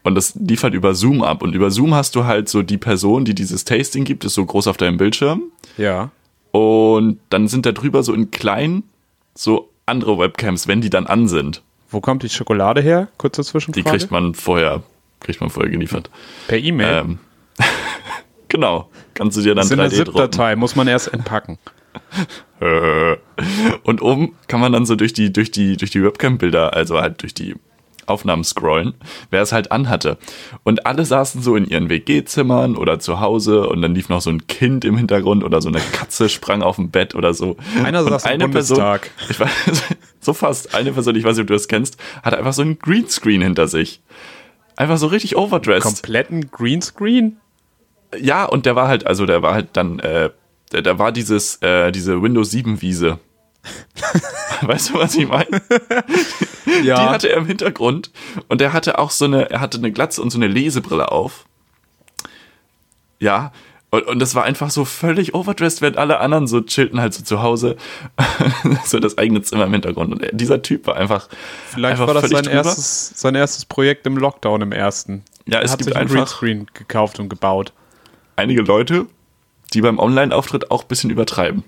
Und 0.04 0.16
das 0.16 0.34
lief 0.36 0.64
halt 0.64 0.74
über 0.74 0.96
Zoom 0.96 1.22
ab. 1.22 1.44
Und 1.44 1.54
über 1.54 1.70
Zoom 1.70 1.94
hast 1.94 2.16
du 2.16 2.26
halt 2.26 2.50
so 2.50 2.64
die 2.64 2.78
Person, 2.80 3.24
die 3.24 3.36
dieses 3.36 3.66
Tasting 3.66 4.04
gibt, 4.04 4.26
ist 4.26 4.34
so 4.34 4.44
groß 4.44 4.66
auf 4.68 4.78
deinem 4.78 4.98
Bildschirm. 4.98 5.44
Ja. 5.78 6.10
Und 6.52 7.20
dann 7.30 7.48
sind 7.48 7.68
da 7.68 7.72
drüber 7.72 8.02
so 8.02 8.14
in 8.14 8.32
klein 8.32 8.84
so 9.36 9.70
andere 9.86 10.18
Webcams, 10.18 10.68
wenn 10.68 10.82
die 10.82 10.90
dann 10.90 11.06
an 11.06 11.28
sind. 11.28 11.62
Wo 11.90 12.02
kommt 12.02 12.24
die 12.24 12.30
Schokolade 12.30 12.82
her? 12.82 13.10
Kurze 13.18 13.42
Die 13.42 13.48
Zwischenfrage. 13.48 13.98
kriegt 13.98 14.12
man 14.12 14.34
vorher, 14.34 14.82
kriegt 15.20 15.40
man 15.40 15.50
vorher 15.52 15.72
geliefert. 15.72 16.10
per 16.48 16.58
E-Mail. 16.58 17.04
Ähm, 17.06 17.20
genau. 18.48 18.90
Kannst 19.14 19.38
du 19.38 19.42
dir 19.42 19.50
dann 19.50 19.58
das 19.58 19.66
ist 19.68 19.72
in 19.72 19.78
der 19.78 19.88
3D 19.88 19.96
drucken. 20.06 20.18
ZIP-Datei, 20.18 20.56
muss 20.56 20.76
man 20.76 20.88
erst 20.88 21.14
entpacken. 21.14 21.60
Und 23.84 24.02
oben 24.02 24.36
kann 24.48 24.60
man 24.60 24.72
dann 24.72 24.86
so 24.86 24.96
durch 24.96 25.14
die, 25.14 25.34
durch 25.34 25.52
die, 25.52 25.78
durch 25.78 25.92
die 25.92 26.04
Webcam-Bilder, 26.04 26.74
also 26.74 27.02
halt 27.02 27.22
durch 27.22 27.34
die 27.34 27.56
Aufnahmen 28.08 28.44
scrollen, 28.44 28.94
wer 29.30 29.42
es 29.42 29.52
halt 29.52 29.72
anhatte. 29.72 30.18
Und 30.64 30.86
alle 30.86 31.06
saßen 31.06 31.42
so 31.42 31.56
in 31.56 31.66
ihren 31.66 31.90
WG-Zimmern 31.90 32.76
oder 32.76 33.00
zu 33.00 33.20
Hause 33.20 33.68
und 33.68 33.82
dann 33.82 33.96
lief 33.96 34.10
noch 34.10 34.22
so 34.22 34.30
ein 34.30 34.48
Kind 34.48 34.86
im 34.86 34.98
Hintergrund 34.98 35.44
oder 35.44 35.62
so 35.62 35.70
eine 35.70 35.80
Katze 35.80 36.30
sprang 36.30 36.62
auf 36.62 36.76
dem 36.76 36.92
Bett 36.92 37.16
oder 37.16 37.34
so. 37.34 37.58
Einer 37.84 38.04
saß 38.04 38.26
im 38.26 38.40
Bundestag. 38.40 39.12
ich 39.30 39.40
weiß, 39.40 39.50
so 40.20 40.34
fast, 40.34 40.76
eine 40.76 40.92
Person, 40.92 41.16
ich 41.16 41.24
weiß 41.24 41.38
nicht, 41.38 41.44
ob 41.44 41.48
du 41.48 41.54
das 41.54 41.68
kennst, 41.68 41.98
hatte 42.22 42.38
einfach 42.38 42.54
so 42.54 42.62
ein 42.62 42.78
Greenscreen 42.80 43.42
hinter 43.42 43.68
sich. 43.68 44.02
Einfach 44.76 44.98
so 44.98 45.08
richtig 45.08 45.38
overdressed. 45.38 45.84
Kompletten 45.84 46.50
Greenscreen? 46.52 47.38
Ja, 48.20 48.46
und 48.46 48.66
der 48.66 48.76
war 48.76 48.88
halt, 48.88 49.08
also 49.08 49.26
der 49.26 49.42
war 49.42 49.54
halt 49.54 49.70
dann, 49.74 50.00
äh, 50.00 50.32
da, 50.72 50.82
da 50.82 51.00
war 51.00 51.12
dieses, 51.12 51.58
äh, 51.62 51.92
diese 51.92 52.22
Windows 52.22 52.52
7 52.52 52.82
Wiese. 52.82 53.20
weißt 54.62 54.90
du, 54.90 54.94
was 54.96 55.16
ich 55.16 55.28
meine? 55.28 55.46
Die 56.66 56.92
hatte 56.92 57.30
er 57.30 57.38
im 57.38 57.46
Hintergrund 57.46 58.12
und 58.48 58.62
er 58.62 58.74
hatte 58.74 58.98
auch 58.98 59.12
so 59.12 59.26
eine, 59.26 59.50
er 59.50 59.60
hatte 59.60 59.78
eine 59.78 59.92
Glatze 59.92 60.22
und 60.22 60.32
so 60.32 60.38
eine 60.38 60.48
Lesebrille 60.48 61.12
auf. 61.12 61.46
Ja, 63.20 63.52
und, 63.92 64.08
und 64.08 64.20
das 64.20 64.36
war 64.36 64.46
einfach 64.46 64.72
so 64.72 64.86
völlig 64.86 65.36
overdressed, 65.36 65.82
während 65.82 65.98
alle 65.98 66.20
anderen 66.20 66.48
so 66.48 66.62
chillten 66.62 67.02
halt 67.02 67.14
so 67.14 67.24
zu 67.24 67.42
Hause. 67.42 67.76
so 68.86 69.00
das 69.00 69.18
eigene 69.18 69.42
Zimmer 69.42 69.66
im 69.66 69.74
Hintergrund. 69.74 70.14
Und 70.14 70.24
er, 70.24 70.32
dieser 70.32 70.62
Typ 70.62 70.88
war 70.88 70.96
einfach. 70.96 71.28
Vielleicht 71.68 71.94
einfach 71.94 72.08
war 72.08 72.14
das 72.14 72.30
sein 72.30 72.44
drüber. 72.44 72.56
erstes, 72.56 73.12
sein 73.16 73.36
erstes 73.36 73.66
Projekt 73.66 74.08
im 74.08 74.18
Lockdown 74.18 74.62
im 74.62 74.72
ersten. 74.72 75.24
Ja, 75.46 75.58
er 75.58 75.66
es 75.66 75.72
hat 75.72 75.80
gibt 75.80 75.90
sich 75.90 75.96
einen 75.96 76.04
einfach 76.04 76.16
Greenscreen 76.16 76.68
gekauft 76.74 77.20
und 77.20 77.28
gebaut. 77.28 77.74
einige 78.38 78.62
Leute, 78.62 79.08
die 79.74 79.82
beim 79.82 80.00
Online-Auftritt 80.00 80.72
auch 80.72 80.84
ein 80.84 80.88
bisschen 80.88 81.10
übertreiben. 81.10 81.64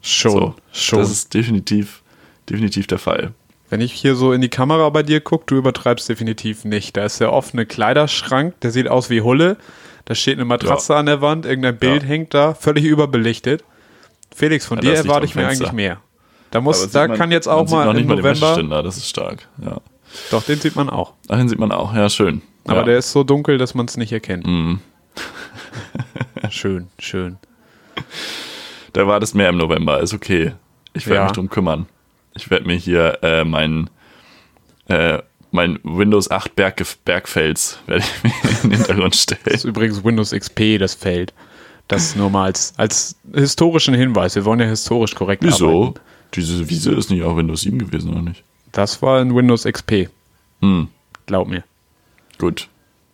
Schon, 0.00 0.32
So, 0.32 0.54
schon. 0.72 0.98
Das 1.00 1.10
ist 1.10 1.32
definitiv, 1.34 2.02
definitiv 2.50 2.86
der 2.86 2.98
Fall. 2.98 3.32
Wenn 3.70 3.80
ich 3.80 3.92
hier 3.92 4.16
so 4.16 4.32
in 4.32 4.40
die 4.40 4.48
Kamera 4.48 4.88
bei 4.90 5.02
dir 5.02 5.20
gucke, 5.20 5.44
du 5.46 5.56
übertreibst 5.56 6.08
definitiv 6.08 6.64
nicht. 6.64 6.96
Da 6.96 7.04
ist 7.04 7.20
der 7.20 7.32
offene 7.32 7.64
Kleiderschrank, 7.66 8.60
der 8.60 8.70
sieht 8.70 8.88
aus 8.88 9.08
wie 9.10 9.22
Hulle. 9.22 9.56
Da 10.04 10.14
steht 10.14 10.34
eine 10.34 10.44
Matratze 10.44 10.94
an 10.96 11.06
der 11.06 11.20
Wand, 11.22 11.46
irgendein 11.46 11.78
Bild 11.78 12.02
Ja. 12.02 12.08
hängt 12.08 12.34
da, 12.34 12.54
völlig 12.54 12.84
überbelichtet. 12.84 13.64
Felix, 14.34 14.66
von 14.66 14.78
Ja, 14.78 14.90
dir 14.90 14.94
erwarte 14.96 15.24
ich 15.26 15.34
mir 15.34 15.46
eigentlich 15.46 15.72
mehr. 15.72 15.98
Da 16.50 16.60
muss, 16.60 16.90
da 16.90 17.06
man- 17.08 17.16
kann 17.16 17.30
jetzt 17.30 17.46
auch 17.46 17.68
mal 17.70 17.82
im 17.82 17.86
mal 17.88 17.94
den 17.94 18.06
November. 18.08 18.30
Wäscheständer, 18.30 18.82
das 18.82 18.96
ist 18.98 19.08
stark. 19.08 19.48
Ja. 19.64 19.78
Doch, 20.30 20.42
den 20.42 20.58
sieht 20.60 20.76
man 20.76 20.90
auch. 20.90 21.14
Dahin 21.28 21.48
sieht 21.48 21.58
man 21.58 21.72
auch, 21.72 21.94
ja, 21.94 22.10
schön. 22.10 22.42
Aber 22.66 22.78
ja. 22.80 22.84
der 22.84 22.98
ist 22.98 23.12
so 23.12 23.24
dunkel, 23.24 23.56
dass 23.56 23.74
man 23.74 23.86
es 23.86 23.96
nicht 23.96 24.12
erkennt. 24.12 24.46
Mhm. 24.46 24.80
schön, 26.50 26.88
schön. 26.98 27.38
Da 28.92 29.06
war 29.06 29.20
das 29.20 29.34
mehr 29.34 29.48
im 29.48 29.56
November, 29.56 30.00
ist 30.00 30.14
okay. 30.14 30.52
Ich 30.92 31.06
werde 31.06 31.16
Ja. 31.20 31.24
mich 31.24 31.32
drum 31.32 31.48
kümmern. 31.48 31.86
Ich 32.34 32.50
werde 32.50 32.66
mir 32.66 32.76
hier 32.76 33.18
äh, 33.22 33.44
mein, 33.44 33.88
äh, 34.88 35.18
mein 35.50 35.78
Windows 35.82 36.30
8 36.30 36.54
Berg, 36.56 36.82
Bergfels 37.04 37.78
werde 37.86 38.02
ich 38.04 38.22
mir 38.24 38.32
in 38.64 38.70
den 38.70 38.78
Hintergrund 38.78 39.14
stellen. 39.16 39.40
Das 39.44 39.54
ist 39.54 39.64
übrigens 39.64 40.02
Windows 40.04 40.30
XP, 40.32 40.78
das 40.78 40.94
Feld. 40.94 41.32
Das 41.88 42.16
nur 42.16 42.30
mal 42.30 42.44
als, 42.44 42.72
als 42.78 43.16
historischen 43.34 43.92
Hinweis. 43.94 44.34
Wir 44.34 44.44
wollen 44.44 44.60
ja 44.60 44.66
historisch 44.66 45.14
korrekt 45.14 45.42
Wieso? 45.44 45.82
arbeiten. 45.88 46.00
Diese 46.34 46.68
Wiese 46.70 46.92
ist 46.92 47.10
nicht 47.10 47.22
auch 47.22 47.36
Windows 47.36 47.62
7 47.62 47.78
gewesen, 47.78 48.10
oder 48.12 48.22
nicht? 48.22 48.42
Das 48.72 49.02
war 49.02 49.20
ein 49.20 49.34
Windows 49.34 49.64
XP. 49.64 50.08
Hm, 50.62 50.88
Glaub 51.26 51.48
mir. 51.48 51.64
gut. 52.38 52.68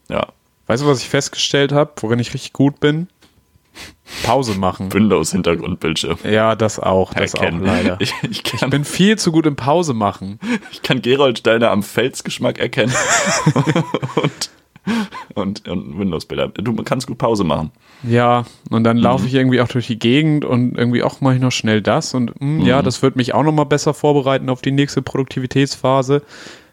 Ja. 0.09 0.29
Weißt 0.69 0.83
du, 0.83 0.87
was 0.87 1.01
ich 1.01 1.09
festgestellt 1.09 1.73
habe, 1.73 1.93
worin 2.01 2.19
ich 2.21 2.33
richtig 2.35 2.53
gut 2.53 2.79
bin? 2.79 3.09
Pause 4.25 4.55
machen. 4.59 4.93
Windows-Hintergrundbildschirm. 4.93 6.19
Ja, 6.25 6.57
das 6.57 6.79
auch. 6.81 7.15
Das 7.15 7.35
auch 7.37 7.51
leider. 7.51 7.97
Ich, 8.01 8.13
ich, 8.29 8.43
kann, 8.43 8.59
Ich 8.65 8.71
bin 8.71 8.85
viel 8.85 9.17
zu 9.19 9.31
gut 9.33 9.47
im 9.47 9.55
Pause 9.57 9.95
machen. 9.95 10.41
ich 10.73 10.83
kann 10.83 11.01
Gerold 11.03 11.39
Steiner 11.39 11.71
am 11.71 11.83
Felsgeschmack 11.83 12.59
erkennen. 12.59 12.93
und, 14.17 14.51
und, 15.35 15.69
und 15.69 15.99
Windows-Bilder. 15.99 16.49
Du 16.49 16.75
kannst 16.83 17.07
gut 17.07 17.19
Pause 17.19 17.45
machen. 17.45 17.71
Ja, 18.03 18.45
und 18.71 18.85
dann 18.85 18.97
laufe 18.97 19.23
Mhm. 19.23 19.29
ich 19.29 19.35
irgendwie 19.35 19.61
auch 19.61 19.69
durch 19.69 19.87
die 19.87 19.99
Gegend 19.99 20.45
und 20.45 20.77
irgendwie 20.77 21.03
auch 21.03 21.21
mache 21.21 21.35
ich 21.37 21.41
noch 21.41 21.53
schnell 21.53 21.83
das 21.83 22.15
und 22.15 22.31
hm, 22.41 22.59
Mhm. 22.59 22.65
ja, 22.67 22.83
das 22.83 23.03
wird 23.03 23.17
mich 23.17 23.35
auch 23.35 23.43
noch 23.43 23.53
mal 23.53 23.65
besser 23.65 23.95
vorbereiten 23.95 24.49
auf 24.49 24.63
die 24.63 24.73
nächste 24.73 25.03
Produktivitätsphase. 25.03 26.23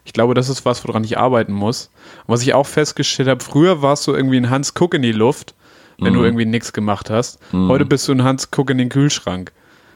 Ich 0.06 0.12
glaube, 0.14 0.32
das 0.34 0.48
ist 0.48 0.64
was, 0.64 0.86
woran 0.86 1.04
ich 1.04 1.18
arbeiten 1.18 1.52
muss. 1.52 1.90
Und 2.26 2.32
was 2.32 2.42
ich 2.42 2.54
auch 2.54 2.66
festgestellt 2.66 3.28
habe, 3.28 3.44
früher 3.44 3.82
warst 3.82 4.06
du 4.06 4.14
irgendwie 4.14 4.38
ein 4.38 4.48
Hans 4.48 4.72
Guck 4.72 4.94
in 4.94 5.02
die 5.02 5.12
Luft, 5.12 5.54
wenn 5.98 6.12
Mhm. 6.14 6.16
du 6.18 6.24
irgendwie 6.24 6.46
nichts 6.46 6.72
gemacht 6.72 7.10
hast. 7.10 7.38
Heute 7.52 7.84
bist 7.84 8.06
du 8.08 8.12
ein 8.12 8.22
Hans 8.24 8.50
Guck 8.50 8.70
in 8.70 8.78
den 8.78 8.88
Kühlschrank. 8.88 9.52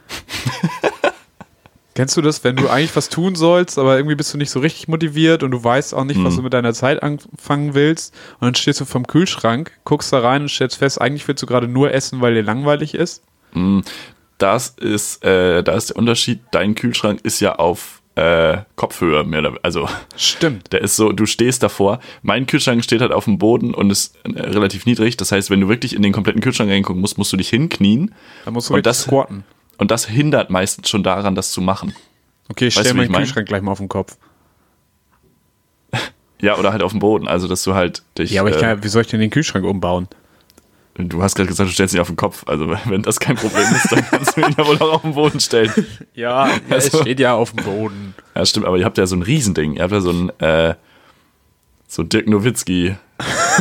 Kennst 1.95 2.17
du 2.17 2.23
das, 2.23 2.45
wenn 2.45 2.57
du 2.57 2.69
eigentlich 2.69 2.95
was 2.97 3.09
tun 3.09 3.35
sollst, 3.35 3.79
aber 3.79 3.97
irgendwie 3.97 4.15
bist 4.15 4.33
du 4.33 4.39
nicht 4.39 4.51
so 4.51 4.61
richtig 4.61 4.87
motiviert 4.89 5.43
und 5.43 5.51
du 5.51 5.63
weißt 5.63 5.93
auch 5.93 6.05
nicht, 6.05 6.23
was 6.23 6.35
Mhm. 6.35 6.37
du 6.39 6.43
mit 6.45 6.55
deiner 6.55 6.73
Zeit 6.73 7.03
anfangen 7.03 7.75
willst 7.75 8.15
und 8.39 8.47
dann 8.47 8.55
stehst 8.55 8.81
du 8.81 8.85
vom 8.85 9.07
Kühlschrank, 9.07 9.73
guckst 9.85 10.13
da 10.13 10.21
rein 10.21 10.43
und 10.43 10.49
stellst 10.49 10.77
fest, 10.79 11.01
eigentlich 11.01 11.27
willst 11.29 11.43
du 11.43 11.47
gerade 11.47 11.67
nur 11.69 11.93
essen, 11.93 12.21
weil 12.21 12.35
dir 12.35 12.43
langweilig 12.45 12.95
ist? 12.95 13.23
Das 14.39 14.69
ist, 14.81 15.25
äh, 15.25 15.63
da 15.63 15.73
ist 15.73 15.91
der 15.91 15.97
Unterschied. 15.97 16.41
Dein 16.53 16.75
Kühlschrank 16.77 17.21
ist 17.25 17.41
ja 17.41 17.57
auf 17.57 18.00
äh, 18.21 18.63
Kopfhöhe, 18.77 19.25
mehr 19.25 19.41
oder 19.41 19.55
also 19.63 19.89
Stimmt. 20.17 20.73
der 20.73 20.83
ist 20.83 20.97
so, 20.97 21.13
du 21.13 21.27
stehst 21.27 21.63
davor. 21.63 22.01
Mein 22.23 22.47
Kühlschrank 22.47 22.85
steht 22.85 23.01
halt 23.01 23.13
auf 23.13 23.25
dem 23.25 23.39
Boden 23.39 23.73
und 23.75 23.91
ist 23.91 24.17
äh, 24.25 24.41
relativ 24.41 24.87
niedrig. 24.87 25.17
Das 25.17 25.33
heißt, 25.33 25.51
wenn 25.51 25.61
du 25.61 25.69
wirklich 25.69 25.95
in 25.95 26.03
den 26.03 26.13
kompletten 26.13 26.41
Kühlschrank 26.43 26.71
reingucken 26.71 27.01
musst, 27.01 27.19
musst 27.19 27.33
du 27.33 27.37
dich 27.37 27.49
hinknien. 27.49 28.15
Da 28.45 28.51
musst 28.51 28.71
du 28.71 28.75
Und 28.75 28.87
das- 28.87 29.03
squatten. 29.03 29.45
Und 29.79 29.91
das 29.91 30.07
hindert 30.07 30.51
meistens 30.51 30.91
schon 30.91 31.03
daran, 31.03 31.35
das 31.35 31.53
zu 31.53 31.63
machen. 31.63 31.95
Okay, 32.51 32.67
ich 32.67 32.77
Weißt 32.77 32.87
stelle 32.87 32.99
meinen 33.03 33.13
mein? 33.13 33.23
Kühlschrank 33.23 33.49
gleich 33.49 33.63
mal 33.63 33.73
auf 33.73 33.79
den 33.79 33.89
Kopf. 33.89 34.17
Ja, 36.43 36.57
oder 36.57 36.73
halt 36.73 36.83
auf 36.83 36.93
dem 36.93 37.01
Boden. 37.01 37.29
Also, 37.29 37.49
dass 37.49 37.63
du 37.65 37.75
halt 37.75 38.03
dich. 38.17 38.31
Ja, 38.31 38.41
aber 38.41 38.51
ich 38.51 38.57
äh, 38.57 38.61
kann, 38.61 38.83
wie 38.83 38.89
soll 38.89 39.03
ich 39.03 39.09
denn 39.09 39.21
den 39.21 39.29
Kühlschrank 39.31 39.65
umbauen? 39.65 40.09
Du 41.09 41.23
hast 41.23 41.35
gerade 41.35 41.49
gesagt, 41.49 41.69
du 41.69 41.73
stellst 41.73 41.95
ihn 41.95 42.01
auf 42.01 42.09
den 42.09 42.17
Kopf. 42.17 42.45
Also, 42.47 42.69
wenn 42.87 43.03
das 43.03 43.19
kein 43.21 43.37
Problem 43.37 43.63
ist, 43.75 43.91
dann 43.91 44.05
kannst 44.09 44.37
du 44.37 44.41
ihn 44.43 44.55
ja 44.57 44.67
wohl 44.67 44.77
auch 44.79 44.95
auf 44.95 45.03
den 45.03 45.15
Boden 45.15 45.41
stellen. 45.41 45.73
Ja, 46.15 46.49
ja 46.49 46.55
Also- 46.69 46.99
es 46.99 47.01
steht 47.03 47.21
ja 47.21 47.35
auf 47.35 47.53
dem 47.53 47.65
Boden. 47.65 48.15
Ja, 48.35 48.45
stimmt, 48.45 48.67
aber 48.67 48.77
ihr 48.77 48.85
habt 48.85 48.99
ja 48.99 49.07
so 49.07 49.17
ein 49.17 49.23
Riesending. 49.23 49.75
Ihr 49.75 49.83
habt 49.83 49.93
ja 49.93 50.01
so 50.01 50.11
ein, 50.11 50.31
äh, 50.41 50.75
so 51.89 52.03
Dirk 52.03 52.29
Nowitzki. 52.29 52.97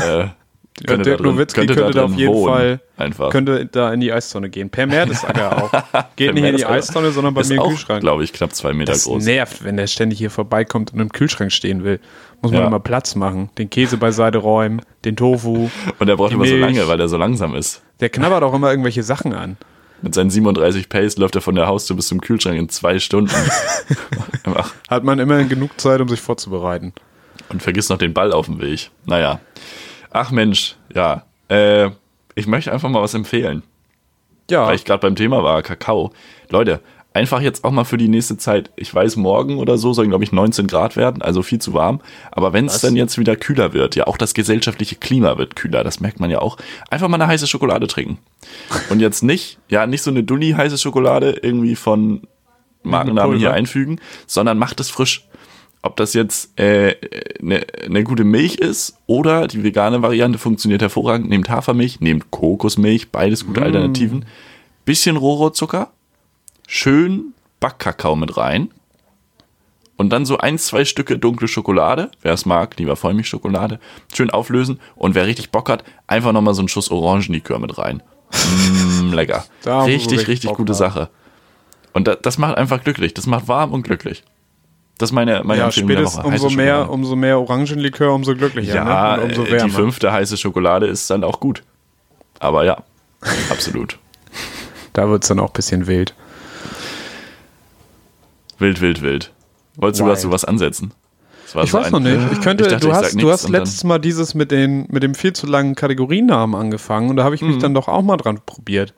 Äh, 0.06 0.26
Ja, 0.82 0.86
könnte 0.88 1.04
Dirk 1.10 1.18
da 1.18 1.24
drin- 1.26 1.34
Nowitzki 1.34 1.66
könnte, 1.66 1.92
da 1.92 2.06
auf 2.06 2.14
jeden 2.14 2.34
wohnen. 2.34 2.54
Fall 2.54 2.80
Einfach. 2.96 3.30
könnte 3.32 3.66
da 3.66 3.92
in 3.92 4.00
die 4.00 4.14
Eiszone 4.14 4.50
gehen. 4.50 4.70
Per 4.70 4.86
Mertesacker 4.88 5.62
auch. 5.64 6.06
Geht 6.16 6.34
nicht 6.36 6.46
in 6.46 6.56
die. 6.56 6.66
Eistonne, 6.66 7.12
sondern 7.12 7.34
bei 7.34 7.44
mir 7.44 7.56
im 7.56 7.64
Kühlschrank. 7.64 8.00
glaube 8.00 8.24
ich, 8.24 8.32
knapp 8.32 8.56
zwei 8.56 8.72
Meter 8.72 8.94
Das 8.94 9.04
groß. 9.04 9.26
nervt, 9.26 9.66
wenn 9.66 9.76
der 9.76 9.88
ständig 9.88 10.20
hier 10.20 10.32
vorbeikommt 10.32 10.94
und 10.94 11.02
im 11.02 11.10
Kühlschrank 11.12 11.52
stehen 11.52 11.84
will. 11.84 12.00
Muss 12.42 12.52
man 12.52 12.62
Ja. 12.62 12.68
immer 12.68 12.80
Platz 12.80 13.16
machen. 13.16 13.50
Den 13.58 13.70
Käse 13.70 13.98
beiseite 13.98 14.38
räumen, 14.38 14.82
den 15.06 15.16
Tofu. 15.16 15.70
Und 16.00 16.08
er 16.10 16.16
braucht 16.16 16.32
immer 16.32 16.46
so 16.46 16.52
Milch. 16.56 16.62
lange, 16.78 16.88
weil 16.88 17.00
er 17.00 17.08
so 17.10 17.18
langsam 17.18 17.54
ist. 17.56 17.82
Der 18.00 18.10
knabbert 18.10 18.44
auch 18.44 18.54
immer 18.54 18.70
irgendwelche 18.70 19.04
Sachen 19.04 19.34
an. 19.34 19.58
Mit 20.02 20.16
seinen 20.16 20.30
37 20.30 20.88
Pace 20.88 21.18
läuft 21.18 21.36
er 21.36 21.42
von 21.42 21.56
der 21.56 21.68
Haustür 21.68 21.98
bis 21.98 22.08
zum 22.08 22.22
Kühlschrank 22.22 22.58
in 22.58 22.70
zwei 22.70 23.00
Stunden. 23.00 23.36
Hat 24.90 25.04
man 25.04 25.20
immerhin 25.20 25.50
genug 25.50 25.80
Zeit, 25.80 26.00
um 26.02 26.08
sich 26.08 26.22
vorzubereiten. 26.22 26.94
Und 27.50 27.62
vergisst 27.62 27.90
noch 27.90 27.98
den 27.98 28.14
Ball 28.14 28.32
auf 28.32 28.46
dem 28.46 28.62
Weg. 28.62 28.92
Naja. 29.06 29.40
Ach 30.12 30.32
Mensch, 30.32 30.76
ja. 30.94 31.24
Äh, 31.50 31.90
ich 32.36 32.48
möchte 32.48 32.72
einfach 32.72 32.90
mal 32.90 33.02
was 33.02 33.14
empfehlen. 33.14 33.64
Ja, 34.50 34.66
weil 34.68 34.76
ich 34.76 34.86
gerade 34.86 35.02
beim 35.02 35.16
Thema 35.16 35.44
war, 35.44 35.62
Kakao. 35.62 36.12
Leute, 36.50 36.80
einfach 37.20 37.42
jetzt 37.42 37.66
auch 37.66 37.72
mal 37.72 37.84
für 37.84 37.98
die 37.98 38.08
nächste 38.08 38.38
Zeit, 38.38 38.72
ich 38.78 38.96
weiß, 38.96 39.18
morgen 39.18 39.58
oder 39.58 39.78
so 39.78 39.92
sollen, 39.92 40.08
glaube 40.08 40.24
ich, 40.24 40.32
19 40.32 40.68
Grad 40.68 40.96
werden, 40.96 41.22
also 41.22 41.44
viel 41.44 41.60
zu 41.60 41.74
warm. 41.74 42.00
Aber 42.32 42.54
wenn 42.54 42.66
es 42.66 42.80
dann 42.80 42.96
jetzt 42.96 43.18
wieder 43.18 43.36
kühler 43.36 43.74
wird, 43.74 43.96
ja, 43.96 44.08
auch 44.08 44.18
das 44.18 44.34
gesellschaftliche 44.34 44.96
Klima 44.96 45.38
wird 45.38 45.58
kühler, 45.58 45.84
das 45.84 46.00
merkt 46.00 46.22
man 46.22 46.32
ja 46.32 46.40
auch, 46.40 46.58
einfach 46.90 47.10
mal 47.10 47.16
eine 47.16 47.28
heiße 47.28 47.46
Schokolade 47.46 47.88
trinken. 47.88 48.20
Und 48.90 49.02
jetzt 49.02 49.22
nicht, 49.22 49.60
ja, 49.68 49.86
nicht 49.86 50.02
so 50.02 50.12
eine 50.12 50.24
Dulli 50.24 50.52
heiße 50.52 50.78
Schokolade 50.78 51.32
irgendwie 51.42 51.76
von 51.76 52.22
Markennamen 52.84 53.38
hier 53.38 53.54
einfügen, 53.54 54.00
sondern 54.26 54.58
macht 54.58 54.80
es 54.80 54.90
frisch. 54.90 55.26
Ob 55.82 55.96
das 55.96 56.14
jetzt 56.14 56.58
äh, 56.60 56.96
eine 57.42 57.66
ne 57.88 58.04
gute 58.04 58.24
Milch 58.24 58.56
ist 58.56 58.98
oder 59.08 59.48
die 59.48 59.64
vegane 59.64 60.02
Variante 60.02 60.38
funktioniert 60.38 60.82
hervorragend. 60.82 61.30
Nehmt 61.30 61.50
Hafermilch, 61.50 62.02
nehmt 62.02 62.32
Kokosmilch, 62.32 63.12
beides 63.12 63.46
gute 63.46 63.62
Alternativen. 63.62 64.26
Bisschen 64.84 65.16
Rohrzucker, 65.16 65.92
schön 66.70 67.34
Backkakao 67.60 68.16
mit 68.16 68.38
rein 68.38 68.70
und 69.98 70.12
dann 70.12 70.26
so 70.26 70.38
ein, 70.38 70.58
zwei 70.60 70.86
Stücke 70.86 71.18
dunkle 71.18 71.48
Schokolade. 71.48 72.12
Wer 72.22 72.34
es 72.34 72.46
mag, 72.46 72.78
lieber 72.78 72.96
Vollmilchschokolade. 72.96 73.80
Schön 74.14 74.30
auflösen 74.30 74.80
und 74.96 75.16
wer 75.16 75.26
richtig 75.26 75.50
Bock 75.50 75.68
hat, 75.68 75.84
einfach 76.08 76.32
nochmal 76.32 76.54
so 76.54 76.62
einen 76.62 76.70
Schuss 76.70 76.92
Orangenlikör 76.92 77.60
mit 77.60 77.78
rein. 77.78 78.04
Mm, 78.32 79.14
lecker. 79.14 79.46
Da 79.64 79.84
richtig, 79.84 80.28
richtig 80.28 80.52
Bock 80.52 80.58
gute 80.58 80.72
drauf. 80.72 80.78
Sache. 80.78 81.10
Und 81.92 82.08
da, 82.08 82.16
das 82.16 82.38
macht 82.38 82.56
einfach 82.56 82.84
glücklich. 82.84 83.16
Das 83.16 83.26
macht 83.26 83.48
warm 83.48 83.74
und 83.74 83.82
glücklich. 83.82 84.24
Das 85.00 85.10
ist 85.10 85.14
meine, 85.14 85.42
meine 85.44 85.62
Ja, 85.62 85.66
Empfehlung 85.66 85.90
der 85.90 86.06
Woche. 86.06 86.28
Umso 86.28 86.50
mehr, 86.52 86.90
umso 86.90 87.16
mehr 87.16 87.40
Orangenlikör, 87.40 88.14
umso 88.14 88.36
glücklicher. 88.36 88.76
Ja, 88.76 89.18
ne? 89.18 89.24
Umso 89.24 89.44
äh, 89.44 89.52
wärmer. 89.52 89.66
die 89.66 89.72
fünfte 89.72 90.12
heiße 90.12 90.38
Schokolade 90.38 90.86
ist 90.86 91.10
dann 91.10 91.24
auch 91.24 91.40
gut. 91.40 91.64
Aber 92.38 92.64
ja, 92.64 92.84
absolut. 93.50 93.98
Da 94.94 95.08
wird 95.08 95.24
es 95.24 95.30
dann 95.30 95.40
auch 95.40 95.50
ein 95.52 95.54
bisschen 95.54 95.86
wild. 95.88 96.16
Wild, 98.60 98.82
wild, 98.82 99.02
wild. 99.02 99.32
Wolltest 99.76 100.02
du 100.02 100.06
Wild. 100.06 100.18
dazu 100.18 100.32
was 100.32 100.46
ansetzen? 100.46 100.92
Ich 101.46 101.52
so 101.72 101.80
weiß 101.80 101.90
noch 101.92 102.00
nicht. 102.00 102.20
Ich 102.34 102.42
könnte, 102.42 102.66
Ich 102.66 102.70
dachte, 102.70 102.86
du 102.88 102.94
hast, 102.94 103.20
du 103.20 103.32
hast 103.32 103.50
letztes 103.50 103.84
Mal 103.84 103.98
dieses 103.98 104.36
mit, 104.36 104.52
den, 104.52 104.86
mit 104.92 105.02
dem 105.02 105.16
viel 105.16 105.34
zu 105.34 105.48
langen 105.48 105.74
Kategorienamen 105.74 106.60
angefangen 106.60 107.10
und 107.10 107.16
da 107.16 107.24
habe 107.24 107.34
ich 107.36 107.42
mich 107.42 107.58
dann 107.58 107.74
doch 107.74 107.88
auch 107.88 108.04
mal 108.04 108.18
dran 108.18 108.40
probiert. 108.46 108.94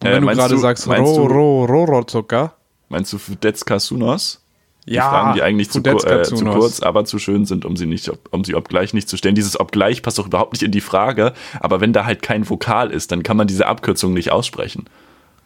Und 0.00 0.08
Äh, 0.08 0.12
wenn 0.12 0.26
du 0.26 0.32
gerade 0.32 0.54
du- 0.54 0.60
sagst, 0.60 0.86
meinst 0.86 1.10
Ro, 1.10 1.26
du- 1.28 1.34
Ro, 1.34 1.64
Rorozucker. 1.64 2.54
Meinst 2.88 3.12
du 3.12 3.18
Fudetska 3.18 3.80
Sunos? 3.80 4.44
Die 4.86 4.94
Ja, 4.94 5.08
Fragen, 5.08 5.34
die 5.34 5.42
eigentlich 5.42 5.70
zu, 5.70 5.80
äh, 5.80 6.22
zu 6.22 6.44
kurz, 6.44 6.80
aber 6.80 7.04
zu 7.04 7.18
schön 7.18 7.44
sind, 7.44 7.64
um 7.64 7.76
sie 7.76 7.86
nicht, 7.86 8.10
um 8.30 8.44
sie 8.44 8.54
obgleich 8.54 8.94
nicht 8.94 9.08
zu 9.08 9.16
stellen. 9.16 9.34
Dieses 9.34 9.58
obgleich 9.60 10.02
passt 10.02 10.18
doch 10.18 10.26
überhaupt 10.26 10.52
nicht 10.52 10.62
in 10.62 10.70
die 10.72 10.80
Frage, 10.80 11.32
aber 11.60 11.80
wenn 11.80 11.92
da 11.92 12.06
halt 12.06 12.22
kein 12.22 12.48
Vokal 12.48 12.90
ist, 12.90 13.12
dann 13.12 13.22
kann 13.22 13.36
man 13.36 13.46
diese 13.46 13.66
Abkürzung 13.66 14.14
nicht 14.14 14.32
aussprechen. 14.32 14.86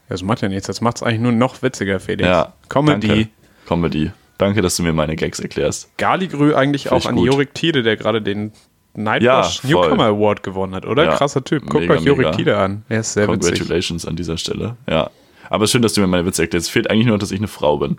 Das 0.09 0.23
macht 0.23 0.43
ja 0.43 0.49
nichts. 0.49 0.67
Das 0.67 0.81
macht 0.81 0.97
es 0.99 1.03
eigentlich 1.03 1.21
nur 1.21 1.33
noch 1.33 1.63
witziger, 1.63 1.99
Felix. 2.01 2.27
Ja, 2.29 2.53
Comedy. 2.69 3.09
Danke. 3.09 3.29
Comedy. 3.67 4.11
Danke, 4.39 4.63
dass 4.63 4.77
du 4.77 4.83
mir 4.83 4.93
meine 4.93 5.17
Gags 5.17 5.39
erklärst. 5.41 5.97
Galigrü 5.97 6.55
eigentlich 6.55 6.85
Finde 6.85 6.97
auch 6.97 7.07
an 7.07 7.17
gut. 7.17 7.27
Jorik 7.27 7.55
Tide, 7.55 7.83
der 7.83 7.97
gerade 7.97 8.21
den 8.21 8.53
Ja, 8.97 9.03
Nightwatch 9.03 9.61
voll. 9.61 9.71
Newcomer 9.71 10.05
Award 10.07 10.43
gewonnen 10.43 10.75
hat, 10.75 10.87
oder? 10.87 11.05
Ja, 11.05 11.17
Krasser 11.17 11.45
Typ. 11.45 11.63
Guckt 11.67 11.83
mega, 11.83 11.95
euch 11.95 12.01
Jorik 12.03 12.19
mega. 12.27 12.31
Tide 12.33 12.57
an. 12.59 12.83
Er 12.89 13.01
ist 13.01 13.13
sehr 13.13 13.29
witzig. 13.29 13.59
Congratulations 13.59 14.07
an 14.07 14.17
dieser 14.17 14.37
Stelle. 14.37 14.77
Ja. 14.89 15.11
Aber 15.51 15.67
schön, 15.67 15.83
dass 15.83 15.93
du 15.93 16.01
mir 16.01 16.07
meine 16.07 16.27
Witze 16.27 16.43
erklärst. 16.43 16.67
Es 16.67 16.73
fehlt 16.73 16.91
eigentlich 16.91 17.07
nur, 17.07 17.19
dass 17.19 17.31
ich 17.31 17.39
eine 17.39 17.49
Frau 17.49 17.77
bin. 17.79 17.99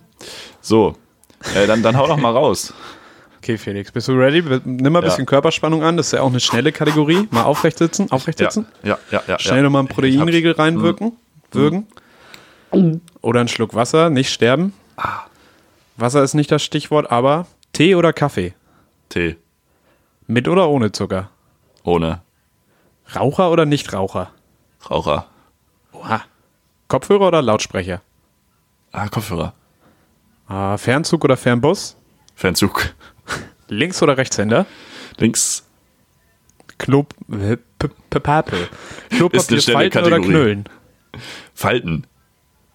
So, 0.61 0.95
äh, 1.55 1.67
dann, 1.67 1.83
dann 1.83 1.95
hau 1.97 2.07
doch 2.07 2.17
mal 2.17 2.31
raus. 2.31 2.73
Okay, 3.45 3.59
Felix, 3.59 3.91
bist 3.91 4.07
du 4.07 4.13
ready? 4.13 4.41
Nimm 4.63 4.91
mal 4.91 4.99
ein 4.99 5.03
Ja. 5.03 5.09
bisschen 5.09 5.27
Körperspannung 5.27 5.83
an. 5.83 5.97
Das 5.97 6.07
ist 6.07 6.13
ja 6.13 6.21
auch 6.21 6.29
eine 6.31 6.39
schnelle 6.39 6.71
Kategorie. 6.71 7.27
Mal 7.29 7.43
aufrecht 7.43 7.77
sitzen. 7.77 8.09
Aufrecht 8.09 8.39
Ja, 8.39 8.49
sitzen. 8.49 8.65
ja, 8.81 8.97
ja. 9.11 9.21
ja 9.27 9.37
Schnell 9.37 9.57
ja. 9.57 9.61
nochmal 9.61 9.81
einen 9.81 9.87
Proteinriegel 9.87 10.53
hab's. 10.53 10.57
Mhm. 10.57 10.63
reinwirken. 10.63 11.11
Würgen. 11.51 11.85
Oder 13.21 13.41
einen 13.41 13.47
Schluck 13.47 13.75
Wasser. 13.75 14.09
Nicht 14.09 14.31
sterben. 14.33 14.73
Ah. 14.97 15.25
Wasser 15.97 16.23
ist 16.23 16.33
nicht 16.33 16.51
das 16.51 16.63
Stichwort, 16.63 17.11
aber 17.11 17.47
Tee 17.73 17.95
oder 17.95 18.13
Kaffee? 18.13 18.53
Tee. 19.09 19.37
Mit 20.27 20.47
oder 20.47 20.69
ohne 20.69 20.91
Zucker? 20.91 21.29
Ohne. 21.83 22.21
Raucher 23.15 23.51
oder 23.51 23.65
Nichtraucher? 23.65 24.31
Raucher. 24.89 25.27
Oha. 25.93 26.23
Kopfhörer 26.87 27.27
oder 27.27 27.41
Lautsprecher? 27.41 28.01
Ah, 28.91 29.07
Kopfhörer. 29.07 29.53
Ah, 30.47 30.77
Fernzug 30.77 31.23
oder 31.23 31.37
Fernbus? 31.37 31.95
Fernzug. 32.35 32.93
Links- 33.67 34.01
oder 34.01 34.17
Rechtshänder? 34.17 34.65
Links. 35.17 35.65
Klop... 36.77 37.13
äh, 37.31 37.57
Papel. 38.19 38.67
Klopapier 39.09 39.61
falten 39.61 39.99
oder 39.99 40.09
Kategorie. 40.09 40.21
knüllen? 40.27 40.69
Falten. 41.53 42.07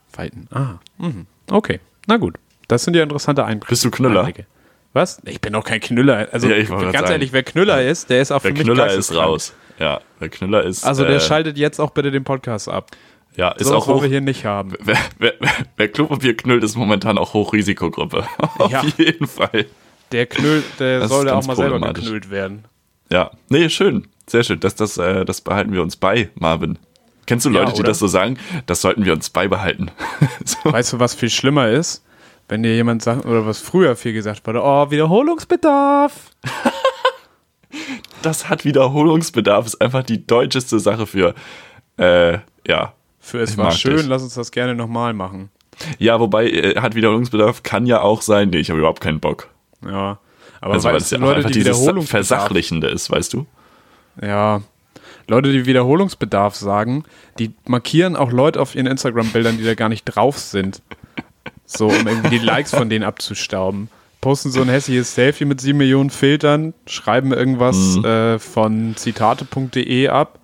Falten. 0.08 0.48
Ah. 0.52 0.78
Mhm. 0.98 1.26
Okay. 1.50 1.80
Na 2.06 2.16
gut. 2.16 2.36
Das 2.70 2.84
sind 2.84 2.94
ja 2.94 3.02
interessante 3.02 3.44
Einblicke. 3.44 3.70
Bist 3.70 3.84
du 3.84 3.90
Knüller? 3.90 4.20
Einblicke. 4.20 4.46
Was? 4.92 5.20
Ich 5.24 5.40
bin 5.40 5.52
doch 5.52 5.64
kein 5.64 5.80
Knüller. 5.80 6.28
Also 6.32 6.48
Ja, 6.48 6.56
ganz 6.62 6.92
sagen. 6.92 7.10
ehrlich, 7.12 7.32
wer 7.32 7.42
Knüller 7.42 7.82
ist, 7.82 8.10
der 8.10 8.22
ist 8.22 8.32
auch 8.32 8.42
Wer 8.44 8.50
für 8.50 8.56
mich 8.58 8.62
Knüller 8.64 8.92
ist 8.92 9.14
raus. 9.14 9.54
Ja, 9.78 10.00
wer 10.18 10.28
Knüller 10.28 10.62
ist. 10.64 10.84
Also 10.84 11.04
der 11.04 11.16
äh, 11.16 11.20
schaltet 11.20 11.56
jetzt 11.58 11.80
auch 11.80 11.90
bitte 11.90 12.10
den 12.10 12.24
Podcast 12.24 12.68
ab. 12.68 12.90
Ja, 13.36 13.50
ist 13.52 13.68
So 13.68 13.76
auch 13.76 13.86
hoch. 13.86 14.02
wir 14.02 14.08
hier 14.08 14.20
nicht 14.20 14.44
haben. 14.44 14.72
Wer, 14.80 14.98
wer, 15.18 15.34
wer, 15.76 15.88
Klopapier 15.88 16.36
knüllt, 16.36 16.64
ist 16.64 16.76
momentan 16.76 17.16
auch 17.18 17.32
Hochrisikogruppe. 17.32 18.24
Auf 18.58 18.70
Ja. 18.72 18.82
jeden 18.98 19.26
Fall. 19.28 19.66
Der 20.12 20.26
knüllt, 20.26 20.64
der 20.80 21.00
Das 21.00 21.08
soll 21.10 21.26
ja 21.28 21.34
auch 21.34 21.46
mal 21.46 21.54
selber 21.56 21.80
geknüllt 21.80 22.30
werden. 22.30 22.64
Ja, 23.12 23.30
nee, 23.48 23.68
schön. 23.68 24.08
Sehr 24.26 24.42
schön. 24.42 24.58
Das, 24.60 24.74
das, 24.74 24.96
äh, 24.98 25.24
das 25.24 25.40
behalten 25.40 25.72
wir 25.72 25.82
uns 25.82 25.96
bei, 25.96 26.30
Marvin. 26.34 26.78
Kennst 27.26 27.46
du 27.46 27.50
Ja, 27.50 27.60
Leute, 27.60 27.72
die 27.74 27.80
oder? 27.80 27.88
das 27.88 28.00
so 28.00 28.08
sagen? 28.08 28.38
Das 28.66 28.80
sollten 28.80 29.04
wir 29.04 29.12
uns 29.12 29.30
beibehalten. 29.30 29.92
so. 30.44 30.58
Weißt 30.72 30.92
du, 30.92 30.98
was 31.00 31.14
viel 31.14 31.30
schlimmer 31.30 31.68
ist? 31.70 32.04
Wenn 32.50 32.64
dir 32.64 32.74
jemand 32.74 33.00
sagt, 33.00 33.26
oder 33.26 33.46
was 33.46 33.60
früher 33.60 33.94
viel 33.94 34.12
gesagt 34.12 34.44
wurde, 34.44 34.60
oh, 34.60 34.90
Wiederholungsbedarf. 34.90 36.32
Das 38.22 38.48
hat 38.48 38.64
Wiederholungsbedarf, 38.64 39.64
ist 39.64 39.80
einfach 39.80 40.02
die 40.02 40.26
deutscheste 40.26 40.80
Sache 40.80 41.06
für, 41.06 41.34
äh, 41.96 42.38
ja. 42.66 42.92
Für 43.20 43.38
es 43.38 43.56
war 43.56 43.70
schön, 43.70 43.98
dich. 43.98 44.06
lass 44.08 44.22
uns 44.22 44.34
das 44.34 44.50
gerne 44.50 44.74
nochmal 44.74 45.14
machen. 45.14 45.48
Ja, 45.98 46.18
wobei, 46.18 46.50
äh, 46.50 46.80
hat 46.80 46.96
Wiederholungsbedarf, 46.96 47.62
kann 47.62 47.86
ja 47.86 48.02
auch 48.02 48.20
sein, 48.20 48.50
nee, 48.50 48.58
ich 48.58 48.68
habe 48.68 48.80
überhaupt 48.80 49.00
keinen 49.00 49.20
Bock. 49.20 49.48
Ja. 49.84 50.18
Aber 50.60 50.74
Also, 50.74 50.88
weil 50.88 50.96
es 50.96 51.10
ja 51.10 51.18
Leute, 51.18 51.36
einfach 51.36 51.50
die 51.50 51.60
dieses 51.60 51.88
Versachlichende 52.10 52.88
ist, 52.88 53.10
weißt 53.10 53.32
du? 53.32 53.46
Ja. 54.20 54.60
Leute, 55.28 55.52
die 55.52 55.66
Wiederholungsbedarf 55.66 56.56
sagen, 56.56 57.04
die 57.38 57.52
markieren 57.64 58.16
auch 58.16 58.32
Leute 58.32 58.60
auf 58.60 58.74
ihren 58.74 58.86
Instagram-Bildern, 58.86 59.56
die 59.56 59.64
da 59.64 59.74
gar 59.74 59.88
nicht 59.88 60.04
drauf 60.04 60.36
sind. 60.36 60.82
So, 61.76 61.86
um 61.88 62.06
irgendwie 62.06 62.30
die 62.38 62.44
Likes 62.44 62.70
von 62.72 62.88
denen 62.88 63.04
abzustauben. 63.04 63.88
Posten 64.20 64.50
so 64.50 64.60
ein 64.60 64.68
hässliches 64.68 65.14
Selfie 65.14 65.44
mit 65.46 65.60
sieben 65.60 65.78
Millionen 65.78 66.10
Filtern, 66.10 66.74
schreiben 66.86 67.32
irgendwas 67.32 67.76
Mhm. 67.76 68.04
äh, 68.04 68.38
von 68.38 68.94
zitate.de 68.96 70.08
ab. 70.08 70.38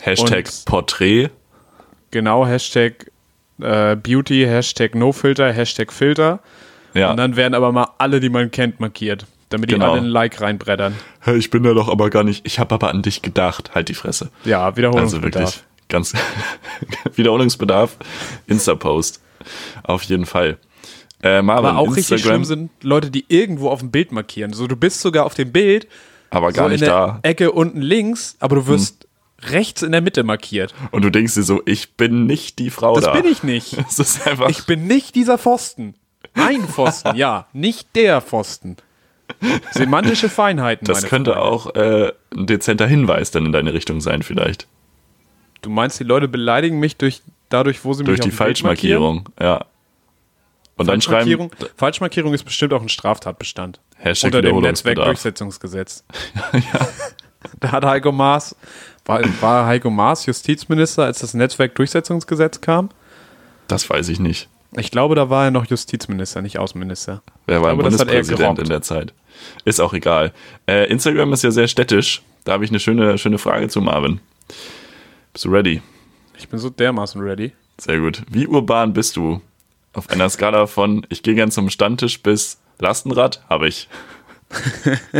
Hashtag 0.00 0.48
Porträt. 0.64 1.30
Genau, 2.10 2.46
Hashtag 2.46 3.10
äh, 3.60 3.96
Beauty, 3.96 4.44
Hashtag 4.46 4.94
NoFilter, 4.94 5.52
Hashtag 5.52 5.92
Filter. 5.92 6.40
Ja. 6.94 7.10
Und 7.10 7.16
dann 7.18 7.36
werden 7.36 7.54
aber 7.54 7.70
mal 7.72 7.88
alle, 7.98 8.20
die 8.20 8.28
man 8.30 8.50
kennt, 8.50 8.80
markiert. 8.80 9.26
Damit 9.50 9.70
die 9.70 9.74
Genau. 9.74 9.92
alle 9.92 10.00
ein 10.00 10.06
Like 10.06 10.40
reinbrettern. 10.40 10.94
Ich 11.36 11.50
bin 11.50 11.62
da 11.62 11.72
doch 11.74 11.88
aber 11.88 12.10
gar 12.10 12.24
nicht, 12.24 12.44
ich 12.46 12.58
habe 12.58 12.74
aber 12.74 12.90
an 12.90 13.02
dich 13.02 13.22
gedacht. 13.22 13.72
Halt 13.74 13.88
die 13.88 13.94
Fresse. 13.94 14.30
Ja, 14.44 14.64
Also 14.64 14.76
Wiederholungsbedarf. 14.78 15.22
wirklich 15.44 15.64
ganz 15.88 16.12
Wiederholungsbedarf. 17.14 17.96
Insta-Post. 18.46 19.20
Auf 19.82 20.02
jeden 20.04 20.26
Fall. 20.26 20.58
Äh, 21.22 21.42
Marvin, 21.42 21.70
Aber 21.70 21.78
auch 21.78 21.88
richtig 21.96 22.12
Instagram, 22.12 22.22
schlimm 22.22 22.44
sind 22.44 22.70
Leute, 22.82 23.10
die 23.10 23.24
irgendwo 23.28 23.70
auf 23.70 23.80
dem 23.80 23.90
Bild 23.90 24.12
markieren. 24.12 24.52
So, 24.52 24.66
du 24.66 24.76
bist 24.76 25.00
sogar 25.00 25.24
auf 25.24 25.34
dem 25.34 25.50
Bild, 25.50 25.88
aber 26.30 26.52
gar 26.52 26.66
so 26.66 26.70
nicht 26.70 26.82
in 26.82 26.86
der 26.86 26.94
da. 26.94 27.14
Hm. 27.14 27.20
Ecke 27.22 27.52
unten 27.52 27.80
links, 27.80 28.36
aber 28.38 28.56
du 28.56 28.66
wirst 28.66 29.06
rechts 29.42 29.82
in 29.82 29.92
der 29.92 30.00
Mitte 30.02 30.22
markiert. 30.24 30.74
Und 30.90 31.02
du 31.04 31.10
denkst 31.10 31.34
dir 31.34 31.42
so, 31.42 31.62
ich 31.64 31.94
bin 31.94 32.26
nicht 32.26 32.58
die 32.58 32.70
Frau 32.70 32.94
Das 32.96 33.04
da. 33.04 33.12
bin 33.12 33.24
ich 33.24 33.42
nicht. 33.42 33.76
Das 33.84 33.98
ist 33.98 34.26
einfach. 34.26 34.48
Ich 34.50 34.66
bin 34.66 34.86
nicht 34.86 35.14
dieser 35.14 35.38
Pfosten. 35.38 35.94
Ein 36.34 36.62
Pfosten, 36.68 37.14
ja, 37.16 37.46
nicht 37.52 37.88
der 37.96 38.20
Pfosten. 38.20 38.76
Semantische 39.72 40.28
Feinheiten. 40.28 40.86
das 40.86 41.04
könnte 41.06 41.32
Freunde. 41.32 41.46
auch 41.48 41.74
äh, 41.74 42.12
ein 42.36 42.46
dezenter 42.46 42.86
Hinweis 42.86 43.30
dann 43.30 43.46
in 43.46 43.52
deine 43.52 43.74
Richtung 43.74 44.00
sein, 44.00 44.22
vielleicht. 44.22 44.68
Du 45.62 45.70
meinst, 45.70 45.98
die 45.98 46.04
Leute 46.04 46.28
beleidigen 46.28 46.78
mich 46.78 46.96
durch 46.96 47.22
dadurch, 47.48 47.84
wo 47.84 47.92
sie 47.92 48.04
Durch 48.04 48.18
mich 48.18 48.24
die 48.24 48.30
dem 48.30 48.36
Bild 48.36 48.38
Falschmarkierung, 48.38 49.28
ja. 49.40 49.64
Und 50.78 50.88
dann 50.88 51.00
schreiben 51.00 51.30
Falschmarkierung, 51.30 51.50
Falschmarkierung 51.76 52.34
ist 52.34 52.44
bestimmt 52.44 52.72
auch 52.74 52.82
ein 52.82 52.88
Straftatbestand. 52.88 53.80
Hashtag 53.96 54.28
unter 54.28 54.42
dem. 54.42 54.60
Netzwerkdurchsetzungsgesetz. 54.60 56.04
Da 57.60 57.70
hat 57.70 57.84
Heiko 57.84 58.10
Maas, 58.10 58.56
war, 59.04 59.22
war 59.40 59.66
Heiko 59.66 59.88
Maas 59.88 60.26
Justizminister, 60.26 61.04
als 61.04 61.20
das 61.20 61.32
Netzwerkdurchsetzungsgesetz 61.34 62.60
kam? 62.60 62.90
Das 63.68 63.88
weiß 63.88 64.08
ich 64.08 64.18
nicht. 64.18 64.48
Ich 64.76 64.90
glaube, 64.90 65.14
da 65.14 65.30
war 65.30 65.44
er 65.44 65.50
noch 65.50 65.66
Justizminister, 65.66 66.42
nicht 66.42 66.58
Außenminister. 66.58 67.22
Wer 67.46 67.62
war 67.62 67.74
glaube, 67.74 67.90
Bundespräsident 67.90 68.58
in 68.58 68.68
der 68.68 68.82
Zeit? 68.82 69.14
Ist 69.64 69.80
auch 69.80 69.94
egal. 69.94 70.32
Äh, 70.66 70.90
Instagram 70.90 71.32
ist 71.32 71.44
ja 71.44 71.50
sehr 71.50 71.68
städtisch. 71.68 72.22
Da 72.44 72.52
habe 72.52 72.64
ich 72.64 72.70
eine 72.70 72.80
schöne, 72.80 73.16
schöne 73.18 73.38
Frage 73.38 73.68
zu 73.68 73.80
Marvin. 73.80 74.20
Bist 75.32 75.44
du 75.44 75.50
ready? 75.50 75.82
Ich 76.38 76.48
bin 76.48 76.58
so 76.58 76.70
dermaßen 76.70 77.20
ready. 77.20 77.52
Sehr 77.78 77.98
gut. 77.98 78.22
Wie 78.30 78.46
urban 78.46 78.92
bist 78.92 79.16
du? 79.16 79.40
Auf 79.92 80.10
einer 80.10 80.28
Skala 80.28 80.66
von 80.66 81.06
ich 81.08 81.22
gehe 81.22 81.34
gern 81.34 81.50
zum 81.50 81.70
Standtisch 81.70 82.22
bis 82.22 82.58
Lastenrad 82.78 83.42
habe 83.48 83.68
ich. 83.68 83.88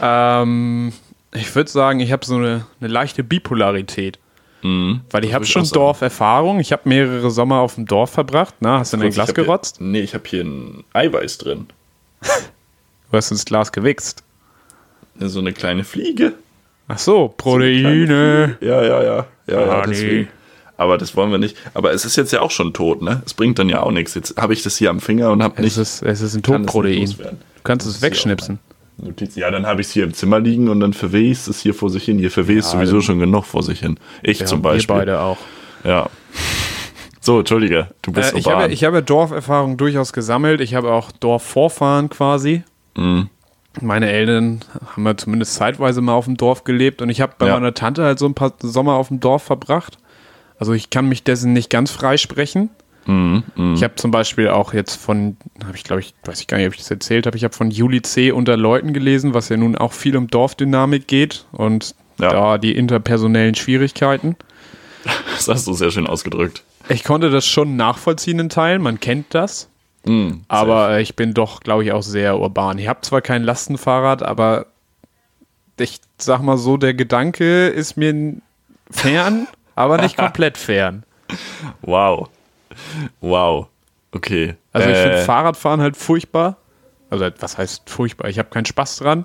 Ähm, 0.00 0.92
ich 1.34 1.54
würde 1.54 1.70
sagen, 1.70 2.00
ich 2.00 2.12
habe 2.12 2.24
so 2.24 2.36
eine, 2.36 2.66
eine 2.80 2.88
leichte 2.88 3.24
Bipolarität. 3.24 4.18
Mhm. 4.62 5.02
Weil 5.10 5.24
ich 5.24 5.34
habe 5.34 5.44
schon. 5.46 5.68
Dorferfahrung. 5.68 6.60
Ich 6.60 6.72
habe 6.72 6.82
mehrere 6.88 7.30
Sommer 7.30 7.60
auf 7.60 7.76
dem 7.76 7.86
Dorf 7.86 8.10
verbracht. 8.10 8.54
Na, 8.60 8.80
hast 8.80 8.92
du 8.92 8.96
in 8.96 9.04
ein 9.04 9.12
Glas 9.12 9.34
gerotzt? 9.34 9.78
Hier, 9.78 9.86
nee, 9.86 10.00
ich 10.00 10.14
habe 10.14 10.24
hier 10.28 10.44
ein 10.44 10.84
Eiweiß 10.92 11.38
drin. 11.38 11.68
Du 13.10 13.16
hast 13.16 13.30
ins 13.30 13.44
Glas 13.44 13.72
gewichst. 13.72 14.24
So 15.18 15.40
eine 15.40 15.52
kleine 15.52 15.84
Fliege. 15.84 16.34
Ach 16.88 16.98
so, 16.98 17.28
Proteine. 17.36 18.56
Ja, 18.60 18.82
ja, 18.82 19.02
ja. 19.02 19.26
Ja, 19.48 19.66
ja 19.66 19.86
deswegen. 19.86 20.28
Aber 20.76 20.96
das 20.96 21.16
wollen 21.16 21.32
wir 21.32 21.38
nicht. 21.38 21.56
Aber 21.74 21.92
es 21.92 22.04
ist 22.04 22.16
jetzt 22.16 22.32
ja 22.32 22.40
auch 22.40 22.52
schon 22.52 22.72
tot, 22.72 23.02
ne? 23.02 23.22
Es 23.26 23.34
bringt 23.34 23.58
dann 23.58 23.68
ja 23.68 23.82
auch 23.82 23.90
nichts. 23.90 24.14
Jetzt 24.14 24.36
habe 24.36 24.52
ich 24.52 24.62
das 24.62 24.76
hier 24.76 24.90
am 24.90 25.00
Finger 25.00 25.32
und 25.32 25.42
habe 25.42 25.60
nicht. 25.60 25.76
ist, 25.76 26.02
es 26.02 26.20
ist 26.20 26.36
ein 26.36 26.42
loswerden. 26.42 27.38
Du 27.56 27.62
kannst 27.64 27.86
es 27.86 28.00
wegschnipsen. 28.00 28.60
Notizen. 28.96 29.38
Ja, 29.40 29.50
dann 29.50 29.66
habe 29.66 29.80
ich 29.80 29.88
es 29.88 29.92
hier 29.92 30.04
im 30.04 30.14
Zimmer 30.14 30.40
liegen 30.40 30.68
und 30.68 30.80
dann 30.80 30.92
verwehst 30.92 31.48
es 31.48 31.60
hier 31.60 31.74
vor 31.74 31.90
sich 31.90 32.04
hin. 32.04 32.18
Hier 32.18 32.30
verwehst 32.30 32.72
Ja, 32.72 32.78
sowieso 32.78 33.00
schon 33.00 33.18
genug 33.18 33.44
vor 33.44 33.62
sich 33.62 33.80
hin. 33.80 33.98
Ich 34.22 34.40
Ja, 34.40 34.46
zum 34.46 34.62
Beispiel. 34.62 34.94
Wir 34.94 35.00
beide 35.00 35.20
auch. 35.20 35.38
Ja. 35.84 36.08
So, 37.20 37.40
Entschuldige, 37.40 37.88
du 38.02 38.12
bist 38.12 38.34
Äh, 38.34 38.38
ich, 38.38 38.46
habe, 38.46 38.72
ich 38.72 38.84
habe 38.84 39.02
Dorferfahrung 39.02 39.76
durchaus 39.76 40.12
gesammelt. 40.12 40.60
Ich 40.60 40.74
habe 40.74 40.92
auch 40.92 41.12
Dorfvorfahren 41.12 42.08
quasi. 42.08 42.62
Mhm. 42.96 43.28
Meine 43.80 44.10
Eltern 44.10 44.60
haben 44.92 45.06
ja 45.06 45.16
zumindest 45.16 45.54
zeitweise 45.54 46.00
mal 46.00 46.14
auf 46.14 46.24
dem 46.24 46.36
Dorf 46.36 46.64
gelebt 46.64 47.00
und 47.02 47.10
ich 47.10 47.20
habe 47.20 47.34
bei 47.38 47.46
Ja. 47.48 47.54
meiner 47.54 47.74
Tante 47.74 48.02
halt 48.04 48.18
so 48.18 48.26
ein 48.26 48.34
paar 48.34 48.54
Sommer 48.60 48.94
auf 48.94 49.08
dem 49.08 49.20
Dorf 49.20 49.42
verbracht. 49.44 49.98
Also 50.58 50.72
ich 50.72 50.90
kann 50.90 51.08
mich 51.08 51.22
dessen 51.22 51.52
nicht 51.52 51.70
ganz 51.70 51.90
freisprechen. 51.90 52.70
Mhm, 53.06 53.42
Ich 53.74 53.82
habe 53.84 53.94
zum 53.94 54.10
Beispiel 54.10 54.48
auch 54.48 54.74
jetzt 54.74 54.96
von, 54.96 55.36
habe 55.64 55.76
ich 55.76 55.84
glaube 55.84 56.00
ich, 56.00 56.14
weiß 56.24 56.40
ich 56.40 56.46
gar 56.46 56.58
nicht, 56.58 56.66
ob 56.66 56.72
ich 56.74 56.80
das 56.80 56.90
erzählt 56.90 57.26
habe, 57.26 57.36
ich 57.38 57.44
habe 57.44 57.54
von 57.54 57.70
Juli 57.70 58.02
C. 58.02 58.32
unter 58.32 58.56
Leuten 58.56 58.92
gelesen, 58.92 59.32
was 59.32 59.48
ja 59.48 59.56
nun 59.56 59.76
auch 59.78 59.92
viel 59.94 60.16
um 60.16 60.26
Dorfdynamik 60.28 61.06
geht 61.06 61.46
und 61.52 61.94
Ja. 62.18 62.30
da 62.30 62.58
die 62.58 62.74
interpersonellen 62.74 63.54
Schwierigkeiten. 63.54 64.36
Das 65.36 65.46
hast 65.48 65.66
du 65.68 65.72
sehr 65.72 65.90
schön 65.92 66.06
ausgedrückt. 66.08 66.64
Ich 66.88 67.04
konnte 67.04 67.30
das 67.30 67.46
schon 67.46 67.76
nachvollziehen 67.76 68.40
in 68.40 68.48
Teilen, 68.48 68.82
man 68.82 68.98
kennt 68.98 69.26
das. 69.32 69.68
Mhm, 70.04 70.44
Aber 70.48 70.90
äh, 70.90 71.02
ich 71.02 71.16
bin 71.16 71.34
doch, 71.34 71.60
glaube 71.60 71.84
ich, 71.84 71.92
auch 71.92 72.02
sehr 72.02 72.38
urban. 72.38 72.78
Ich 72.78 72.88
habe 72.88 73.00
zwar 73.02 73.20
kein 73.20 73.42
Lastenfahrrad, 73.42 74.22
aber 74.22 74.66
ich 75.78 76.00
sag 76.18 76.42
mal 76.42 76.56
so, 76.56 76.76
der 76.76 76.94
Gedanke 76.94 77.68
ist 77.68 77.96
mir 77.96 78.34
fern, 78.90 79.46
aber 79.74 79.98
nicht 80.00 80.16
komplett 80.16 80.56
fern. 80.58 81.04
Wow. 81.82 82.28
Wow. 83.20 83.68
Okay. 84.12 84.54
Also 84.72 84.88
ich 84.88 84.96
Äh, 84.96 85.02
finde 85.02 85.18
Fahrradfahren 85.24 85.80
halt 85.80 85.96
furchtbar. 85.96 86.56
Also 87.10 87.28
was 87.40 87.58
heißt 87.58 87.88
furchtbar? 87.90 88.28
Ich 88.28 88.38
habe 88.38 88.48
keinen 88.50 88.66
Spaß 88.66 88.96
dran. 88.96 89.24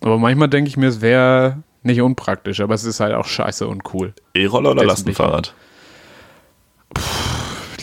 Aber 0.00 0.18
manchmal 0.18 0.48
denke 0.48 0.68
ich 0.68 0.76
mir, 0.76 0.88
es 0.88 1.00
wäre 1.00 1.58
nicht 1.82 2.00
unpraktisch, 2.00 2.60
aber 2.60 2.74
es 2.74 2.84
ist 2.84 3.00
halt 3.00 3.14
auch 3.14 3.26
scheiße 3.26 3.66
und 3.68 3.94
cool. 3.94 4.14
E-Roller 4.34 4.72
oder 4.72 4.84
Lastenfahrrad? 4.84 5.54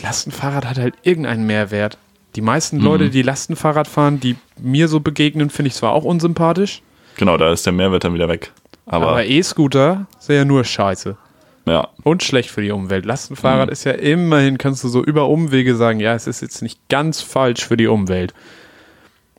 Lastenfahrrad 0.02 0.66
hat 0.66 0.78
halt 0.78 0.96
irgendeinen 1.04 1.46
Mehrwert. 1.46 1.98
Die 2.38 2.42
Mhm. 2.42 2.46
meisten 2.46 2.80
Leute, 2.80 3.10
die 3.10 3.24
Lastenfahrrad 3.24 3.88
fahren, 3.88 4.20
die 4.20 4.36
mir 4.62 4.88
so 4.88 5.00
begegnen, 5.00 5.50
finde 5.50 5.68
ich 5.68 5.74
zwar 5.74 5.92
auch 5.92 6.04
unsympathisch, 6.06 6.82
Genau, 7.18 7.36
da 7.36 7.52
ist 7.52 7.66
der 7.66 7.74
Mehrwert 7.74 8.04
dann 8.04 8.14
wieder 8.14 8.30
weg. 8.30 8.52
Aber, 8.86 9.08
aber 9.08 9.26
E-Scooter 9.26 10.06
sind 10.20 10.36
ja 10.36 10.46
nur 10.46 10.64
scheiße. 10.64 11.18
ja, 11.66 11.88
Und 12.04 12.22
schlecht 12.24 12.52
für 12.52 12.62
die 12.62 12.70
Umwelt. 12.72 13.06
Mhm. 13.06 13.10
Lastenfahrrad 13.10 13.70
ist 13.72 13.84
ja 13.86 13.92
immerhin, 13.94 14.58
kannst 14.60 14.84
du 14.84 14.88
so 14.88 15.04
über 15.04 15.28
Umwege 15.28 15.76
sagen, 15.76 16.00
ja, 16.00 16.14
es 16.14 16.28
ist 16.28 16.42
jetzt 16.42 16.62
nicht 16.62 16.80
ganz 16.90 17.22
falsch 17.22 17.66
für 17.66 17.76
die 17.76 17.88
Umwelt. 17.88 18.34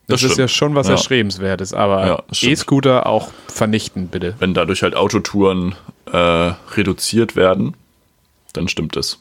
Das, 0.08 0.22
Das 0.22 0.32
ist 0.32 0.38
ja 0.38 0.48
schon 0.48 0.74
was 0.74 0.88
Ja. 0.88 0.94
Erstrebenswertes, 0.94 1.72
aber 1.72 2.06
Ja. 2.06 2.22
E-Scooter 2.42 3.06
auch 3.06 3.30
vernichten, 3.46 4.08
bitte. 4.08 4.34
wenn 4.40 4.54
dadurch 4.54 4.82
halt 4.82 4.96
Autotouren 4.96 5.76
äh, 6.12 6.16
reduziert 6.74 7.36
werden, 7.36 7.74
dann 8.54 8.66
stimmt 8.66 8.96
es. 8.96 9.18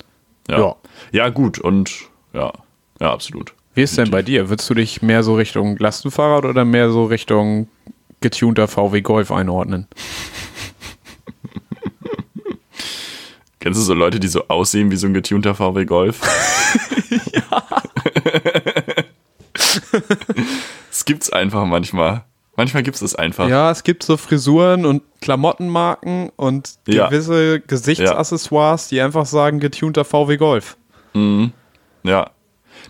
Ja. 0.50 0.58
Ja. 0.60 0.76
ja. 1.12 1.30
gut 1.30 1.60
und 1.60 1.92
ja, 2.34 2.52
ja, 3.00 3.14
absolut. 3.14 3.54
Wie 3.78 3.84
ist 3.84 3.96
denn 3.96 4.10
bei 4.10 4.24
dir? 4.24 4.50
Würdest 4.50 4.68
du 4.72 4.74
dich 4.74 5.04
mehr 5.04 5.22
so 5.22 5.36
Richtung 5.36 5.78
Lastenfahrrad 5.78 6.46
oder 6.46 6.66
mehr 6.66 6.90
so 6.90 7.06
Richtung 7.06 7.68
getunter 8.22 8.68
VW 8.68 9.02
Golf 9.02 9.32
einordnen? 9.32 9.86
Kennst 13.60 13.80
du 13.80 13.84
so 13.84 13.94
Leute, 13.94 14.20
die 14.20 14.30
so 14.30 14.48
aussehen 14.48 14.90
wie 14.90 14.96
so 14.96 15.06
ein 15.06 15.14
getunter 15.14 15.54
VW 15.54 15.86
Golf? 15.86 16.22
ja. 17.32 17.64
Es 20.92 21.06
gibt's 21.06 21.32
einfach 21.32 21.64
manchmal. 21.66 22.24
Manchmal 22.56 22.82
gibt's 22.82 23.04
es 23.04 23.14
einfach. 23.14 23.48
Ja, 23.48 23.70
es 23.70 23.84
gibt 23.84 24.02
so 24.02 24.18
Frisuren 24.18 24.88
und 24.88 25.04
Klamottenmarken 25.22 26.32
und 26.36 26.80
Ja. 26.88 27.10
gewisse 27.10 27.60
Gesichtsaccessoires, 27.60 28.88
die 28.88 29.00
einfach 29.02 29.28
sagen 29.28 29.60
getunter 29.60 30.04
VW 30.04 30.38
Golf. 30.38 30.78
Ja. 32.04 32.32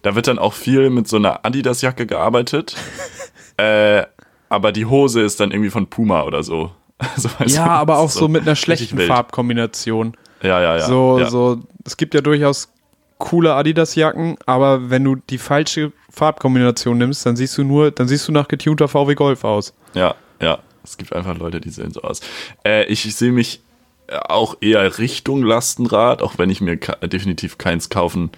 Da 0.07 0.15
wird 0.15 0.29
dann 0.29 0.39
auch 0.39 0.53
viel 0.53 0.89
mit 0.89 1.05
so 1.05 1.17
einer 1.17 1.45
Adidas-Jacke 1.45 2.05
gearbeitet. 2.05 2.77
äh, 3.57 4.03
aber 4.47 4.71
die 4.71 4.85
Hose 4.85 5.19
ist 5.19 5.41
dann 5.41 5.51
irgendwie 5.51 5.69
von 5.69 5.87
Puma 5.87 6.23
oder 6.23 6.43
so. 6.43 6.71
Weißt 6.99 7.53
Ja, 7.53 7.65
du, 7.65 7.71
aber 7.71 7.97
auch 7.97 8.07
ist 8.07 8.13
so 8.13 8.29
mit 8.29 8.43
einer 8.43 8.55
schlechten. 8.55 8.97
Farbkombination. 8.99 10.15
Ja, 10.41 10.61
ja, 10.61 10.77
ja. 10.77 10.85
so, 10.85 11.19
ja. 11.19 11.29
so, 11.29 11.59
es 11.83 11.97
gibt 11.97 12.13
ja 12.13 12.21
durchaus 12.21 12.71
coole 13.17 13.53
Adidas-Jacken, 13.53 14.37
aber 14.45 14.89
wenn 14.89 15.03
du 15.03 15.17
die 15.29 15.39
falsche 15.39 15.91
Farbkombination 16.09 16.97
nimmst, 16.97 17.25
dann 17.25 17.35
siehst 17.35 17.57
du 17.57 17.65
nur, 17.65 17.91
dann 17.91 18.07
siehst 18.07 18.29
du 18.29 18.31
nach 18.31 18.47
getunter 18.47 18.87
VW 18.87 19.13
Golf 19.13 19.43
aus. 19.43 19.73
Ja, 19.93 20.15
ja. 20.41 20.59
Es 20.85 20.95
gibt 20.95 21.11
einfach 21.11 21.37
Leute, 21.37 21.59
die 21.59 21.69
sehen 21.69 21.91
so 21.91 22.01
aus. 22.01 22.21
Äh, 22.65 22.85
ich 22.85 23.13
sehe 23.13 23.33
mich 23.33 23.59
auch 24.07 24.55
eher 24.61 24.99
Richtung 24.99 25.43
Lastenrad, 25.43 26.21
auch 26.21 26.37
wenn 26.37 26.49
ich 26.49 26.61
mir 26.61 26.77
definitiv 26.77 27.57
keins 27.57 27.89
kaufen 27.89 28.31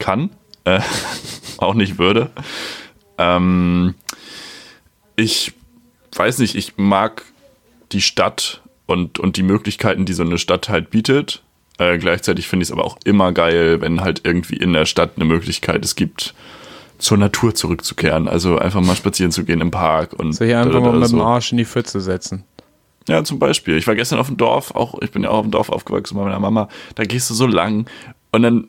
kann. 0.00 0.30
Äh, 0.64 0.80
auch 1.58 1.74
nicht 1.74 1.98
würde. 1.98 2.30
Ähm, 3.18 3.94
ich 5.16 5.52
weiß 6.14 6.38
nicht, 6.38 6.54
ich 6.54 6.76
mag 6.76 7.24
die 7.92 8.02
Stadt 8.02 8.62
und, 8.86 9.18
und 9.18 9.36
die 9.36 9.42
Möglichkeiten, 9.42 10.04
die 10.04 10.12
so 10.12 10.22
eine 10.22 10.38
Stadt 10.38 10.68
halt 10.68 10.90
bietet. 10.90 11.42
Äh, 11.78 11.98
gleichzeitig 11.98 12.48
finde 12.48 12.64
ich 12.64 12.68
es 12.68 12.72
aber 12.72 12.84
auch 12.84 12.98
immer 13.04 13.32
geil, 13.32 13.80
wenn 13.80 14.00
halt 14.00 14.22
irgendwie 14.24 14.56
in 14.56 14.72
der 14.72 14.86
Stadt 14.86 15.12
eine 15.16 15.24
Möglichkeit 15.24 15.84
es 15.84 15.96
gibt, 15.96 16.34
zur 16.98 17.18
Natur 17.18 17.54
zurückzukehren. 17.54 18.28
Also 18.28 18.58
einfach 18.58 18.80
mal 18.80 18.96
spazieren 18.96 19.32
zu 19.32 19.44
gehen 19.44 19.60
im 19.60 19.70
Park 19.70 20.12
und 20.12 20.32
So 20.32 20.44
hier 20.44 20.60
einfach 20.60 20.80
mal 20.80 20.92
mit 20.92 21.10
dem. 21.10 21.20
Arsch 21.20 21.52
in 21.52 21.58
die 21.58 21.64
Pfütze 21.64 22.00
setzen. 22.00 22.44
Ja, 23.08 23.24
zum 23.24 23.38
Beispiel. 23.38 23.76
Ich 23.76 23.86
war 23.86 23.96
gestern 23.96 24.20
auf 24.20 24.28
dem 24.28 24.36
Dorf, 24.36 24.72
auch 24.72 25.00
ich 25.02 25.10
bin 25.10 25.24
ja 25.24 25.30
auch 25.30 25.38
auf 25.38 25.44
dem 25.44 25.50
Dorf 25.50 25.70
aufgewachsen 25.70 26.16
bei 26.16 26.22
meiner 26.22 26.38
Mama. 26.38 26.68
Da 26.94 27.04
gehst 27.04 27.28
du 27.30 27.34
so 27.34 27.46
lang 27.46 27.86
und 28.30 28.42
dann 28.42 28.68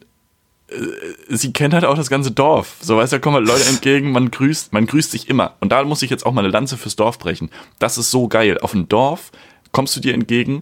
sie 1.29 1.53
kennt 1.53 1.73
halt 1.73 1.86
auch 1.86 1.95
das 1.95 2.09
ganze 2.09 2.31
Dorf. 2.31 2.75
So 2.81 2.97
weißt 2.97 3.13
du, 3.13 3.17
da 3.17 3.19
kommen 3.21 3.36
halt 3.38 3.47
Leute 3.47 3.65
entgegen, 3.69 4.12
man 4.12 4.31
grüßt, 4.31 4.73
man 4.73 4.86
grüßt 4.86 5.12
sich 5.12 5.29
immer. 5.29 5.55
Und 5.59 5.71
da 5.71 5.83
muss 5.83 6.01
ich 6.01 6.09
jetzt 6.09 6.25
auch 6.25 6.31
mal 6.33 6.41
eine 6.43 6.51
Lanze 6.51 6.77
fürs 6.77 6.95
Dorf 6.95 7.19
brechen. 7.19 7.49
Das 7.79 7.97
ist 7.97 8.12
so 8.12 8.27
geil. 8.27 8.57
Auf 8.59 8.71
dem 8.71 8.88
Dorf 8.89 9.31
kommst 9.71 9.95
du 9.95 9.99
dir 9.99 10.13
entgegen 10.13 10.62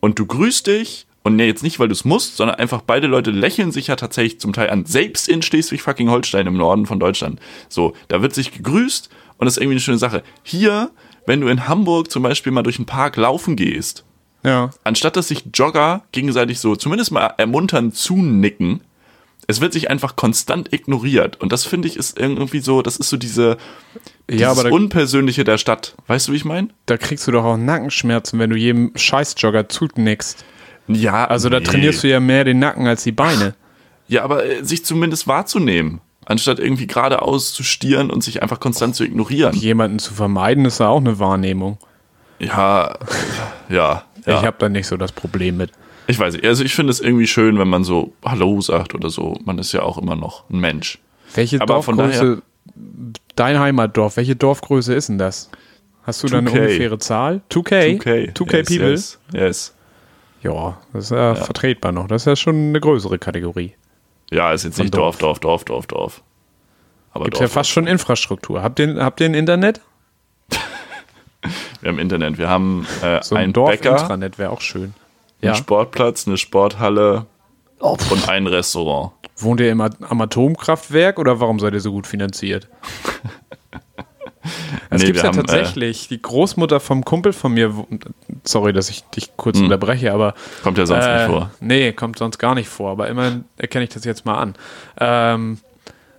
und 0.00 0.18
du 0.18 0.26
grüßt 0.26 0.66
dich 0.66 1.06
und 1.22 1.36
nee, 1.36 1.46
jetzt 1.46 1.62
nicht, 1.62 1.78
weil 1.78 1.88
du 1.88 1.92
es 1.92 2.04
musst, 2.06 2.36
sondern 2.38 2.56
einfach 2.56 2.80
beide 2.80 3.06
Leute 3.06 3.30
lächeln 3.30 3.72
sich 3.72 3.88
ja 3.88 3.96
tatsächlich 3.96 4.40
zum 4.40 4.52
Teil 4.54 4.70
an. 4.70 4.86
Selbst 4.86 5.28
in 5.28 5.42
Schleswig-Fucking-Holstein 5.42 6.46
im 6.46 6.56
Norden 6.56 6.86
von 6.86 6.98
Deutschland. 6.98 7.38
So, 7.68 7.92
da 8.08 8.22
wird 8.22 8.34
sich 8.34 8.52
gegrüßt 8.52 9.10
und 9.36 9.44
das 9.44 9.54
ist 9.54 9.58
irgendwie 9.62 9.74
eine 9.74 9.80
schöne 9.80 9.98
Sache. 9.98 10.22
Hier, 10.42 10.90
wenn 11.26 11.42
du 11.42 11.48
in 11.48 11.68
Hamburg 11.68 12.10
zum 12.10 12.22
Beispiel 12.22 12.52
mal 12.52 12.62
durch 12.62 12.76
den 12.76 12.86
Park 12.86 13.16
laufen 13.16 13.54
gehst, 13.56 14.04
Ja. 14.42 14.70
anstatt 14.84 15.16
dass 15.16 15.28
sich 15.28 15.44
Jogger 15.52 16.04
gegenseitig 16.12 16.58
so 16.58 16.74
zumindest 16.74 17.12
mal 17.12 17.34
ermuntern 17.36 17.92
zunicken, 17.92 18.80
es 19.50 19.60
wird 19.60 19.72
sich 19.72 19.90
einfach 19.90 20.16
konstant 20.16 20.72
ignoriert. 20.72 21.40
Und 21.40 21.52
das 21.52 21.64
finde 21.64 21.88
ich 21.88 21.96
ist 21.96 22.18
irgendwie 22.18 22.60
so, 22.60 22.82
das 22.82 22.96
ist 22.96 23.08
so 23.08 23.16
diese 23.16 23.56
dieses 24.28 24.40
Ja, 24.40 24.50
aber 24.50 24.64
da, 24.64 24.70
Unpersönliche 24.70 25.44
der 25.44 25.58
Stadt. 25.58 25.94
Weißt 26.06 26.28
du, 26.28 26.32
wie 26.32 26.36
ich 26.36 26.44
meine? 26.44 26.68
da 26.86 26.96
kriegst 26.96 27.26
du 27.26 27.32
doch 27.32 27.44
auch 27.44 27.56
Nackenschmerzen, 27.56 28.38
wenn 28.38 28.50
du 28.50 28.56
jedem 28.56 28.92
Scheißjogger 28.94 29.68
zunickst. 29.68 30.44
Ja, 30.88 31.24
Also 31.24 31.48
da 31.48 31.60
trainierst 31.60 32.02
du 32.02 32.08
ja 32.08 32.20
mehr 32.20 32.44
den 32.44 32.58
Nacken 32.58 32.86
als 32.86 33.04
die 33.04 33.12
Beine. 33.12 33.54
Ja, 34.08 34.24
aber 34.24 34.44
äh, 34.44 34.64
sich 34.64 34.84
zumindest 34.84 35.28
wahrzunehmen, 35.28 36.00
anstatt 36.24 36.58
irgendwie 36.58 36.88
geradeaus 36.88 37.52
zu 37.52 37.62
stieren 37.62 38.10
und 38.10 38.24
sich 38.24 38.42
einfach 38.42 38.58
konstant 38.58 38.96
zu 38.96 39.04
ignorieren. 39.04 39.54
Jemanden 39.54 40.00
zu 40.00 40.14
vermeiden, 40.14 40.64
ist 40.64 40.80
ja 40.80 40.88
auch 40.88 40.98
eine 40.98 41.20
Wahrnehmung. 41.20 41.78
Ja, 42.40 42.98
ja, 43.68 44.04
ja. 44.26 44.40
Ich 44.40 44.46
habe 44.46 44.56
da 44.58 44.68
nicht 44.68 44.86
so 44.88 44.96
das 44.96 45.12
Problem 45.12 45.58
mit. 45.58 45.70
Ich 46.06 46.18
weiß 46.18 46.34
nicht. 46.34 46.44
Also 46.44 46.64
ich 46.64 46.74
finde 46.74 46.90
es 46.90 47.00
irgendwie 47.00 47.26
schön, 47.26 47.58
wenn 47.58 47.68
man 47.68 47.84
so 47.84 48.12
Hallo 48.24 48.60
sagt 48.60 48.94
oder 48.94 49.10
so. 49.10 49.38
Man 49.44 49.58
ist 49.58 49.72
ja 49.72 49.82
auch 49.82 49.98
immer 49.98 50.16
noch 50.16 50.48
ein 50.50 50.58
Mensch. 50.58 50.98
Welche 51.34 51.60
Aber 51.60 51.82
von 51.82 51.96
Dorfgröße, 51.96 52.42
dein 53.36 53.58
Heimatdorf, 53.58 54.16
welche 54.16 54.36
Dorfgröße 54.36 54.94
ist 54.94 55.08
denn 55.08 55.18
das? 55.18 55.50
Hast 56.02 56.22
du 56.22 56.28
da 56.28 56.38
eine 56.38 56.50
2K. 56.50 56.52
ungefähre 56.52 56.98
Zahl? 56.98 57.42
2K? 57.50 58.00
2K. 58.00 58.32
2K 58.32 58.56
yes, 58.56 58.68
People? 58.68 58.90
Yes, 58.90 59.18
yes. 59.32 59.74
Ja, 60.42 60.78
das 60.92 61.04
ist 61.04 61.10
ja, 61.10 61.34
vertretbar 61.34 61.92
noch. 61.92 62.08
Das 62.08 62.22
ist 62.22 62.26
ja 62.26 62.36
schon 62.36 62.54
eine 62.56 62.80
größere 62.80 63.18
Kategorie. 63.18 63.74
Ja, 64.30 64.52
ist 64.52 64.64
jetzt 64.64 64.76
Von 64.76 64.86
nicht 64.86 64.94
Dorf, 64.94 65.18
Dorf, 65.18 65.38
Dorf, 65.40 65.64
Dorf, 65.64 65.86
Dorf. 65.86 66.22
Aber 67.12 67.24
Gibt 67.24 67.34
Dorf, 67.34 67.42
ja 67.42 67.48
fast 67.48 67.70
schon 67.70 67.86
Infrastruktur. 67.86 68.62
Habt 68.62 68.78
ihr, 68.78 68.96
habt 69.04 69.20
ihr 69.20 69.26
ein 69.26 69.34
Internet? 69.34 69.80
Wir 71.80 71.90
haben 71.90 71.98
Internet. 71.98 72.38
Wir 72.38 72.48
haben 72.48 72.86
äh, 73.02 73.22
So 73.22 73.34
ein 73.34 73.44
einen 73.44 73.52
Bäcker, 73.52 73.90
Dorf-Intranet 73.90 74.38
wäre 74.38 74.50
auch 74.50 74.60
schön. 74.60 74.94
Ja. 75.42 75.52
einen 75.52 75.58
Sportplatz, 75.58 76.26
eine 76.26 76.36
Sporthalle 76.36 77.26
und 77.78 78.28
ein 78.28 78.46
Restaurant. 78.46 79.12
Wohnt 79.36 79.60
ihr 79.60 79.70
im 79.70 79.80
am 79.80 80.20
Atomkraftwerk 80.20 81.18
oder 81.18 81.40
warum 81.40 81.58
seid 81.60 81.72
ihr 81.72 81.80
so 81.80 81.92
gut 81.92 82.06
finanziert? 82.06 82.68
Es 84.90 85.00
Nee, 85.00 85.06
gibt 85.06 85.16
ja 85.18 85.24
haben, 85.24 85.38
äh, 85.38 85.42
tatsächlich. 85.42 86.08
die 86.08 86.20
Großmutter 86.20 86.80
vom 86.80 87.04
Kumpel 87.04 87.32
von 87.32 87.52
mir, 87.54 87.72
sorry, 88.44 88.72
dass 88.72 88.90
ich 88.90 89.02
dich 89.04 89.36
kurz 89.36 89.56
Hm. 89.58 89.64
unterbreche, 89.64 90.12
aber 90.12 90.34
Kommt 90.62 90.78
ja 90.78 90.86
sonst 90.86 91.04
Äh, 91.06 91.16
nicht 91.18 91.26
vor. 91.26 91.50
Nee, 91.60 91.92
kommt 91.92 92.18
sonst 92.18 92.38
gar 92.38 92.54
nicht 92.54 92.68
vor, 92.68 92.90
aber 92.90 93.08
immerhin 93.08 93.44
erkenne 93.56 93.84
ich 93.84 93.90
das 93.90 94.04
jetzt 94.04 94.24
mal 94.26 94.36
an. 94.38 94.54
Ähm, 94.98 95.58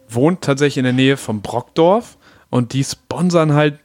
wohnt 0.09 0.41
tatsächlich 0.41 0.77
in 0.77 0.83
der 0.83 0.93
Nähe 0.93 1.17
vom 1.17 1.41
Brockdorf 1.41 2.17
und 2.49 2.73
die 2.73 2.83
sponsern 2.83 3.53
halt 3.53 3.79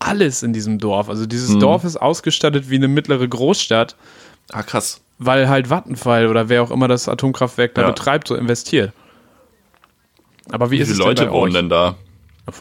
alles 0.00 0.42
in 0.42 0.52
diesem 0.52 0.78
Dorf. 0.78 1.08
Also 1.08 1.26
dieses 1.26 1.50
Mhm. 1.50 1.60
Dorf 1.60 1.84
ist 1.84 1.96
ausgestattet 1.96 2.70
wie 2.70 2.76
eine 2.76 2.88
mittlere 2.88 3.26
Großstadt, 3.26 3.96
Ah, 4.52 4.62
krass. 4.62 5.00
weil 5.18 5.48
halt 5.48 5.68
Vattenfall 5.70 6.26
oder 6.28 6.48
wer 6.48 6.62
auch 6.62 6.70
immer 6.70 6.88
das 6.88 7.08
Atomkraftwerk 7.08 7.74
da 7.74 7.82
Ja. 7.82 7.88
betreibt, 7.90 8.28
so 8.28 8.34
investiert. 8.36 8.92
Aber 10.50 10.70
wie, 10.70 10.78
Wie 10.78 10.82
ist 10.82 10.88
viele 10.88 11.00
es 11.00 11.06
Leute 11.06 11.22
denn 11.24 11.32
wohnen 11.32 11.52
euch? 11.52 11.60
denn 11.60 11.68
da? 11.68 11.96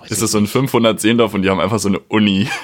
Ist 0.10 0.22
das 0.22 0.32
so 0.32 0.38
ein 0.38 0.48
500 0.48 1.00
Seendorf 1.00 1.34
und 1.34 1.44
die 1.44 1.50
haben 1.50 1.60
einfach 1.62 1.80
so 1.80 1.88
eine 1.88 2.00
Uni? 2.00 2.50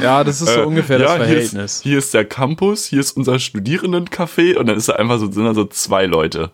Ja, 0.00 0.24
das 0.24 0.42
ist 0.42 0.52
so 0.52 0.60
Äh, 0.60 0.64
ungefähr 0.64 0.98
das 0.98 1.08
ja, 1.08 1.16
hier 1.16 1.24
Verhältnis. 1.24 1.76
Ist, 1.76 1.82
hier 1.82 1.96
ist 1.98 2.12
der 2.12 2.26
Campus, 2.26 2.84
hier 2.84 3.00
ist 3.00 3.16
unser 3.16 3.38
Studierendencafé 3.38 4.56
und 4.56 4.66
dann 4.66 4.76
ist 4.76 4.90
da 4.90 4.94
einfach 4.94 5.18
so, 5.18 5.30
sind 5.32 5.44
da 5.46 5.54
so 5.54 5.64
zwei 5.64 6.04
Leute. 6.04 6.50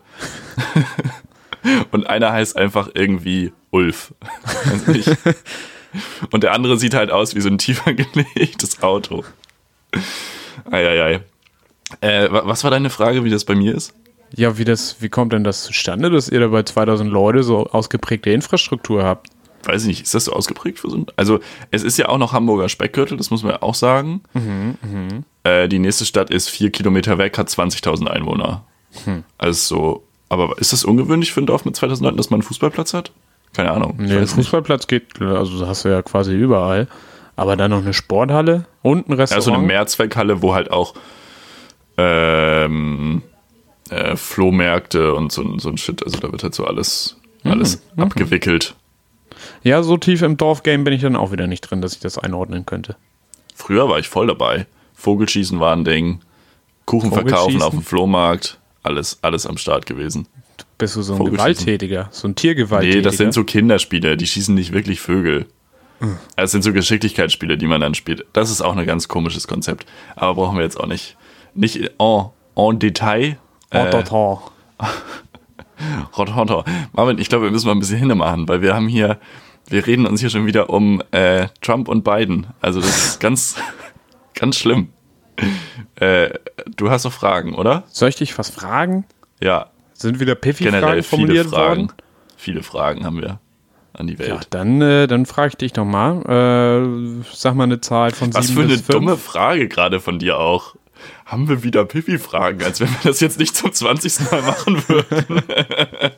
und 1.91 2.07
einer 2.07 2.31
heißt 2.31 2.55
einfach 2.55 2.89
irgendwie 2.93 3.51
Ulf. 3.69 4.13
Und 6.31 6.41
der 6.43 6.53
andere 6.53 6.79
sieht 6.79 6.95
halt 6.95 7.11
aus 7.11 7.35
wie 7.35 7.41
so 7.41 7.49
ein 7.49 7.57
tiefer 7.59 7.93
gelegtes 7.93 8.81
Auto. 8.81 9.23
Eieiei. 10.71 11.21
Äh, 12.01 12.31
wa- 12.31 12.43
was 12.45 12.63
war 12.63 12.71
deine 12.71 12.89
Frage, 12.89 13.23
wie 13.23 13.29
das 13.29 13.45
bei 13.45 13.55
mir 13.55 13.75
ist? 13.75 13.93
Ja, 14.35 14.57
wie, 14.57 14.65
das, 14.65 14.97
wie 14.99 15.09
kommt 15.09 15.31
denn 15.33 15.43
das 15.43 15.63
zustande, 15.63 16.09
dass 16.09 16.27
ihr 16.29 16.39
da 16.39 16.47
bei 16.47 16.63
2000 16.63 17.11
Leute 17.11 17.43
so 17.43 17.67
ausgeprägte 17.67 18.31
Infrastruktur 18.31 19.03
habt? 19.03 19.27
Weiß 19.65 19.83
ich 19.83 19.87
nicht, 19.87 20.03
ist 20.03 20.13
das 20.15 20.25
so 20.25 20.33
ausgeprägt 20.33 20.79
für 20.79 20.89
so 20.89 20.97
ein. 20.97 21.05
Also, 21.15 21.39
es 21.71 21.83
ist 21.83 21.97
ja 21.97 22.09
auch 22.09 22.17
noch 22.17 22.33
Hamburger 22.33 22.67
Speckgürtel, 22.67 23.15
das 23.17 23.29
muss 23.29 23.43
man 23.43 23.53
ja 23.53 23.61
auch 23.61 23.75
sagen. 23.75 24.21
Äh, 25.43 25.67
die 25.69 25.79
nächste 25.79 26.05
Stadt 26.05 26.29
ist 26.31 26.49
vier 26.49 26.71
Kilometer 26.71 27.17
weg, 27.17 27.37
hat 27.37 27.47
20.000 27.49 28.07
Einwohner. 28.07 28.63
Also, 29.37 29.75
so. 29.75 30.03
Aber 30.29 30.57
ist 30.57 30.73
das 30.73 30.83
ungewöhnlich 30.83 31.31
für 31.31 31.41
ein 31.41 31.45
Dorf 31.45 31.63
mit 31.63 31.75
2000 31.75 32.05
Leuten, 32.05 32.17
dass 32.17 32.29
man 32.31 32.39
einen 32.39 32.43
Fußballplatz 32.47 32.93
hat? 32.93 33.11
Keine 33.53 33.71
Ahnung. 33.71 33.95
Nee, 33.99 34.15
nicht. 34.19 34.31
Fußballplatz 34.33 34.87
geht, 34.87 35.21
also 35.21 35.67
hast 35.67 35.85
du 35.85 35.89
ja 35.89 36.01
quasi 36.01 36.33
überall. 36.33 36.87
Aber 37.35 37.55
dann 37.55 37.71
noch 37.71 37.81
eine 37.81 37.93
Sporthalle 37.93 38.65
und 38.81 39.07
ein 39.07 39.13
Ja, 39.13 39.17
Restaurant. 39.17 39.43
so 39.43 39.53
eine 39.53 39.63
Mehrzweckhalle, 39.63 40.41
wo 40.41 40.53
halt 40.53 40.69
auch 40.71 40.93
ähm, 41.97 43.21
äh, 43.89 44.15
Flohmärkte 44.15 45.13
und 45.13 45.31
so, 45.31 45.57
so 45.59 45.69
ein 45.69 45.77
Shit, 45.77 46.03
also 46.03 46.17
da 46.19 46.31
wird 46.31 46.43
halt 46.43 46.55
so 46.55 46.65
alles, 46.65 47.17
alles 47.43 47.81
abgewickelt. 47.97 48.75
ja, 49.63 49.83
so 49.83 49.97
tief 49.97 50.21
im 50.21 50.37
Dorfgame 50.37 50.83
bin 50.83 50.93
ich 50.93 51.01
dann 51.01 51.15
auch 51.15 51.31
wieder 51.31 51.47
nicht 51.47 51.61
drin, 51.61 51.81
dass 51.81 51.93
ich 51.93 51.99
das 51.99 52.17
einordnen 52.17 52.65
könnte. 52.65 52.95
Früher 53.55 53.87
war 53.89 53.99
ich 53.99 54.07
voll 54.09 54.27
dabei. 54.27 54.65
Vogelschießen 54.95 55.59
war 55.59 55.75
ein 55.75 55.83
Ding, 55.85 56.21
Kuchen 56.85 57.11
verkaufen 57.11 57.61
auf 57.61 57.71
dem 57.71 57.83
Flohmarkt, 57.83 58.59
alles, 58.83 59.19
alles 59.21 59.45
am 59.45 59.57
Start 59.57 59.85
gewesen. 59.85 60.27
Bist 60.77 60.95
du 60.95 61.01
so 61.01 61.15
ein. 61.15 61.25
Gewalttätiger, 61.25 62.09
so 62.11 62.27
ein 62.27 62.35
Tiergewalttätiger? 62.35 62.97
Nee, 62.97 63.03
das 63.03 63.17
sind 63.17 63.33
so 63.33 63.43
Kinderspiele, 63.43 64.17
die 64.17 64.27
schießen 64.27 64.55
nicht 64.55 64.71
wirklich 64.73 64.99
Vögel. 65.01 65.45
Das 66.35 66.51
sind 66.51 66.63
so 66.63 66.73
Geschicklichkeitsspiele, 66.73 67.57
die 67.57 67.67
man 67.67 67.79
dann 67.81 67.93
spielt. 67.93 68.25
Das 68.33 68.49
ist 68.49 68.61
auch 68.61 68.75
ein 68.75 68.85
ganz 68.85 69.07
komisches 69.07 69.47
Konzept. 69.47 69.85
Aber 70.15 70.35
brauchen 70.35 70.57
wir 70.57 70.63
jetzt 70.63 70.79
auch 70.79 70.87
nicht. 70.87 71.15
Nicht 71.53 71.77
en, 71.99 72.29
en 72.55 72.79
Detail. 72.79 73.37
Oh, 73.73 73.77
Äh, 73.77 73.89
total. 73.89 74.39
Rototo. 76.17 76.63
Marvin, 76.93 77.17
ich 77.17 77.29
glaube, 77.29 77.45
wir 77.45 77.51
müssen 77.51 77.67
mal 77.67 77.73
ein 77.73 77.79
bisschen 77.79 77.97
hinmachen, 77.99 78.47
weil 78.47 78.61
wir 78.61 78.73
haben 78.75 78.87
hier, 78.87 79.19
wir 79.67 79.85
reden 79.85 80.05
uns 80.05 80.19
hier 80.21 80.29
schon 80.29 80.45
wieder 80.45 80.69
um 80.69 81.01
äh, 81.11 81.47
Trump 81.61 81.87
und 81.87 82.03
Biden. 82.03 82.47
Also 82.61 82.79
das 82.79 83.05
ist 83.05 83.19
ganz, 83.19 83.55
ganz 84.35 84.57
schlimm. 84.57 84.89
Äh, 85.95 86.29
du 86.75 86.89
hast 86.89 87.05
noch 87.05 87.13
Fragen, 87.13 87.55
oder? 87.55 87.83
Soll 87.87 88.09
ich 88.09 88.15
dich 88.15 88.37
was 88.37 88.49
fragen? 88.49 89.05
Ja, 89.41 89.67
Sind 89.93 90.19
wieder 90.19 90.35
generell 90.35 90.53
Piffy-Fragen 90.55 90.91
viele 90.91 91.03
formuliert 91.03 91.47
Fragen. 91.47 91.81
worden? 91.87 91.91
Viele 92.37 92.63
Fragen 92.63 93.05
haben 93.05 93.21
wir 93.21 93.39
an 93.93 94.07
die 94.07 94.13
Ja, 94.13 94.19
Welt. 94.19 94.47
dann, 94.51 94.81
äh, 94.81 95.07
dann 95.07 95.25
frage 95.25 95.49
ich 95.49 95.57
dich 95.57 95.75
noch 95.75 95.85
mal. 95.85 96.21
Äh, 96.25 97.23
sag 97.33 97.55
mal 97.55 97.63
eine 97.65 97.81
Zahl 97.81 98.11
von 98.11 98.33
Was 98.33 98.47
sieben 98.47 98.61
für 98.67 98.73
eine 98.73 98.81
dumme 98.81 99.17
Frage 99.17 99.67
gerade 99.67 99.99
von 99.99 100.19
dir 100.19 100.37
auch. 100.39 100.75
Haben 101.25 101.49
wir 101.49 101.63
wieder 101.63 101.83
Pipi-Fragen, 101.85 102.63
als 102.63 102.79
wenn 102.79 102.87
wir 102.89 102.97
das 103.03 103.19
jetzt 103.19 103.37
nicht 103.39 103.55
zum 103.55 103.73
20. 103.73 104.31
Mal 104.31 104.41
machen 104.41 104.83
würden. 104.87 105.41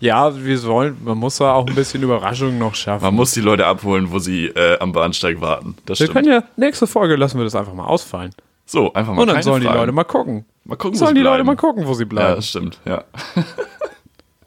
Ja, 0.00 0.36
wir 0.44 0.58
sollen, 0.58 0.96
man 1.04 1.16
muss 1.16 1.36
da 1.38 1.54
auch 1.54 1.66
ein 1.66 1.74
bisschen 1.74 2.02
Überraschung 2.02 2.58
noch 2.58 2.74
schaffen. 2.74 3.02
Man 3.04 3.14
muss 3.14 3.30
die 3.32 3.40
Leute 3.40 3.64
abholen, 3.66 4.10
wo 4.10 4.18
sie 4.18 4.46
äh, 4.46 4.78
am 4.78 4.92
Bahnsteig 4.92 5.40
warten. 5.40 5.74
Das 5.86 6.00
wir 6.00 6.06
stimmt. 6.08 6.12
können 6.26 6.32
ja, 6.32 6.42
nächste 6.56 6.86
Folge 6.86 7.16
lassen 7.16 7.38
wir 7.38 7.44
das 7.44 7.54
einfach 7.54 7.72
mal 7.72 7.86
ausfallen. 7.86 8.32
So, 8.66 8.92
einfach 8.92 9.14
mal 9.14 9.22
Und 9.22 9.28
dann 9.28 9.42
sollen 9.42 9.60
die 9.62 9.66
Fragen. 9.68 9.78
Leute 9.78 9.92
mal 9.92 10.04
gucken. 10.04 10.44
Mal 10.64 10.76
gucken, 10.76 10.98
Sollen 10.98 11.14
die 11.14 11.22
Leute 11.22 11.44
bleiben. 11.44 11.46
mal 11.46 11.56
gucken, 11.56 11.86
wo 11.86 11.94
sie 11.94 12.02
Ja, 12.02 12.08
bleiben. 12.08 12.34
das 12.36 12.48
stimmt, 12.48 12.78
ja. 12.84 13.04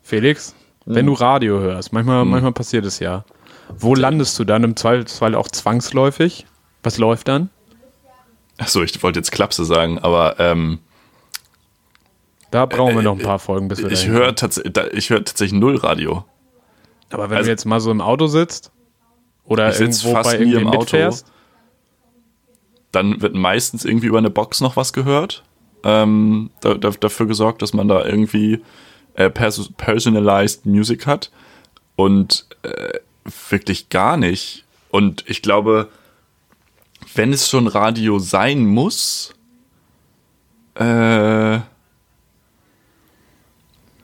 Felix, 0.04 0.54
wenn 0.96 1.06
du 1.06 1.14
Radio 1.14 1.60
hörst, 1.60 1.94
manchmal, 1.94 2.26
manchmal 2.26 2.52
passiert 2.52 2.86
es 2.86 3.00
ja. 3.00 3.24
Wo 3.78 3.94
landest 3.96 4.38
du 4.40 4.44
dann 4.44 4.64
im 4.64 4.76
Zweifelsfall 4.76 5.36
auch 5.36 5.48
zwangsläufig? 5.48 6.46
Was 6.84 6.98
läuft 6.98 7.28
dann? 7.28 7.50
Achso, 8.58 8.82
ich 8.82 9.02
wollte 9.04 9.20
jetzt 9.20 9.32
Klapse 9.32 9.64
sagen, 9.64 10.00
aber 10.00 10.40
ähm, 10.40 10.80
Da 12.52 12.66
brauchen 12.66 12.96
wir 12.96 13.04
noch 13.04 13.18
ein 13.18 13.24
paar 13.24 13.40
Folgen, 13.40 13.68
bis 13.68 13.80
wir 13.80 13.90
Äh, 13.90 13.94
ich 13.94 14.08
höre 14.08 14.36
tats 14.36 14.58
hör 14.58 15.24
tatsächlich 15.24 15.60
null 15.60 15.78
Radio. 15.78 16.26
Aber 17.12 17.30
wenn 17.30 17.38
also- 17.38 17.48
du 17.48 17.52
jetzt 17.52 17.66
mal 17.66 17.80
so 17.80 17.92
im 17.92 18.02
Auto 18.02 18.28
sitzt 18.28 18.72
oder 19.46 19.72
irgendwo 19.80 20.12
fast 20.12 20.32
bei 20.32 20.40
irgendwie 20.40 20.58
im 20.60 20.68
Auto. 20.68 20.80
mitfährst, 20.80 21.32
Dann 22.92 23.22
wird 23.22 23.36
meistens 23.36 23.86
irgendwie 23.86 24.08
über 24.08 24.18
eine 24.18 24.32
Box 24.32 24.62
noch 24.62 24.76
was 24.76 24.94
gehört. 24.94 25.44
Ähm, 25.84 26.50
da, 26.62 26.74
da, 26.74 26.90
dafür 26.90 27.28
gesorgt, 27.28 27.62
dass 27.62 27.74
man 27.74 27.88
da 27.88 28.04
irgendwie 28.04 28.62
äh, 29.20 29.30
pers 29.30 29.70
personalized 29.78 30.66
Music 30.66 31.06
hat. 31.06 31.30
Und 31.96 32.48
äh, 32.64 33.00
wirklich 33.50 33.90
gar 33.90 34.18
nicht. 34.18 34.66
Und 34.90 35.24
ich 35.28 35.42
glaube, 35.42 35.90
wenn 37.14 37.34
es 37.34 37.50
schon 37.50 37.68
Radio 37.68 38.20
sein 38.20 38.66
muss, 38.66 39.34
äh, 40.76 41.60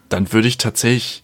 dann 0.09 0.33
würde 0.33 0.47
ich 0.47 0.57
tatsächlich, 0.57 1.23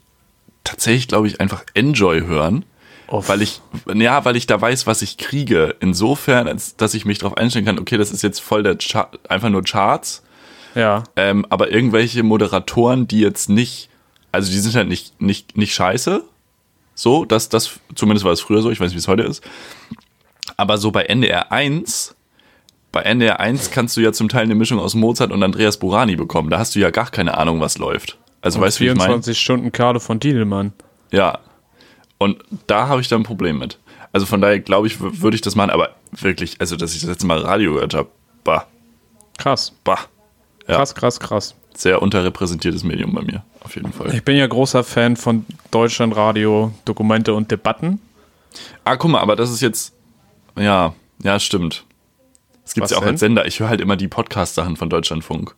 tatsächlich 0.64 1.08
glaube 1.10 1.28
ich, 1.28 1.42
einfach 1.42 1.64
Enjoy 1.74 2.22
hören. 2.22 2.66
Off. 3.08 3.28
Weil 3.28 3.42
ich, 3.42 3.62
ja, 3.94 4.24
weil 4.24 4.38
ich 4.38 4.48
da 4.48 4.60
weiß, 4.62 4.88
was 4.88 5.02
ich 5.02 5.18
kriege. 5.18 5.76
Insofern, 5.82 6.48
als 6.48 6.78
dass 6.78 6.94
ich 6.94 7.04
mich 7.04 7.18
darauf 7.18 7.36
einstellen 7.36 7.66
kann, 7.66 7.80
okay, 7.80 7.98
das 7.98 8.12
ist 8.12 8.22
jetzt 8.22 8.40
voll 8.40 8.64
der 8.64 8.78
Char 8.80 9.12
einfach 9.28 9.50
nur 9.50 9.64
Charts, 9.64 10.24
ja, 10.76 11.04
ähm, 11.16 11.46
aber 11.50 11.72
irgendwelche 11.72 12.24
Moderatoren, 12.24 13.08
die 13.08 13.20
jetzt 13.20 13.50
nicht, 13.50 13.90
also 14.32 14.52
die 14.52 14.60
sind 14.60 14.76
halt 14.76 14.88
nicht, 14.88 15.22
nicht, 15.22 15.58
nicht 15.58 15.74
scheiße. 15.74 16.24
So, 16.96 17.26
das, 17.26 17.50
das, 17.50 17.80
zumindest 17.96 18.26
war 18.26 18.32
es 18.32 18.42
früher 18.42 18.62
so, 18.62 18.70
ich 18.70 18.80
weiß 18.80 18.88
nicht, 18.88 18.96
wie 18.96 19.00
es 19.00 19.08
heute 19.08 19.24
ist. 19.24 19.44
Aber 20.58 20.78
so 20.78 20.92
bei 20.92 21.04
NDR 21.04 21.52
1, 21.52 22.16
bei 22.92 23.02
NDR 23.02 23.40
1 23.40 23.72
kannst 23.72 23.98
du 23.98 24.02
ja 24.02 24.12
zum 24.12 24.30
Teil 24.30 24.44
eine 24.44 24.56
Mischung 24.56 24.80
aus 24.80 24.94
Mozart 24.94 25.32
und 25.32 25.42
Andreas 25.42 25.78
Burani 25.78 26.16
bekommen. 26.16 26.50
Da 26.50 26.60
hast 26.60 26.76
du 26.76 26.80
ja 26.80 26.90
gar 26.90 27.10
keine 27.10 27.38
Ahnung, 27.38 27.60
was 27.60 27.78
läuft. 27.78 28.18
Also 28.42 28.60
weißt 28.60 28.80
du, 28.80 28.84
wie 28.84 28.88
ich 28.88 28.96
meine? 28.96 29.10
24 29.10 29.40
Stunden 29.40 29.72
Karte 29.72 30.00
von 30.00 30.20
Tiedelmann. 30.20 30.74
Ja. 31.12 31.40
Und 32.18 32.44
da 32.68 32.88
habe 32.88 33.02
ich 33.02 33.08
dann 33.08 33.22
ein 33.22 33.26
Problem 33.26 33.60
mit. 33.60 33.80
Also 34.12 34.26
von 34.26 34.42
daher 34.42 34.60
glaube 34.60 34.88
ich, 34.88 35.00
würde 35.00 35.36
ich 35.36 35.42
das 35.42 35.56
machen, 35.56 35.70
aber 35.70 35.96
wirklich, 36.12 36.60
also 36.60 36.76
dass 36.76 36.94
ich 36.94 37.02
das 37.02 37.10
letzte 37.10 37.28
Mal 37.28 37.40
Radio 37.40 37.74
gehört 37.74 37.94
habe, 37.94 38.10
bah, 38.44 38.68
Krass, 39.42 39.74
bah. 39.84 39.98
Ja. 40.72 40.78
krass, 40.78 40.96
krass, 40.96 41.20
krass. 41.20 41.56
Sehr 41.76 42.02
unterrepräsentiertes 42.02 42.84
Medium 42.84 43.14
bei 43.14 43.22
mir, 43.22 43.44
auf 43.64 43.76
jeden 43.76 43.94
Fall. 43.94 44.14
Ich 44.14 44.24
bin 44.24 44.36
ja 44.38 44.46
großer 44.48 44.84
Fan 44.84 45.16
von 45.16 45.46
Deutschlandradio, 45.72 46.74
Dokumente 46.86 47.34
und 47.34 47.50
Debatten. 47.52 48.00
Ah, 48.84 48.96
guck 48.98 49.12
mal, 49.12 49.20
aber 49.22 49.36
das 49.36 49.52
ist 49.52 49.62
jetzt, 49.62 49.94
ja, 50.58 50.94
ja, 51.24 51.40
stimmt. 51.40 51.86
Es 52.66 52.74
gibt 52.74 52.84
Was 52.86 52.92
ja 52.92 52.98
auch 52.98 53.02
denn? 53.02 53.12
als 53.12 53.20
Sender, 53.22 53.46
ich 53.46 53.60
höre 53.60 53.70
halt 53.70 53.82
immer 53.82 53.96
die 53.96 54.08
Podcast-Sachen 54.08 54.76
von 54.78 54.90
Deutschlandfunk. 54.90 55.56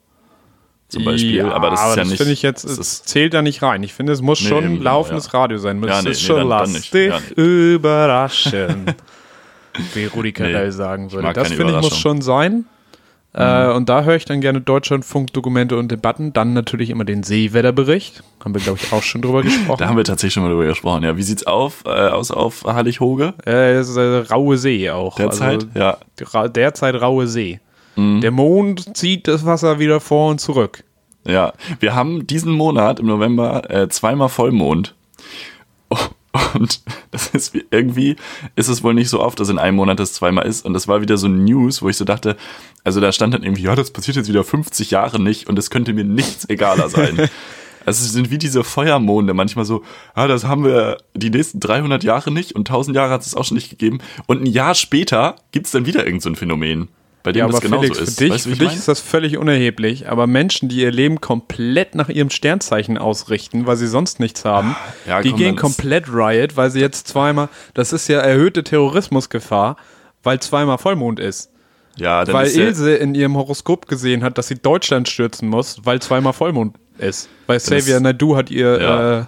Zum 0.90 1.06
Beispiel, 1.06 1.42
aber 1.42 1.72
das 1.72 1.90
ist 1.90 1.96
ja 1.98 2.04
nicht. 2.04 2.18
finde 2.18 2.34
ich 2.34 2.44
jetzt, 2.44 2.66
das 2.66 2.78
es 2.78 3.04
zählt 3.04 3.34
da 3.34 3.42
nicht 3.42 3.64
rein. 3.64 3.82
Ich 3.82 3.94
finde, 3.96 4.14
es 4.14 4.22
muss 4.22 4.42
Nee, 4.42 4.50
schon 4.50 4.64
eben, 4.64 4.82
laufendes 4.84 5.32
ja. 5.32 5.40
Radio 5.40 5.58
sein. 5.58 5.82
Ja, 5.84 5.98
Es 5.98 6.04
nee, 6.06 6.12
ist 6.12 6.22
nee, 6.22 6.28
schon 6.28 6.50
dann- 6.50 6.72
dann 6.72 6.84
Ja, 6.94 7.20
nee. 7.36 7.74
überraschen. 7.74 8.94
Wie 9.96 10.06
Rudi 10.06 10.34
Nee, 10.38 10.70
sagen 10.70 11.12
würde. 11.12 11.34
Das 11.34 11.52
finde 11.52 11.74
ich 11.74 11.82
muss 11.82 11.98
schon 11.98 12.22
sein. 12.22 12.66
Äh, 13.34 13.72
und 13.72 13.90
da 13.90 14.04
höre 14.04 14.16
ich 14.16 14.26
dann 14.26 14.42
gerne 14.42 14.62
Deutschlandfunk, 14.62 15.34
Dokumente 15.34 15.78
und 15.78 15.92
Debatten. 15.92 16.34
Dann 16.34 16.54
natürlich 16.54 16.90
immer 16.92 17.04
den 17.04 17.24
Seewetterbericht. 17.24 18.24
Haben 18.44 18.54
wir, 18.54 18.62
glaube 18.62 18.80
ich, 18.82 18.94
auch 18.94 19.02
schon 19.02 19.22
drüber 19.22 19.42
gesprochen. 19.44 19.80
da 19.80 19.88
haben 19.88 19.98
wir 19.98 20.04
tatsächlich 20.04 20.34
schon 20.34 20.44
mal 20.44 20.50
drüber 20.50 20.66
gesprochen. 20.66 21.04
Ja, 21.04 21.18
wie 21.18 21.24
sieht's 21.24 21.48
auf, 21.48 21.84
äh, 21.86 21.90
aus 21.90 22.30
auf 22.30 22.64
Hallig-Hoge 22.64 23.34
äh, 23.46 23.74
es 23.74 23.90
ist, 23.90 23.98
äh, 23.98 24.18
raue 24.32 24.58
See 24.58 24.90
auch. 24.90 25.16
derzeit? 25.16 25.68
Also, 25.76 26.38
ja. 26.38 26.48
derzeit 26.48 26.96
raue 27.02 27.28
See. 27.28 27.60
Mhm. 27.96 28.22
Der 28.22 28.32
Mond 28.32 28.96
zieht 28.96 29.28
das 29.28 29.46
Wasser 29.46 29.80
wieder 29.80 30.00
vor 30.00 30.30
und 30.30 30.40
zurück. 30.40 30.84
Ja, 31.26 31.54
wir 31.80 31.96
haben 31.96 32.28
diesen 32.28 32.52
Monat 32.52 33.00
im 33.00 33.08
November 33.08 33.70
äh, 33.70 33.88
zweimal 33.90 34.30
Vollmond. 34.30 34.94
Und 36.54 36.82
das 37.12 37.28
ist 37.28 37.54
wie, 37.54 37.64
irgendwie 37.70 38.16
ist 38.56 38.68
es 38.68 38.84
wohl 38.84 38.94
nicht 38.94 39.10
so 39.10 39.22
oft, 39.22 39.40
dass 39.40 39.50
in 39.50 39.60
einem 39.60 39.78
Monat 39.78 40.00
das 40.00 40.14
zweimal 40.14 40.46
ist. 40.46 40.66
Und 40.66 40.74
das 40.74 40.88
war 40.88 41.02
wieder 41.02 41.18
so 41.18 41.28
ein 41.28 41.44
News, 41.44 41.82
wo 41.82 41.90
ich 41.90 41.98
so 41.98 42.06
dachte, 42.06 42.38
also 42.84 43.00
da 43.00 43.12
stand 43.12 43.34
dann 43.34 43.44
irgendwie, 43.44 43.64
ja, 43.64 43.76
das 43.76 43.92
passiert 43.92 44.18
jetzt 44.18 44.30
wieder 44.30 44.44
50 44.44 44.92
Jahre 44.92 45.22
nicht 45.22 45.48
und 45.48 45.60
es 45.60 45.70
könnte 45.70 45.94
mir 45.94 46.04
nichts 46.04 46.50
egaler 46.50 46.90
sein. 46.90 47.30
Also 47.86 48.06
es 48.06 48.14
sind 48.14 48.32
wie 48.32 48.38
diese 48.38 48.64
Feuermonde, 48.64 49.34
manchmal 49.34 49.66
so, 49.66 49.84
ah, 50.14 50.28
das 50.28 50.46
haben 50.46 50.64
wir 50.64 51.00
die 51.16 51.30
nächsten 51.30 51.60
300 51.60 52.02
Jahre 52.02 52.32
nicht 52.32 52.54
und 52.54 52.62
1000 52.70 52.96
Jahre 52.96 53.12
hat 53.12 53.26
es 53.26 53.36
auch 53.36 53.44
schon 53.44 53.56
nicht 53.56 53.70
gegeben. 53.70 54.00
Und 54.26 54.42
ein 54.42 54.46
Jahr 54.46 54.74
später 54.74 55.36
gibt 55.52 55.66
es 55.66 55.74
dann 55.74 55.86
wieder 55.86 56.06
irgendein 56.06 56.34
so 56.34 56.40
Phänomen, 56.40 56.88
bei 57.24 57.32
dem 57.32 57.40
Ja, 57.40 57.48
das 57.48 57.56
aber 57.56 57.62
genauso 57.64 57.84
Felix, 57.84 58.00
ist. 58.00 58.18
für 58.20 58.24
dich, 58.26 58.34
weißt 58.34 58.44
für 58.44 58.52
ich 58.52 58.60
dich 58.60 58.68
mein? 58.68 58.78
ist 58.78 58.88
das 58.88 59.00
völlig 59.00 59.38
unerheblich, 59.38 60.10
aber 60.10 60.28
Menschen, 60.28 60.68
die 60.70 60.82
ihr 60.82 60.92
Leben 60.92 61.22
komplett 61.22 61.96
nach 61.96 62.10
ihrem 62.10 62.30
Sternzeichen 62.30 62.98
ausrichten, 62.98 63.66
weil 63.66 63.78
sie 63.78 63.88
sonst 63.88 64.20
nichts 64.20 64.44
haben, 64.46 64.76
Ja, 65.08 65.22
die 65.22 65.30
komm, 65.30 65.38
gehen 65.40 65.56
komplett 65.56 66.10
riot, 66.10 66.58
weil 66.58 66.70
sie 66.70 66.82
jetzt 66.82 67.08
zweimal, 67.08 67.50
das 67.74 67.94
ist 67.94 68.08
ja 68.10 68.20
erhöhte 68.20 68.64
Terrorismusgefahr, 68.64 69.78
weil 70.22 70.40
zweimal 70.40 70.78
Vollmond 70.78 71.20
ist. 71.20 71.50
Ja, 71.96 72.26
weil 72.32 72.48
ist 72.48 72.58
Ilse 72.58 72.96
in 72.96 73.14
ihrem 73.16 73.38
Horoskop 73.38 73.88
gesehen 73.88 74.24
hat, 74.24 74.38
dass 74.38 74.48
sie 74.48 74.56
Deutschland 74.56 75.08
stürzen 75.08 75.48
muss, 75.48 75.78
weil 75.84 76.02
zweimal 76.02 76.34
Vollmond 76.34 76.76
ist. 76.98 77.30
Weil 77.48 77.58
Xavier 77.60 78.00
Naidu 78.00 78.36
hat 78.36 78.50
ihr, 78.50 78.82
Ja. 78.82 79.20
äh, 79.22 79.26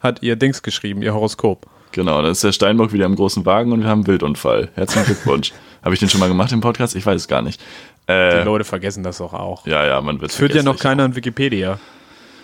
hat 0.00 0.22
ihr 0.22 0.36
Dings 0.36 0.62
geschrieben, 0.62 1.02
ihr 1.02 1.12
Horoskop. 1.14 1.66
Genau, 1.96 2.20
dann 2.20 2.30
ist 2.32 2.44
der 2.44 2.52
Steinbock 2.52 2.92
wieder 2.92 3.06
im 3.06 3.16
großen 3.16 3.46
Wagen 3.46 3.72
und 3.72 3.80
wir 3.80 3.88
haben 3.88 4.00
einen 4.00 4.06
Wildunfall. 4.06 4.68
Herzlichen 4.74 5.06
Glückwunsch. 5.06 5.52
Habe 5.82 5.94
ich 5.94 5.98
den 6.00 6.10
schon 6.10 6.20
mal 6.20 6.28
gemacht 6.28 6.52
im 6.52 6.60
Podcast? 6.60 6.94
Ich 6.94 7.06
weiß 7.06 7.22
es 7.22 7.26
gar 7.26 7.40
nicht. 7.40 7.58
Die 8.06 8.12
Äh, 8.12 8.44
Leute 8.44 8.64
vergessen 8.64 9.02
das 9.02 9.16
doch 9.18 9.32
auch. 9.32 9.66
ja, 9.66 9.82
ja, 9.86 9.98
man 10.02 10.20
wird 10.20 10.30
Führt 10.30 10.54
ja 10.54 10.62
noch 10.62 10.78
keiner 10.78 11.04
an 11.04 11.16
Wikipedia. 11.16 11.78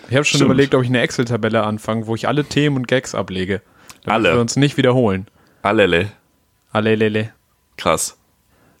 Ich 0.09 0.15
habe 0.15 0.25
schon 0.25 0.39
Stimmt. 0.39 0.45
überlegt, 0.51 0.73
ob 0.73 0.81
ich 0.81 0.89
eine 0.89 1.01
Excel-Tabelle 1.01 1.63
anfange, 1.63 2.07
wo 2.07 2.15
ich 2.15 2.27
alle 2.27 2.43
Themen 2.45 2.77
und 2.77 2.87
Gags 2.87 3.13
ablege. 3.13 3.61
Damit 4.05 4.25
Alle. 4.27 4.35
wir 4.37 4.41
uns 4.41 4.55
nicht 4.55 4.75
wiederholen. 4.77 5.27
Allele. 5.61 6.09
Alelele. 6.71 7.29
Krass. 7.77 8.17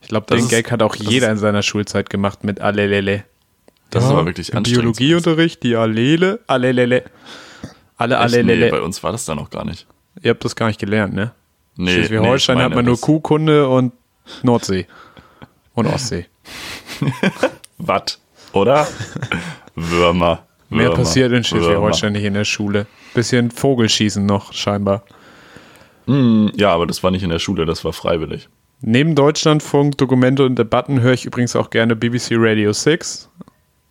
Ich 0.01 0.07
glaube, 0.07 0.25
den 0.25 0.39
ist- 0.39 0.49
Gag 0.49 0.71
hat 0.71 0.81
auch 0.81 0.95
jeder 0.95 1.29
in 1.29 1.37
seiner 1.37 1.61
Schulzeit 1.61 2.09
gemacht 2.09 2.43
mit 2.43 2.61
Alelele. 2.61 3.25
Das 3.91 4.03
ist 4.05 4.09
aber 4.09 4.25
wirklich 4.25 4.55
anstrengend. 4.55 4.81
Biologieunterricht, 4.97 5.61
die 5.61 5.75
Alele, 5.75 6.39
Alelele. 6.47 7.03
Alle 7.97 8.17
Echt? 8.17 8.43
Nee, 8.43 8.69
bei 8.71 8.81
uns 8.81 9.03
war 9.03 9.11
das 9.11 9.23
da 9.25 9.35
noch 9.35 9.51
gar 9.51 9.65
nicht. 9.65 9.85
Ihr 10.21 10.31
habt 10.31 10.45
das 10.45 10.55
gar 10.55 10.67
nicht 10.67 10.79
gelernt, 10.79 11.13
ne? 11.13 11.31
Nee, 11.75 11.93
Schleswig-Holstein 11.93 12.57
nee, 12.57 12.63
hat 12.63 12.75
man 12.75 12.85
nur 12.85 12.99
Kuhkunde 12.99 13.67
und 13.67 13.93
Nordsee. 14.43 14.85
Und 15.73 15.87
Ostsee. 15.87 16.27
Watt, 17.79 18.19
oder? 18.51 18.87
Würmer. 19.75 20.45
Mehr 20.69 20.85
Würmer, 20.85 20.95
passiert 20.95 21.31
in 21.31 21.43
Schleswig-Holstein 21.43 22.13
nicht 22.13 22.25
in 22.25 22.35
der 22.35 22.45
Schule. 22.45 22.85
Bisschen 23.13 23.49
Vogelschießen 23.49 24.25
noch, 24.25 24.53
scheinbar. 24.53 25.03
Würmer. 26.05 26.51
Ja, 26.55 26.71
aber 26.73 26.85
das 26.85 27.01
war 27.03 27.11
nicht 27.11 27.23
in 27.23 27.29
der 27.29 27.39
Schule, 27.39 27.65
das 27.65 27.83
war 27.83 27.93
freiwillig. 27.93 28.49
Neben 28.81 29.15
Deutschlandfunk, 29.15 29.97
Dokumente 29.97 30.45
und 30.45 30.59
Debatten 30.59 30.99
höre 30.99 31.13
ich 31.13 31.25
übrigens 31.25 31.55
auch 31.55 31.69
gerne 31.69 31.95
BBC 31.95 32.31
Radio 32.33 32.73
6. 32.73 33.29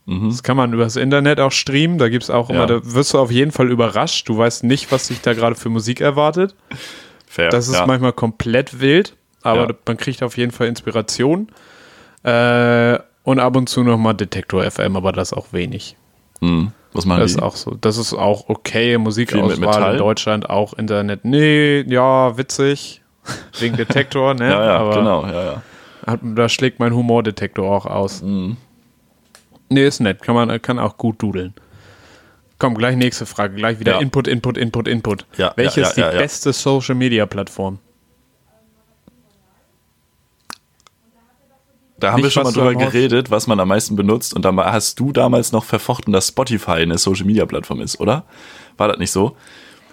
Das 0.04 0.42
kann 0.42 0.56
man 0.56 0.72
übers 0.72 0.96
Internet 0.96 1.38
auch 1.38 1.52
streamen. 1.52 1.96
Da 1.98 2.08
gibt 2.08 2.24
es 2.24 2.30
auch 2.30 2.50
immer, 2.50 2.60
Ja. 2.60 2.66
da 2.66 2.80
wirst 2.82 3.14
du 3.14 3.18
auf 3.18 3.30
jeden 3.30 3.52
Fall 3.52 3.70
überrascht. 3.70 4.28
Du 4.28 4.36
weißt 4.36 4.64
nicht, 4.64 4.90
was 4.90 5.06
dich 5.08 5.20
da 5.20 5.32
gerade 5.32 5.54
für 5.54 5.68
Musik 5.68 6.00
erwartet. 6.00 6.56
Fair. 7.26 7.50
Das 7.50 7.68
ist 7.68 7.74
ja. 7.76 7.86
manchmal 7.86 8.12
komplett 8.12 8.80
wild, 8.80 9.16
aber 9.42 9.68
Ja. 9.68 9.74
man 9.86 9.96
kriegt 9.96 10.22
auf 10.24 10.36
jeden 10.36 10.50
Fall 10.50 10.66
Inspiration. 10.66 11.48
Äh, 12.24 12.98
und 13.24 13.38
ab 13.38 13.56
und 13.56 13.68
zu 13.68 13.84
nochmal 13.84 14.14
Detektor 14.14 14.68
FM, 14.68 14.96
aber 14.96 15.12
das 15.12 15.32
auch 15.32 15.52
wenig. 15.52 15.96
Hm. 16.40 16.72
Was 16.92 17.06
machen 17.06 17.20
Das 17.20 17.32
die? 17.32 17.38
ist 17.38 17.42
auch 17.42 17.56
so. 17.56 17.76
Das 17.80 17.96
ist 17.96 18.12
auch 18.12 18.48
okay. 18.48 18.98
Musikauswahl 18.98 19.92
in 19.92 19.98
Deutschland, 19.98 20.50
auch 20.50 20.74
Internet. 20.74 21.24
Nee, 21.24 21.82
ja, 21.86 22.36
witzig. 22.36 23.02
Wegen 23.60 23.76
Detektor, 23.76 24.34
ne? 24.34 24.50
ja, 24.50 24.64
ja, 24.64 24.76
aber 24.78 24.96
genau, 24.96 25.24
ja, 25.26 25.44
ja. 25.44 25.62
Hat, 26.06 26.20
da 26.22 26.48
schlägt 26.48 26.80
mein 26.80 26.92
Humordetektor 26.92 27.70
auch 27.70 27.86
aus. 27.86 28.20
Mhm. 28.22 28.56
Nee, 29.72 29.86
ist 29.86 30.00
nett. 30.00 30.22
Kann 30.22 30.34
man 30.34 30.60
kann 30.62 30.78
auch 30.78 30.96
gut 30.96 31.20
dudeln. 31.22 31.54
Komm, 32.58 32.76
gleich 32.76 32.96
nächste 32.96 33.26
Frage. 33.26 33.54
Gleich 33.56 33.80
wieder 33.80 33.92
Ja. 33.92 34.00
Input, 34.00 34.28
Input, 34.28 34.56
Input, 34.56 34.86
Input. 34.86 35.26
Ja, 35.36 35.52
Welche 35.56 35.80
ja, 35.80 35.88
ist 35.88 35.96
die 35.96 36.02
beste 36.02 36.52
Social 36.52 36.94
Media 36.94 37.26
Plattform? 37.26 37.78
Da 41.98 42.10
haben 42.12 42.18
wir 42.18 42.24
Nicht, 42.24 42.34
schon 42.34 42.42
mal 42.42 42.52
drüber 42.52 42.74
geredet, 42.74 43.30
was 43.30 43.46
man 43.46 43.60
am 43.60 43.68
meisten 43.68 43.94
benutzt. 43.94 44.34
Und 44.34 44.44
da 44.44 44.52
hast 44.72 44.98
du 44.98 45.12
damals 45.12 45.52
noch 45.52 45.64
verfochten, 45.64 46.12
dass 46.12 46.28
Spotify 46.28 46.72
eine 46.82 46.98
Social-Media-Plattform 46.98 47.80
ist, 47.80 48.00
oder? 48.00 48.24
War 48.76 48.88
das 48.88 48.98
nicht 48.98 49.12
so? 49.12 49.36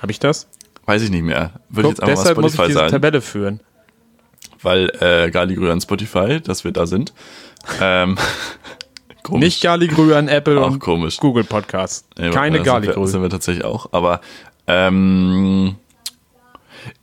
Habe 0.01 0.11
ich 0.11 0.19
das? 0.19 0.47
Weiß 0.86 1.03
ich 1.03 1.11
nicht 1.11 1.23
mehr. 1.23 1.51
Würde 1.69 1.89
Guck, 1.89 1.91
ich 1.93 1.97
jetzt 1.99 2.01
einfach 2.01 2.21
deshalb 2.23 2.38
mal 2.38 2.41
muss 2.41 2.51
ich 2.53 2.55
Spotify 2.55 2.67
diese 2.71 2.80
sein. 2.80 2.91
Tabelle 2.91 3.21
führen. 3.21 3.59
Weil 4.61 4.89
äh, 4.99 5.30
Galigrü 5.30 5.69
an 5.69 5.82
Spotify, 5.82 6.41
dass 6.41 6.63
wir 6.63 6.71
da 6.71 6.86
sind. 6.86 7.13
Ähm, 7.82 8.17
komisch. 9.30 9.45
Nicht 9.45 9.61
Galigrü 9.63 10.13
an 10.13 10.27
Apple 10.27 10.59
Auch 10.61 10.71
und 10.71 10.80
komisch. 10.80 11.17
Google 11.17 11.43
Podcasts. 11.43 12.07
Nee, 12.17 12.30
Keine 12.32 12.61
Galigrü. 12.61 12.99
das 13.01 13.11
sind 13.11 13.21
wir 13.21 13.30
tatsächlich 13.30 13.63
auch. 13.65 13.89
Aber 13.93 14.21
ähm, 14.67 15.75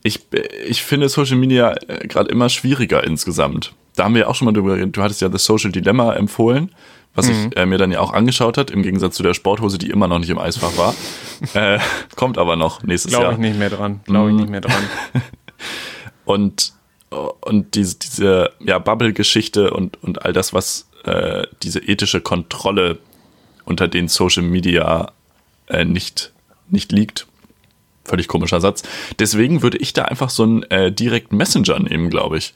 ich, 0.03 0.21
ich 0.67 0.83
finde 0.83 1.09
Social 1.09 1.37
Media 1.37 1.75
äh, 1.87 2.07
gerade 2.07 2.29
immer 2.29 2.49
schwieriger 2.49 3.03
insgesamt. 3.03 3.73
Da 3.95 4.03
haben 4.05 4.13
wir 4.13 4.21
ja 4.21 4.27
auch 4.27 4.35
schon 4.35 4.45
mal 4.45 4.51
drüber 4.53 4.75
geredet. 4.75 4.95
Du 4.95 5.01
hattest 5.01 5.21
ja 5.21 5.29
das 5.29 5.43
Social 5.45 5.71
Dilemma 5.71 6.13
empfohlen, 6.13 6.71
was 7.15 7.27
Mhm. 7.27 7.49
ich 7.51 7.57
äh, 7.57 7.65
mir 7.65 7.77
dann 7.77 7.91
ja 7.91 7.99
auch 7.99 8.13
angeschaut 8.13 8.57
hat, 8.57 8.69
im 8.71 8.83
Gegensatz 8.83 9.15
zu 9.15 9.23
der 9.23 9.33
Sporthose, 9.33 9.77
die 9.77 9.89
immer 9.89 10.07
noch 10.07 10.19
nicht 10.19 10.29
im 10.29 10.37
Eisfach 10.37 10.77
war. 10.77 10.93
äh, 11.53 11.79
kommt 12.15 12.37
aber 12.37 12.55
noch 12.55 12.83
nächstes 12.83 13.11
Glaube 13.11 13.25
Jahr. 13.25 13.33
ich 13.33 13.39
nicht 13.39 13.57
mehr 13.57 13.69
dran. 13.69 14.01
Glaube 14.05 14.29
ich 14.29 14.35
nicht 14.35 14.49
mehr 14.49 14.61
dran. 14.61 14.83
und, 16.25 16.73
und 17.41 17.75
diese, 17.75 17.97
diese 17.97 18.51
ja, 18.59 18.79
Bubble-Geschichte 18.79 19.71
und, 19.71 20.01
und 20.03 20.23
all 20.25 20.33
das, 20.33 20.53
was 20.53 20.86
äh, 21.03 21.47
diese 21.63 21.79
ethische 21.79 22.21
Kontrolle 22.21 22.99
unter 23.65 23.87
den 23.87 24.07
Social 24.07 24.43
Media 24.43 25.11
äh, 25.67 25.85
nicht, 25.85 26.31
nicht 26.69 26.91
liegt. 26.91 27.27
Völlig 28.05 28.27
komischer 28.27 28.61
Satz. 28.61 28.83
Deswegen 29.19 29.61
würde 29.61 29.77
ich 29.77 29.91
da 29.93 30.03
einfach 30.03 30.29
so 30.29 30.43
einen 30.43 30.63
äh, 30.63 30.91
direkten 30.91 31.35
Messenger 31.35 31.79
nehmen, 31.79 32.09
glaube 32.09 32.37
ich. 32.37 32.53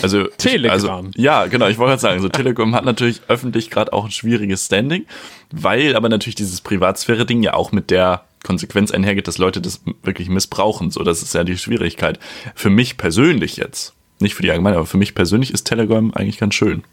Also, 0.00 0.24
Telegram. 0.38 0.72
Also, 0.72 1.10
ja, 1.16 1.46
genau, 1.46 1.66
ich 1.68 1.78
wollte 1.78 1.90
gerade 1.90 2.00
sagen, 2.00 2.22
so 2.22 2.28
Telegram 2.28 2.74
hat 2.74 2.84
natürlich 2.84 3.20
öffentlich 3.28 3.70
gerade 3.70 3.92
auch 3.92 4.06
ein 4.06 4.10
schwieriges 4.10 4.66
Standing, 4.66 5.06
weil 5.50 5.96
aber 5.96 6.08
natürlich 6.08 6.34
dieses 6.34 6.60
Privatsphäre-Ding 6.62 7.42
ja 7.42 7.54
auch 7.54 7.72
mit 7.72 7.90
der 7.90 8.24
Konsequenz 8.42 8.90
einhergeht, 8.90 9.28
dass 9.28 9.38
Leute 9.38 9.60
das 9.60 9.82
wirklich 10.02 10.28
missbrauchen. 10.28 10.90
So, 10.90 11.02
das 11.02 11.22
ist 11.22 11.34
ja 11.34 11.44
die 11.44 11.58
Schwierigkeit. 11.58 12.18
Für 12.54 12.70
mich 12.70 12.96
persönlich 12.96 13.56
jetzt, 13.56 13.94
nicht 14.18 14.34
für 14.34 14.42
die 14.42 14.50
Allgemeine, 14.50 14.76
aber 14.76 14.86
für 14.86 14.96
mich 14.98 15.14
persönlich 15.14 15.52
ist 15.52 15.64
Telegram 15.64 16.12
eigentlich 16.14 16.38
ganz 16.38 16.54
schön. 16.54 16.84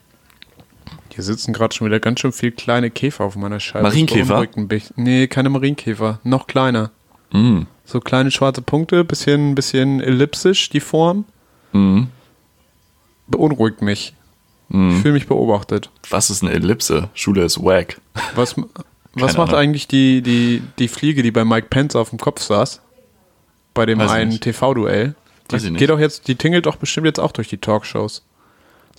Hier 1.19 1.25
sitzen 1.25 1.51
gerade 1.51 1.75
schon 1.75 1.85
wieder 1.85 1.99
ganz 1.99 2.21
schön 2.21 2.31
viele 2.31 2.53
kleine 2.53 2.89
Käfer 2.89 3.25
auf 3.25 3.35
meiner 3.35 3.59
Scheibe. 3.59 3.83
Marienkäfer? 3.83 4.47
Nee, 4.95 5.27
keine 5.27 5.49
Marienkäfer. 5.49 6.21
Noch 6.23 6.47
kleiner. 6.47 6.91
Mm. 7.33 7.63
So 7.83 7.99
kleine 7.99 8.31
schwarze 8.31 8.61
Punkte, 8.61 9.03
bisschen, 9.03 9.53
bisschen 9.53 9.99
ellipsisch, 9.99 10.69
die 10.69 10.79
Form. 10.79 11.25
Mm. 11.73 12.03
Beunruhigt 13.27 13.81
mich. 13.81 14.13
Mm. 14.69 14.91
Ich 14.91 15.01
fühle 15.01 15.15
mich 15.15 15.27
beobachtet. 15.27 15.89
Was 16.09 16.29
ist 16.29 16.41
eine 16.41 16.53
Ellipse? 16.53 17.09
Schule 17.13 17.43
ist 17.43 17.61
wack. 17.61 17.99
Was, 18.35 18.55
was 19.11 19.35
macht 19.35 19.53
eigentlich 19.53 19.89
die, 19.89 20.21
die, 20.21 20.63
die 20.79 20.87
Fliege, 20.87 21.21
die 21.21 21.31
bei 21.31 21.43
Mike 21.43 21.67
Pence 21.69 21.97
auf 21.97 22.11
dem 22.11 22.19
Kopf 22.19 22.41
saß? 22.41 22.79
Bei 23.73 23.85
dem 23.85 23.99
Weiß 23.99 24.09
einen. 24.09 24.39
TV-Duell? 24.39 25.15
Die 25.51 25.73
geht 25.73 25.89
doch 25.89 25.99
jetzt, 25.99 26.29
die 26.29 26.35
tingelt 26.35 26.65
doch 26.65 26.77
bestimmt 26.77 27.07
jetzt 27.07 27.19
auch 27.19 27.33
durch 27.33 27.49
die 27.49 27.57
Talkshows. 27.57 28.23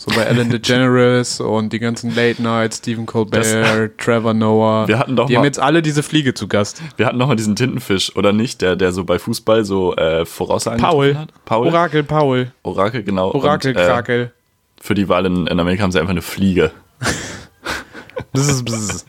So 0.01 0.16
bei 0.16 0.22
Ellen 0.22 0.48
DeGeneres 0.51 1.40
und 1.40 1.74
die 1.74 1.78
ganzen 1.78 2.14
Late 2.14 2.42
Nights, 2.42 2.78
Stephen 2.78 3.05
Colbert, 3.05 3.98
Trevor 3.98 4.32
Noah. 4.32 4.88
Wir 4.88 4.98
hatten 4.98 5.14
doch 5.14 5.26
die 5.26 5.34
mal- 5.34 5.40
haben 5.40 5.44
jetzt 5.44 5.59
alle 5.59 5.82
diese 5.82 6.03
Fliege 6.03 6.32
zu 6.32 6.48
Gast. 6.48 6.80
Wir 6.96 7.05
hatten 7.05 7.18
noch 7.18 7.26
mal 7.26 7.36
diesen 7.36 7.55
Tintenfisch, 7.55 8.16
oder 8.16 8.32
nicht? 8.32 8.62
Der, 8.62 8.76
der 8.76 8.92
so 8.92 9.05
bei 9.05 9.18
Fußball 9.18 9.66
so 9.66 9.94
äh, 9.96 10.24
Voraussagen 10.24 10.80
Paul. 10.80 11.16
hat. 11.18 11.28
Paul. 11.44 11.66
Orakel 11.66 12.03
Paul. 12.03 12.51
Orakel, 12.62 13.03
genau. 13.03 13.32
Orakel 13.34 13.76
Und, 13.76 13.82
äh, 13.82 13.86
Krakel. 13.86 14.32
für 14.80 14.94
die 14.94 15.11
Wahl 15.11 15.26
in, 15.26 15.46
in 15.46 15.61
Amerika 15.61 15.82
haben 15.82 15.92
sie 15.92 16.01
einfach 16.01 16.12
eine 16.12 16.22
Fliege. 16.22 16.70
Bzz, 18.32 18.62
bzz. 18.62 19.05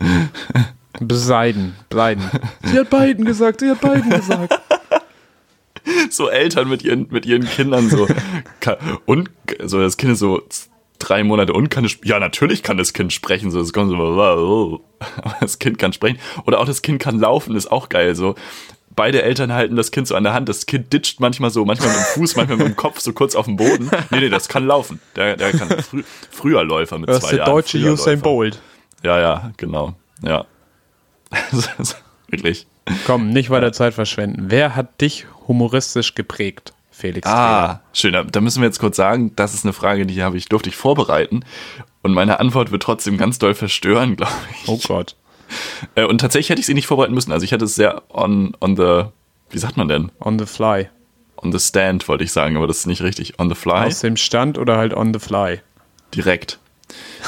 Beseiden. 0.99 1.73
Beiden. 1.89 2.29
Sie 2.63 2.77
hat 2.77 2.89
beiden 2.89 3.23
gesagt, 3.23 3.61
sie 3.61 3.69
hat 3.69 3.79
beiden 3.79 4.09
gesagt. 4.09 4.59
so 6.09 6.27
Eltern 6.27 6.67
mit 6.67 6.83
ihren, 6.83 7.07
mit 7.11 7.25
ihren 7.25 7.45
Kindern 7.45 7.89
so. 7.89 8.09
Und 9.05 9.29
so 9.63 9.79
das 9.79 9.95
Kind 9.95 10.11
ist 10.13 10.19
so 10.19 10.41
drei 11.01 11.23
Monate 11.23 11.53
und 11.53 11.69
kann 11.69 11.85
es, 11.85 11.97
ja, 12.03 12.19
natürlich 12.19 12.63
kann 12.63 12.77
das 12.77 12.93
Kind 12.93 13.11
sprechen. 13.13 13.51
So, 13.51 13.59
das 13.59 13.73
kommt 13.73 13.89
so, 13.89 13.95
aber 13.95 14.79
das 15.41 15.59
Kind 15.59 15.77
kann 15.77 15.93
sprechen. 15.93 16.19
Oder 16.45 16.59
auch 16.59 16.65
das 16.65 16.81
Kind 16.81 16.99
kann 17.01 17.19
laufen, 17.19 17.55
ist 17.55 17.71
auch 17.71 17.89
geil. 17.89 18.15
So. 18.15 18.35
Beide 18.93 19.21
Eltern 19.21 19.53
halten 19.53 19.75
das 19.77 19.91
Kind 19.91 20.07
so 20.07 20.15
an 20.15 20.23
der 20.23 20.33
Hand. 20.33 20.49
Das 20.49 20.65
Kind 20.65 20.91
ditcht 20.91 21.19
manchmal 21.21 21.49
so, 21.49 21.63
manchmal 21.63 21.89
mit 21.89 21.97
dem 21.97 22.03
Fuß, 22.03 22.35
manchmal 22.35 22.57
mit 22.57 22.67
dem 22.67 22.75
Kopf 22.75 22.99
so 22.99 23.13
kurz 23.13 23.35
auf 23.35 23.45
dem 23.45 23.55
Boden. 23.55 23.89
Nee, 24.09 24.19
nee, 24.19 24.29
das 24.29 24.49
kann 24.49 24.65
laufen. 24.67 24.99
Der, 25.15 25.37
der 25.37 25.51
kann 25.51 25.69
frü 25.81 26.03
früher 26.29 26.63
Läufer 26.63 26.99
mit 26.99 27.07
Das 27.09 27.19
zwei 27.19 27.25
ist 27.25 27.31
der 27.31 27.37
Jahren. 27.39 27.51
deutsche. 27.51 27.77
Usain 27.77 28.19
Bolt. 28.19 28.61
Ja, 29.03 29.19
ja, 29.19 29.51
genau. 29.57 29.95
Ja. 30.23 30.45
Wirklich. 32.27 32.67
Komm, 33.05 33.29
nicht 33.29 33.49
weiter 33.49 33.71
Zeit 33.71 33.93
verschwenden. 33.93 34.45
Wer 34.49 34.75
hat 34.75 34.99
dich 35.01 35.25
humoristisch 35.47 36.15
geprägt, 36.15 36.73
Felix? 37.01 37.25
Träger? 37.27 37.37
Ah, 37.37 37.81
schön. 37.93 38.13
Da- 38.13 38.23
Da 38.23 38.39
müssen 38.41 38.61
wir 38.61 38.67
jetzt 38.67 38.79
kurz 38.79 38.95
sagen, 38.95 39.35
das 39.35 39.53
ist 39.53 39.65
eine 39.65 39.73
Frage, 39.73 40.05
die 40.05 40.23
habe 40.23 40.37
ich, 40.37 40.47
durfte 40.47 40.69
ich 40.69 40.75
vorbereiten. 40.77 41.43
Und 42.03 42.13
meine 42.13 42.39
Antwort 42.39 42.71
wird 42.71 42.83
trotzdem 42.83 43.17
ganz 43.17 43.37
doll 43.39 43.53
verstören, 43.53 44.15
glaube 44.17 44.31
ich. 44.63 44.67
Oh 44.69 44.79
Gott. 44.87 45.15
Äh, 45.95 46.05
und 46.05 46.19
tatsächlich 46.19 46.49
hätte 46.49 46.61
ich 46.61 46.65
sie 46.65 46.73
nicht 46.73 46.87
vorbereiten 46.87 47.13
müssen. 47.13 47.31
Also 47.31 47.43
ich 47.43 47.51
hatte 47.53 47.65
es 47.65 47.75
sehr 47.75 48.03
on, 48.09 48.55
on 48.61 48.77
the, 48.77 49.03
wie 49.49 49.57
sagt 49.59 49.75
man 49.77 49.87
denn? 49.89 50.11
On 50.21 50.39
the 50.39 50.45
fly. 50.45 50.87
On 51.37 51.51
the 51.51 51.59
stand, 51.59 52.07
wollte 52.07 52.23
ich 52.23 52.31
sagen, 52.31 52.55
aber 52.55 52.67
das 52.67 52.77
ist 52.79 52.85
nicht 52.87 53.01
richtig. 53.01 53.39
On 53.39 53.49
the 53.49 53.55
fly. 53.55 53.85
Aus 53.87 53.99
dem 53.99 54.15
Stand 54.15 54.57
oder 54.57 54.77
halt 54.77 54.93
on 54.93 55.13
the 55.13 55.19
fly. 55.19 55.59
Direkt. 56.15 56.59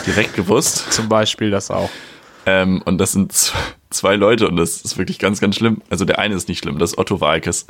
Direkt 0.05 0.35
gewusst. 0.35 0.85
Zum 0.91 1.09
Beispiel 1.09 1.49
das 1.51 1.71
auch. 1.71 1.89
Ähm, 2.45 2.81
und 2.85 2.97
das 2.97 3.13
sind 3.13 3.33
zwei 3.89 4.15
Leute 4.15 4.47
und 4.47 4.57
das 4.57 4.81
ist 4.81 4.97
wirklich 4.97 5.17
ganz, 5.19 5.39
ganz 5.39 5.55
schlimm. 5.55 5.81
Also 5.89 6.03
der 6.05 6.19
eine 6.19 6.35
ist 6.35 6.47
nicht 6.49 6.59
schlimm, 6.59 6.77
das 6.77 6.91
ist 6.91 6.97
Otto 6.97 7.21
Walkes. 7.21 7.65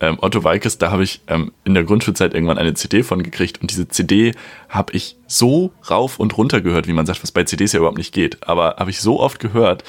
Ähm, 0.00 0.18
Otto 0.20 0.44
Walkes, 0.44 0.78
da 0.78 0.90
habe 0.90 1.04
ich 1.04 1.22
ähm, 1.26 1.52
in 1.64 1.74
der 1.74 1.84
Grundschulzeit 1.84 2.34
irgendwann 2.34 2.58
eine 2.58 2.74
CD 2.74 3.02
von 3.02 3.22
gekriegt 3.22 3.62
und 3.62 3.70
diese 3.70 3.88
CD 3.88 4.32
habe 4.68 4.92
ich 4.92 5.16
so 5.26 5.72
rauf 5.88 6.18
und 6.20 6.36
runter 6.36 6.60
gehört, 6.60 6.86
wie 6.86 6.92
man 6.92 7.06
sagt, 7.06 7.22
was 7.22 7.32
bei 7.32 7.44
CDs 7.44 7.72
ja 7.72 7.78
überhaupt 7.78 7.98
nicht 7.98 8.12
geht. 8.12 8.46
Aber 8.46 8.76
habe 8.78 8.90
ich 8.90 9.00
so 9.00 9.20
oft 9.20 9.40
gehört, 9.40 9.84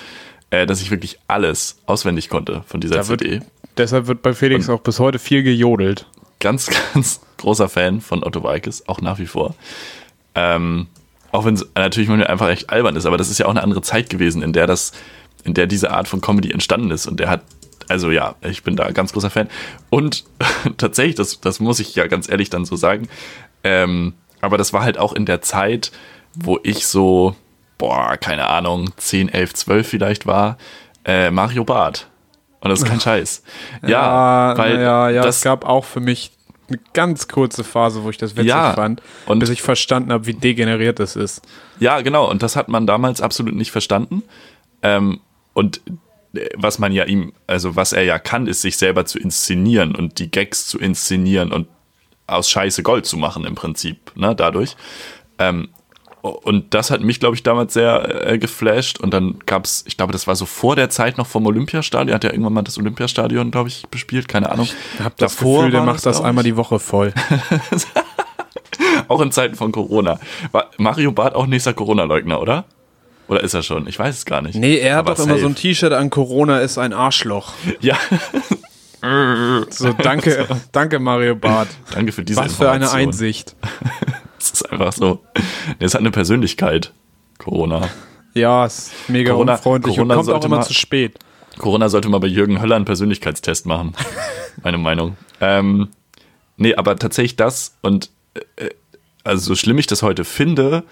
äh, 0.49 0.65
dass 0.65 0.81
ich 0.81 0.91
wirklich 0.91 1.19
alles 1.27 1.77
auswendig 1.85 2.29
konnte 2.29 2.63
von 2.67 2.79
dieser 2.79 2.95
Da 2.95 3.03
CD. 3.03 3.31
wird, 3.31 3.43
deshalb 3.77 4.07
wird 4.07 4.21
bei 4.21 4.33
Felix 4.33 4.69
auch 4.69 4.79
bis 4.79 4.99
heute 4.99 5.19
viel 5.19 5.43
gejodelt. 5.43 6.05
ganz, 6.39 6.69
ganz 6.93 7.19
großer 7.37 7.67
Fan 7.67 7.99
von 7.99 8.23
Otto 8.23 8.43
Walkes, 8.43 8.87
auch 8.87 9.01
nach 9.01 9.19
wie 9.19 9.27
vor. 9.27 9.55
Ähm, 10.35 10.87
auch 11.31 11.45
wenn 11.45 11.55
es 11.55 11.65
natürlich 11.75 12.07
manchmal 12.07 12.27
einfach 12.29 12.49
echt 12.49 12.69
albern 12.69 12.95
ist, 12.95 13.05
aber 13.05 13.17
das 13.17 13.29
ist 13.29 13.39
ja 13.39 13.45
auch 13.47 13.51
eine 13.51 13.63
andere 13.63 13.81
Zeit 13.81 14.09
gewesen, 14.09 14.41
in 14.41 14.53
der 14.53 14.67
das, 14.67 14.93
in 15.43 15.53
der 15.53 15.67
diese 15.67 15.91
Art 15.91 16.07
von 16.07 16.21
Comedy 16.21 16.51
entstanden 16.51 16.91
ist. 16.91 17.07
Und 17.07 17.19
der 17.19 17.29
hat, 17.29 17.41
also 17.89 18.11
ja, 18.11 18.35
ich 18.41 18.63
bin 18.63 18.75
da 18.75 18.91
ganz 18.91 19.13
großer 19.13 19.29
Fan. 19.29 19.47
Und 19.89 20.23
tatsächlich, 20.77 21.15
das, 21.15 21.39
das 21.41 21.59
muss 21.59 21.79
ich 21.79 21.95
ja 21.95 22.07
ganz 22.07 22.29
ehrlich 22.29 22.49
dann 22.49 22.65
so 22.65 22.75
sagen, 22.75 23.07
ähm, 23.63 24.13
aber 24.41 24.57
das 24.57 24.73
war 24.73 24.83
halt 24.83 24.97
auch 24.97 25.13
in 25.13 25.25
der 25.25 25.41
Zeit, 25.41 25.91
wo 26.35 26.59
ich 26.63 26.85
so, 26.87 27.35
boah, 27.77 28.17
keine 28.17 28.47
Ahnung, 28.47 28.89
10, 28.97 29.29
11, 29.29 29.53
12 29.53 29.87
vielleicht 29.87 30.25
war, 30.27 30.57
äh, 31.05 31.31
Mario 31.31 31.63
Barth. 31.63 32.07
Und 32.59 32.69
das 32.69 32.79
ist 32.81 32.87
kein 32.87 32.99
Scheiß. 33.01 33.43
Ja, 33.85 34.57
weil 34.57 34.79
ja, 34.79 35.09
ja, 35.09 35.21
das 35.23 35.37
es 35.37 35.41
gab 35.43 35.65
auch 35.65 35.85
für 35.85 35.99
mich 35.99 36.31
eine 36.69 36.79
ganz 36.93 37.27
kurze 37.29 37.63
Phase, 37.63 38.03
wo 38.03 38.09
ich 38.09 38.17
das 38.17 38.35
witzig 38.35 38.49
Ja, 38.49 38.73
fand, 38.73 39.01
und- 39.25 39.39
bis 39.39 39.49
ich 39.49 39.61
verstanden 39.61 40.11
habe, 40.11 40.25
wie 40.27 40.33
degeneriert 40.33 40.99
das 40.99 41.15
ist. 41.15 41.41
Ja, 41.79 42.01
genau. 42.01 42.29
Und 42.29 42.43
das 42.43 42.55
hat 42.55 42.67
man 42.67 42.85
damals 42.85 43.21
absolut 43.21 43.55
nicht 43.55 43.71
verstanden. 43.71 44.23
Ähm, 44.81 45.21
und 45.53 45.81
was 46.55 46.79
man 46.79 46.91
ja 46.91 47.05
ihm, 47.05 47.33
also 47.47 47.75
was 47.75 47.93
er 47.93 48.03
ja 48.03 48.19
kann, 48.19 48.47
ist 48.47 48.61
sich 48.61 48.77
selber 48.77 49.05
zu 49.05 49.19
inszenieren 49.19 49.95
und 49.95 50.19
die 50.19 50.31
Gags 50.31 50.67
zu 50.67 50.79
inszenieren 50.79 51.51
und 51.51 51.67
aus 52.27 52.49
Scheiße 52.49 52.83
Gold 52.83 53.05
zu 53.05 53.17
machen 53.17 53.45
im 53.45 53.55
Prinzip, 53.55 54.11
ne, 54.15 54.35
dadurch. 54.35 54.75
Ähm, 55.39 55.69
und 56.21 56.73
das 56.73 56.91
hat 56.91 57.01
mich, 57.01 57.19
glaube 57.19 57.35
ich, 57.35 57.43
damals 57.43 57.73
sehr 57.73 58.27
äh, 58.27 58.37
geflasht. 58.37 58.99
Und 58.99 59.13
dann 59.13 59.39
gab's, 59.45 59.85
ich 59.87 59.97
glaube, 59.97 60.11
das 60.11 60.27
war 60.27 60.35
so 60.35 60.45
vor 60.45 60.75
der 60.75 60.89
Zeit 60.89 61.17
noch 61.17 61.27
vom 61.27 61.45
Olympiastadion. 61.45 62.09
Er 62.09 62.15
hat 62.15 62.23
ja 62.23 62.31
irgendwann 62.31 62.53
mal 62.53 62.63
das 62.63 62.77
Olympiastadion, 62.77 63.51
glaube 63.51 63.69
ich, 63.69 63.83
bespielt, 63.89 64.27
keine 64.27 64.51
Ahnung. 64.51 64.67
Ich 64.95 64.99
habe 64.99 65.15
das 65.17 65.37
Gefühl, 65.37 65.71
der 65.71 65.83
macht 65.83 66.05
das 66.05 66.17
glaub 66.17 66.27
einmal 66.27 66.43
die 66.43 66.57
Woche 66.57 66.79
voll. 66.79 67.13
Auch 69.07 69.21
in 69.21 69.31
Zeiten 69.31 69.55
von 69.55 69.71
Corona. 69.71 70.19
War 70.51 70.69
Mario 70.77 71.11
Barth 71.11 71.35
auch 71.35 71.47
nächster 71.47 71.73
Corona-Leugner, 71.73 72.41
oder? 72.41 72.65
Oder 73.27 73.41
ist 73.43 73.53
er 73.53 73.63
schon? 73.63 73.87
Ich 73.87 73.99
weiß 73.99 74.15
es 74.17 74.25
gar 74.25 74.41
nicht. 74.41 74.55
Nee, 74.55 74.77
er 74.77 74.95
hat 74.97 74.99
Aber 75.07 75.15
doch 75.15 75.19
immer 75.23 75.33
safe. 75.33 75.41
so 75.41 75.47
ein 75.47 75.55
T-Shirt 75.55 75.91
an 75.93 76.09
Corona 76.09 76.59
ist 76.59 76.77
ein 76.77 76.93
Arschloch. 76.93 77.53
Ja, 77.81 77.97
So, 79.69 79.93
danke, 79.93 80.47
danke 80.71 80.99
Mario 80.99 81.35
Barth. 81.35 81.69
danke 81.93 82.11
für 82.11 82.23
diese 82.23 82.39
Was 82.39 82.55
für 82.55 82.71
eine. 82.71 82.91
Einsicht. 82.91 83.55
Es 84.39 84.51
ist 84.51 84.71
einfach 84.71 84.93
so. 84.93 85.19
Es 85.79 85.93
hat 85.93 86.01
eine 86.01 86.11
Persönlichkeit, 86.11 86.93
Corona. 87.39 87.89
Ja, 88.33 88.65
ist 88.65 88.91
mega 89.07 89.31
Corona- 89.33 89.53
unfreundlich 89.53 89.95
Corona 89.95 90.15
und 90.15 90.25
kommt 90.25 90.37
auch 90.37 90.45
immer 90.45 90.57
mal- 90.57 90.63
zu 90.65 90.73
spät. 90.75 91.17
Corona 91.57 91.89
sollte 91.89 92.07
mal 92.07 92.19
bei 92.19 92.27
Jürgen 92.27 92.61
Höller 92.61 92.75
einen 92.75 92.85
Persönlichkeitstest 92.85 93.65
machen. 93.65 93.93
Meine 94.63 94.77
Meinung. 94.77 95.17
Ähm, 95.41 95.89
nee, 96.55 96.75
aber 96.75 96.95
tatsächlich 96.97 97.35
das 97.35 97.75
und 97.81 98.09
äh, 98.35 98.69
also 99.23 99.43
so 99.47 99.55
schlimm 99.55 99.79
ich 99.79 99.87
das 99.87 100.01
heute 100.03 100.23
finde, 100.23 100.83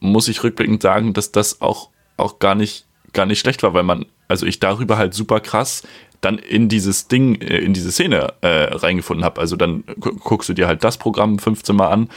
muss 0.00 0.28
ich 0.28 0.42
rückblickend 0.42 0.82
sagen, 0.82 1.12
dass 1.12 1.32
das 1.32 1.60
auch, 1.60 1.90
auch 2.16 2.38
gar 2.38 2.54
nicht, 2.54 2.86
gar 3.12 3.26
nicht 3.26 3.38
schlecht 3.40 3.62
war, 3.62 3.74
weil 3.74 3.82
man, 3.82 4.06
also 4.28 4.46
ich 4.46 4.60
darüber 4.60 4.98
halt 4.98 5.14
super 5.14 5.40
krass 5.40 5.82
dann 6.22 6.38
in 6.38 6.68
dieses 6.68 7.08
Ding, 7.08 7.34
äh, 7.42 7.58
in 7.58 7.74
diese 7.74 7.92
Szene 7.92 8.32
äh, 8.40 8.74
reingefunden 8.74 9.24
habe. 9.24 9.40
Also 9.40 9.54
dann 9.56 9.84
gu- 10.00 10.16
guckst 10.16 10.48
du 10.48 10.54
dir 10.54 10.66
halt 10.66 10.82
das 10.82 10.96
Programm 10.96 11.38
15 11.38 11.76
Mal 11.76 11.88
an 11.88 12.08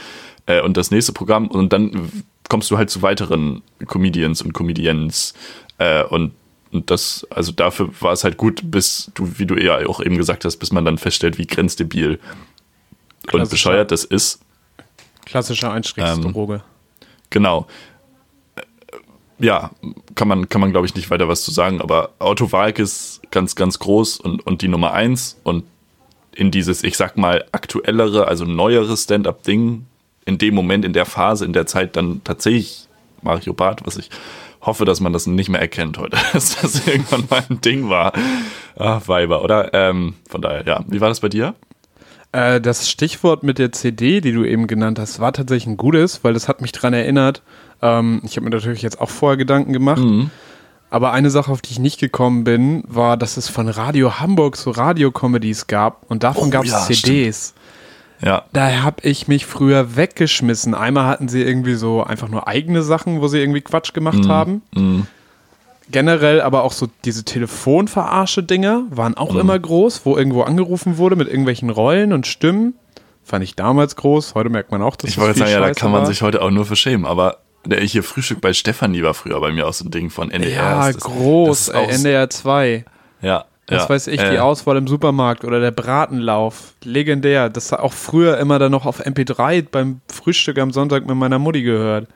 äh, 0.46 0.62
und 0.62 0.76
das 0.76 0.90
nächste 0.90 1.12
Programm 1.12 1.46
und 1.48 1.72
dann 1.72 2.10
kommst 2.48 2.70
du 2.70 2.78
halt 2.78 2.88
zu 2.90 3.02
weiteren 3.02 3.62
Comedians 3.86 4.40
und 4.42 4.52
Comedians 4.54 5.34
äh, 5.78 6.02
und 6.04 6.32
und 6.72 6.88
das, 6.92 7.26
also 7.30 7.50
dafür 7.50 7.90
war 8.00 8.12
es 8.12 8.22
halt 8.22 8.36
gut, 8.36 8.60
bis 8.62 9.10
du, 9.14 9.38
wie 9.38 9.44
du 9.44 9.56
ja 9.56 9.84
auch 9.88 10.00
eben 10.00 10.16
gesagt 10.16 10.44
hast, 10.44 10.58
bis 10.58 10.70
man 10.70 10.84
dann 10.84 10.98
feststellt, 10.98 11.36
wie 11.36 11.46
grenzdebil 11.46 12.20
und 13.32 13.40
bescheuert 13.50 13.90
das 13.90 14.04
ist. 14.04 14.40
Klassischer 15.24 15.72
Einstiegsdroge. 15.72 16.62
Genau. 17.30 17.66
Äh, 18.56 18.62
Ja, 19.38 19.70
kann 20.14 20.28
man, 20.28 20.48
kann 20.48 20.60
man 20.60 20.70
glaube 20.72 20.86
ich 20.86 20.94
nicht 20.94 21.10
weiter 21.10 21.28
was 21.28 21.42
zu 21.42 21.50
sagen, 21.50 21.80
aber 21.80 22.10
Otto 22.18 22.52
Walkes 22.52 23.20
ganz, 23.30 23.54
ganz 23.54 23.78
groß 23.78 24.18
und, 24.20 24.46
und 24.46 24.62
die 24.62 24.68
Nummer 24.68 24.92
eins 24.92 25.38
und 25.44 25.64
in 26.32 26.50
dieses, 26.50 26.84
ich 26.84 26.96
sag 26.96 27.16
mal, 27.16 27.44
aktuellere, 27.52 28.28
also 28.28 28.44
neuere 28.44 28.96
Stand-up-Ding, 28.96 29.86
in 30.26 30.38
dem 30.38 30.54
Moment, 30.54 30.84
in 30.84 30.92
der 30.92 31.06
Phase, 31.06 31.44
in 31.44 31.52
der 31.52 31.66
Zeit 31.66 31.96
dann 31.96 32.22
tatsächlich 32.22 32.86
Mario 33.22 33.52
Barth, 33.52 33.84
was 33.84 33.96
ich 33.96 34.10
hoffe, 34.62 34.84
dass 34.84 35.00
man 35.00 35.12
das 35.12 35.26
nicht 35.26 35.48
mehr 35.48 35.60
erkennt 35.60 35.98
heute, 35.98 36.16
dass 36.32 36.60
das 36.60 36.86
irgendwann 36.86 37.24
mal 37.30 37.42
ein 37.48 37.60
Ding 37.60 37.88
war. 37.88 38.12
Ah, 38.76 39.00
Weiber, 39.06 39.42
oder? 39.42 39.72
Ähm, 39.74 40.14
von 40.28 40.40
daher, 40.42 40.64
ja. 40.66 40.84
Wie 40.86 41.00
war 41.00 41.08
das 41.08 41.20
bei 41.20 41.28
dir? 41.28 41.54
Äh, 42.32 42.60
das 42.60 42.88
Stichwort 42.88 43.42
mit 43.42 43.58
der 43.58 43.72
CD, 43.72 44.20
die 44.20 44.32
du 44.32 44.44
eben 44.44 44.66
genannt 44.66 44.98
hast, 44.98 45.20
war 45.20 45.32
tatsächlich 45.32 45.66
ein 45.66 45.76
gutes, 45.76 46.22
weil 46.22 46.34
das 46.34 46.48
hat 46.48 46.60
mich 46.60 46.72
dran 46.72 46.92
erinnert. 46.92 47.42
Ähm, 47.82 48.20
ich 48.24 48.36
habe 48.36 48.44
mir 48.44 48.50
natürlich 48.50 48.82
jetzt 48.82 49.00
auch 49.00 49.10
vorher 49.10 49.36
Gedanken 49.36 49.72
gemacht. 49.72 50.02
Mhm. 50.02 50.30
Aber 50.90 51.12
eine 51.12 51.30
Sache, 51.30 51.52
auf 51.52 51.62
die 51.62 51.70
ich 51.72 51.78
nicht 51.78 52.00
gekommen 52.00 52.42
bin, 52.42 52.82
war, 52.88 53.16
dass 53.16 53.36
es 53.36 53.48
von 53.48 53.68
Radio 53.68 54.18
Hamburg 54.18 54.56
so 54.56 54.70
Radio-Comedies 54.72 55.68
gab 55.68 56.04
und 56.10 56.24
davon 56.24 56.48
Oh, 56.48 56.50
gab 56.50 56.64
es 56.64 56.72
ja, 56.72 56.80
CDs. 56.80 57.54
Ja, 58.22 58.42
Da 58.52 58.82
habe 58.82 58.96
ich 59.02 59.28
mich 59.28 59.46
früher 59.46 59.96
weggeschmissen. 59.96 60.74
Einmal 60.74 61.06
hatten 61.06 61.28
sie 61.28 61.42
irgendwie 61.42 61.74
so 61.74 62.02
einfach 62.02 62.28
nur 62.28 62.48
eigene 62.48 62.82
Sachen, 62.82 63.20
wo 63.20 63.28
sie 63.28 63.38
irgendwie 63.38 63.62
Quatsch 63.62 63.94
gemacht 63.94 64.28
haben. 64.28 64.62
Generell 65.90 66.40
aber 66.40 66.62
auch 66.64 66.72
so 66.72 66.88
diese 67.04 67.24
Telefonverarsche-Dinger 67.24 68.84
waren 68.90 69.16
auch 69.16 69.34
immer 69.34 69.58
groß, 69.58 70.02
wo 70.04 70.16
irgendwo 70.16 70.42
angerufen 70.42 70.98
wurde 70.98 71.16
mit 71.16 71.28
irgendwelchen 71.28 71.70
Rollen 71.70 72.12
und 72.12 72.26
Stimmen. 72.26 72.74
Fand 73.24 73.44
ich 73.44 73.54
damals 73.56 73.96
groß. 73.96 74.34
Heute 74.34 74.50
merkt 74.50 74.70
man 74.70 74.82
auch, 74.82 74.96
dass 74.96 75.10
Ich 75.10 75.16
das 75.16 75.24
wollte 75.24 75.38
sagen, 75.40 75.50
ja, 75.52 75.60
da 75.60 75.72
kann 75.72 75.90
man 75.90 76.00
war. 76.02 76.06
sich 76.06 76.22
heute 76.22 76.42
auch 76.42 76.50
nur 76.50 76.64
für 76.66 76.76
schämen, 76.76 77.06
aber 77.06 77.38
der 77.64 77.80
hier 77.80 78.02
Frühstück 78.02 78.40
bei 78.40 78.52
Stefanie 78.52 79.02
war 79.02 79.14
früher 79.14 79.40
bei 79.40 79.52
mir 79.52 79.66
auch 79.68 79.72
so 79.72 79.84
ein 79.84 79.90
Ding 79.90 80.10
von 80.10 80.30
NDR. 80.30 80.54
Ja, 80.54 80.86
Das- 80.86 80.94
das 80.96 81.04
groß, 81.04 81.70
auch- 81.70 81.88
ey, 81.88 81.94
NDR 81.94 82.30
2. 82.30 82.84
Ja, 83.22 83.44
Das 83.66 83.82
ja, 83.84 83.88
weiß 83.90 84.06
ich, 84.08 84.20
äh, 84.20 84.30
die 84.32 84.38
Auswahl 84.38 84.76
im 84.78 84.88
Supermarkt 84.88 85.44
oder 85.44 85.60
der 85.60 85.70
Bratenlauf. 85.70 86.72
Legendär. 86.82 87.50
Das 87.50 87.70
war 87.70 87.82
auch 87.84 87.92
früher 87.92 88.38
immer 88.38 88.58
dann 88.58 88.72
noch 88.72 88.86
auf 88.86 89.00
MP3 89.04 89.62
beim 89.70 90.00
Frühstück 90.12 90.58
am 90.58 90.72
Sonntag 90.72 91.06
mit 91.06 91.14
meiner 91.16 91.38
Mutti 91.38 91.62
gehört. 91.62 92.08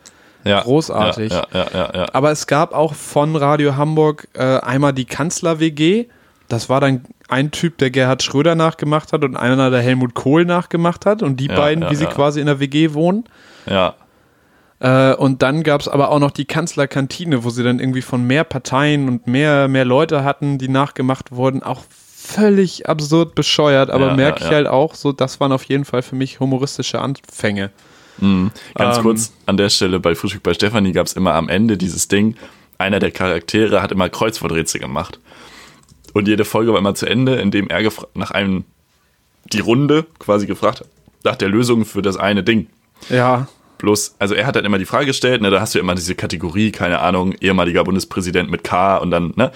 Ja, 0.45 0.61
großartig. 0.61 1.33
Ja, 1.33 1.47
ja. 1.53 2.07
Aber 2.13 2.31
es 2.31 2.47
gab 2.47 2.73
auch 2.75 2.95
von 2.95 3.37
Radio 3.37 3.77
Hamburg 3.77 4.29
äh, 4.35 4.59
einmal 4.59 4.93
die 4.93 5.05
Kanzler-WG. 5.05 6.07
Das 6.49 6.69
war 6.69 6.81
dann 6.81 7.05
ein 7.29 7.51
Typ, 7.51 7.79
der 7.79 7.91
Gerhard 7.91 8.23
Schröder 8.23 8.55
nachgemacht 8.55 9.13
hat 9.13 9.25
und 9.25 9.37
einer, 9.37 9.71
der 9.71 9.81
Helmut 9.81 10.15
Kohl 10.15 10.45
nachgemacht 10.45 11.07
hat. 11.07 11.23
Und 11.23 11.39
die 11.39 11.49
beiden, 11.49 11.89
wie 11.91 11.95
sie 11.97 12.07
quasi 12.07 12.41
in 12.41 12.47
der 12.47 12.61
WG 12.61 12.95
wohnen. 12.95 13.25
ja. 13.67 13.95
Äh, 14.81 15.15
und 15.15 15.43
dann 15.43 15.63
gab 15.63 15.81
es 15.81 15.89
aber 15.89 16.11
auch 16.11 16.19
noch 16.19 16.33
die 16.33 16.45
Kanzlerkantine, 16.45 17.45
wo 17.45 17.51
sie 17.51 17.63
dann 17.63 17.79
irgendwie 17.79 18.03
von 18.03 18.27
mehr 18.27 18.45
Parteien 18.45 19.09
und 19.09 19.27
mehr, 19.27 19.69
mehr 19.69 19.85
Leute 19.85 20.25
hatten, 20.25 20.59
die 20.59 20.69
nachgemacht 20.69 21.33
wurden. 21.33 21.63
Auch 21.63 21.83
völlig 21.89 22.89
absurd 22.89 23.35
bescheuert, 23.35 23.91
aber 23.91 24.15
merke 24.15 24.45
ich 24.45 24.51
halt 24.51 24.67
auch, 24.67 24.95
so 24.95 25.13
das 25.13 25.41
waren 25.41 25.53
auf 25.53 25.65
jeden 25.65 25.85
Fall 25.85 26.03
für 26.03 26.17
mich 26.17 26.41
humoristische 26.41 27.01
Anfänge. 27.01 27.71
Ganz 28.21 28.97
Ähm, 28.97 29.03
kurz 29.03 29.33
an 29.47 29.57
der 29.57 29.69
Stelle 29.71 30.01
bei 30.01 30.15
Frühstück 30.15 30.43
bei 30.43 30.55
Stefanie 30.55 30.93
gab 30.93 31.07
es 31.07 31.15
immer 31.15 31.35
am 31.35 31.49
Ende 31.49 31.77
dieses 31.77 32.09
Ding, 32.09 32.37
einer 32.79 32.99
der 32.99 33.11
Charaktere 33.11 33.83
hat 33.83 33.93
immer 33.93 34.09
Kreuzworträtsel 34.09 34.81
gemacht. 34.81 35.19
Und 36.13 36.29
jede 36.29 36.45
Folge 36.45 36.73
war 36.73 36.79
immer 36.79 36.95
zu 36.95 37.07
Ende, 37.07 37.37
indem 37.37 37.69
er 37.69 37.83
nach 38.15 38.31
einem, 38.31 38.65
die 39.53 39.61
Runde 39.61 40.07
quasi 40.19 40.47
gefragt 40.47 40.81
hat, 40.81 40.89
nach 41.25 41.37
der 41.37 41.49
Lösung 41.49 41.85
für 41.85 42.03
das 42.03 42.17
eine 42.17 42.43
Ding. 42.43 42.69
Ja, 43.09 43.49
Bloß, 43.79 44.15
also 44.19 44.35
er 44.35 44.47
hat 44.47 44.57
dann 44.57 44.65
immer 44.65 44.79
die 44.79 44.87
Frage 44.87 45.07
gestellt, 45.07 45.43
ne, 45.43 45.51
da 45.51 45.61
hast 45.61 45.75
du 45.75 45.79
immer 45.79 45.95
diese 45.95 46.15
Kategorie, 46.15 46.71
keine 46.71 47.01
Ahnung, 47.01 47.35
ehemaliger 47.41 47.85
Bundespräsident 47.85 48.51
mit 48.51 48.65
K 48.65 48.97
und 48.97 49.11
dann, 49.11 49.35
ne, 49.37 49.53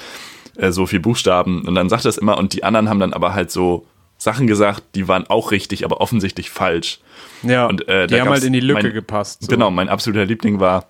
äh, 0.56 0.70
so 0.70 0.86
viel 0.86 1.00
Buchstaben. 1.00 1.62
Und 1.66 1.74
dann 1.74 1.88
sagt 1.88 2.04
er 2.04 2.10
es 2.10 2.18
immer 2.18 2.36
und 2.36 2.52
die 2.52 2.64
anderen 2.64 2.88
haben 2.88 3.00
dann 3.00 3.12
aber 3.12 3.32
halt 3.32 3.50
so 3.50 3.86
Sachen 4.18 4.46
gesagt, 4.46 4.82
die 4.94 5.06
waren 5.08 5.26
auch 5.28 5.50
richtig, 5.52 5.84
aber 5.84 6.00
offensichtlich 6.00 6.50
falsch. 6.50 6.98
ja. 7.42 7.66
Und, 7.66 7.86
äh, 7.88 8.06
die 8.08 8.14
da 8.14 8.20
haben 8.20 8.30
halt 8.30 8.44
in 8.44 8.52
die 8.52 8.60
Lücke 8.60 8.82
mein- 8.82 8.92
gepasst. 8.92 9.42
So. 9.42 9.46
Genau, 9.48 9.70
mein 9.70 9.88
absoluter 9.88 10.24
Liebling 10.26 10.60
war 10.60 10.86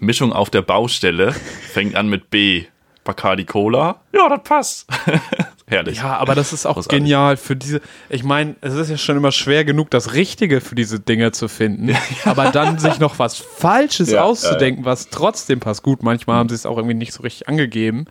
Mischung 0.00 0.32
auf 0.32 0.50
der 0.50 0.62
Baustelle, 0.62 1.32
fängt 1.72 1.94
an 1.94 2.08
mit 2.08 2.28
B. 2.30 2.64
Bacardi 3.04 3.44
Cola. 3.44 4.00
Ja, 4.12 4.28
das 4.28 4.40
passt. 4.42 4.86
Herrlich. 5.68 5.98
Ja, 5.98 6.16
aber 6.16 6.34
das 6.34 6.52
ist 6.52 6.66
auch 6.66 6.74
Großartig. 6.74 6.98
genial 6.98 7.36
für 7.36 7.54
diese. 7.54 7.80
Ich 8.08 8.24
meine, 8.24 8.56
es 8.62 8.74
ist 8.74 8.90
ja 8.90 8.96
schon 8.96 9.16
immer 9.16 9.30
schwer 9.30 9.64
genug, 9.64 9.90
das 9.92 10.12
Richtige 10.14 10.60
für 10.60 10.74
diese 10.74 10.98
Dinge 10.98 11.30
zu 11.30 11.46
finden. 11.46 11.96
Aber 12.24 12.50
dann 12.50 12.78
sich 12.80 12.98
noch 12.98 13.20
was 13.20 13.36
Falsches 13.36 14.10
Ja, 14.10 14.22
auszudenken, 14.22 14.84
was 14.84 15.08
trotzdem 15.10 15.60
passt. 15.60 15.84
Gut, 15.84 16.02
manchmal 16.02 16.36
haben 16.38 16.48
sie 16.48 16.56
es 16.56 16.66
auch 16.66 16.76
irgendwie 16.78 16.94
nicht 16.96 17.12
so 17.12 17.22
richtig 17.22 17.48
angegeben. 17.48 18.06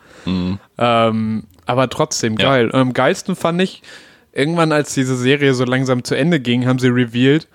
Ähm, 0.78 1.44
aber 1.66 1.88
trotzdem 1.90 2.32
Mhm. 2.34 2.36
Geil. 2.38 2.66
Und 2.70 2.74
am 2.80 2.92
geilsten 2.92 3.36
fand 3.36 3.60
ich, 3.62 3.82
irgendwann, 4.36 4.72
als 4.72 4.94
diese 4.94 5.16
Serie 5.16 5.54
so 5.54 5.64
langsam 5.64 6.04
zu 6.04 6.14
Ende 6.14 6.40
ging, 6.40 6.66
haben 6.66 6.78
sie 6.78 6.88
revealed, 6.88 7.48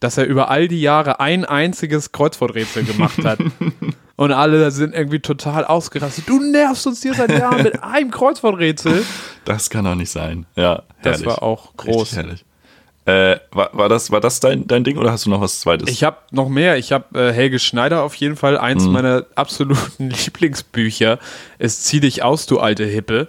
dass 0.00 0.16
er 0.16 0.24
über 0.26 0.48
all 0.50 0.68
die 0.68 0.80
Jahre 0.80 1.20
ein 1.20 1.44
einziges 1.44 2.12
Kreuzworträtsel 2.12 2.84
gemacht 2.84 3.22
hat. 3.24 3.38
Und 4.16 4.32
alle 4.32 4.70
sind 4.70 4.94
irgendwie 4.94 5.20
total 5.20 5.64
ausgerastet. 5.64 6.28
Du 6.28 6.38
nervst 6.40 6.86
uns 6.86 7.02
hier 7.02 7.14
seit 7.14 7.30
Jahren 7.30 7.62
mit 7.62 7.82
einem 7.82 8.10
Kreuzworträtsel. 8.10 9.02
Das 9.46 9.70
kann 9.70 9.86
doch 9.86 9.94
nicht 9.94 10.10
sein. 10.10 10.44
Ja, 10.56 10.82
Das 11.02 11.12
herrlich. 11.22 11.26
war 11.26 11.42
auch 11.42 11.74
groß. 11.76 12.16
herrlich. 12.16 12.44
Äh, 13.06 13.38
war, 13.50 13.70
war 13.72 13.88
das, 13.88 14.10
war 14.10 14.20
das 14.20 14.38
dein, 14.40 14.66
dein 14.66 14.84
Ding 14.84 14.98
oder 14.98 15.10
hast 15.10 15.24
du 15.24 15.30
noch 15.30 15.40
was 15.40 15.60
Zweites? 15.60 15.88
Ich 15.88 16.04
habe 16.04 16.18
noch 16.32 16.50
mehr. 16.50 16.76
Ich 16.76 16.92
habe 16.92 17.18
äh, 17.18 17.32
Helge 17.32 17.58
Schneider 17.58 18.02
auf 18.02 18.14
jeden 18.14 18.36
Fall. 18.36 18.58
Eins 18.58 18.84
Mhm. 18.84 18.92
meiner 18.92 19.24
absoluten 19.36 20.10
Lieblingsbücher 20.10 21.18
ist 21.58 21.86
Zieh 21.86 22.00
dich 22.00 22.22
aus, 22.22 22.44
du 22.46 22.60
alte 22.60 22.84
Hippe. 22.84 23.28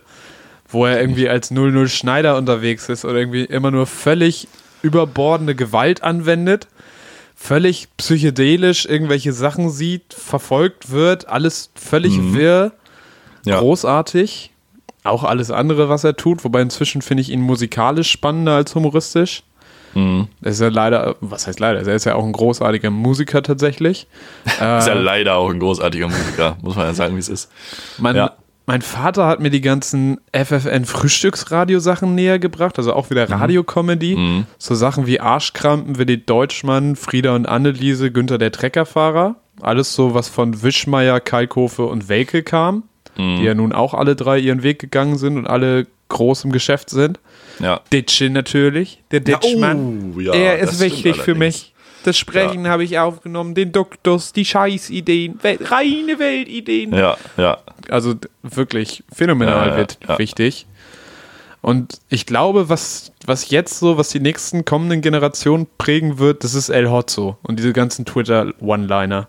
Wo 0.72 0.86
er 0.86 1.00
irgendwie 1.02 1.28
als 1.30 1.52
00 1.52 1.88
Schneider 1.90 2.38
unterwegs 2.38 2.88
ist 2.90 3.04
oder 3.06 3.16
irgendwie 3.20 3.44
immer 3.44 3.72
nur 3.72 3.86
völlig 3.88 4.48
überbordende 4.82 5.54
Gewalt 5.56 6.02
anwendet. 6.04 6.68
Völlig 7.36 7.88
psychedelisch 7.98 8.86
irgendwelche 8.86 9.34
Sachen 9.34 9.70
sieht, 9.72 10.14
verfolgt 10.14 10.92
wird, 10.92 11.28
alles 11.28 11.72
völlig 11.76 12.14
wirr, 12.34 12.72
Mhm. 13.46 13.50
ja. 13.52 13.60
großartig. 13.60 14.52
Auch 15.04 15.24
alles 15.24 15.50
andere, 15.50 15.90
was 15.90 16.04
er 16.04 16.16
tut, 16.16 16.44
wobei 16.44 16.62
inzwischen 16.62 17.02
finde 17.02 17.22
ich 17.22 17.30
ihn 17.32 17.42
musikalisch 17.42 18.12
spannender 18.12 18.54
als 18.58 18.76
humoristisch. 18.76 19.42
Mhm. 19.96 20.28
Er 20.44 20.52
ist 20.52 20.62
ja 20.62 20.68
leider, 20.70 21.16
was 21.20 21.48
heißt 21.48 21.60
leider? 21.60 21.80
Er 21.86 21.96
ist 21.96 22.06
ja 22.06 22.14
auch 22.14 22.24
ein 22.24 22.32
großartiger 22.32 22.92
Musiker 22.92 23.42
tatsächlich. 23.42 24.08
Ist 24.46 24.60
ja 24.60 24.94
leider 24.94 25.36
auch 25.36 25.50
ein 25.50 25.60
großartiger 25.60 26.08
Musiker, 26.08 26.56
muss 26.62 26.76
man 26.76 26.86
ja 26.86 26.94
sagen, 26.94 27.16
wie 27.16 27.20
es 27.20 27.28
ist. 27.28 27.52
Mein, 27.98 28.16
Ja. 28.16 28.34
Mein 28.72 28.82
Vater 28.82 29.28
hat 29.28 29.42
mir 29.42 29.50
die 29.50 29.60
ganzen 29.60 30.22
FFN-Frühstücksradio-Sachen 30.32 32.16
näher 32.16 32.40
gebracht, 32.40 32.78
also 32.78 32.94
auch 32.94 33.10
wieder 33.10 33.30
Radiocomedy. 33.30 34.46
So 34.58 34.76
Sachen 34.76 35.08
wie 35.08 35.20
Arschkrampen, 35.20 35.98
Willi 35.98 36.24
Deutschmann, 36.24 36.96
Frieda 36.96 37.36
und 37.36 37.50
Anneliese, 37.50 38.12
Günther 38.14 38.38
der 38.38 38.54
Treckerfahrer. 38.54 39.36
Alles 39.60 39.94
so, 39.94 40.14
was 40.14 40.30
von 40.30 40.64
Wischmeier, 40.64 41.20
Kalkofe 41.20 41.84
und 41.86 42.08
Welke 42.08 42.44
kam, 42.44 42.84
die 43.18 43.44
ja 43.44 43.54
nun 43.56 43.74
auch 43.74 43.94
alle 43.94 44.16
drei 44.16 44.40
ihren 44.40 44.64
Weg 44.64 44.80
gegangen 44.80 45.18
sind 45.18 45.38
und 45.38 45.48
alle 45.48 45.86
groß 46.08 46.46
im 46.46 46.54
Geschäft 46.54 46.90
sind. 46.92 47.20
Ja. 47.60 47.82
Ditsche 47.92 48.30
natürlich, 48.30 49.04
der 49.12 49.22
Ja, 49.28 49.38
Ditschmann. 49.38 50.14
oh, 50.16 50.20
ja, 50.22 50.34
er 50.34 50.60
ist 50.60 50.80
wichtig 50.80 51.18
für 51.18 51.36
mich. 51.36 51.74
Das 52.04 52.18
Sprechen 52.18 52.68
habe 52.68 52.84
ich 52.84 52.98
aufgenommen, 52.98 53.54
den 53.54 53.72
Duktus, 53.72 54.34
die 54.34 54.46
Scheißideen, 54.46 55.40
Wel 55.42 55.60
reine 55.62 56.18
Weltideen. 56.18 56.94
Ja, 56.94 57.18
ja. 57.38 57.58
Also 57.92 58.16
wirklich 58.42 59.04
phänomenal 59.14 59.70
ja, 59.70 59.78
wird 59.78 60.00
ja. 60.08 60.18
wichtig. 60.18 60.66
Und 61.62 62.00
ich 62.10 62.26
glaube, 62.26 62.70
was, 62.70 63.12
was 63.26 63.50
jetzt 63.52 63.78
so, 63.80 63.98
was 63.98 64.10
die 64.10 64.20
nächsten 64.20 64.66
kommenden 64.66 65.02
Generationen 65.02 65.68
prägen 65.78 66.18
wird, 66.18 66.44
das 66.44 66.56
ist 66.56 66.70
El 66.70 66.90
Hotzo 66.90 67.38
und 67.44 67.60
diese 67.60 67.72
ganzen 67.74 68.06
Twitter-One-Liner. 68.06 69.28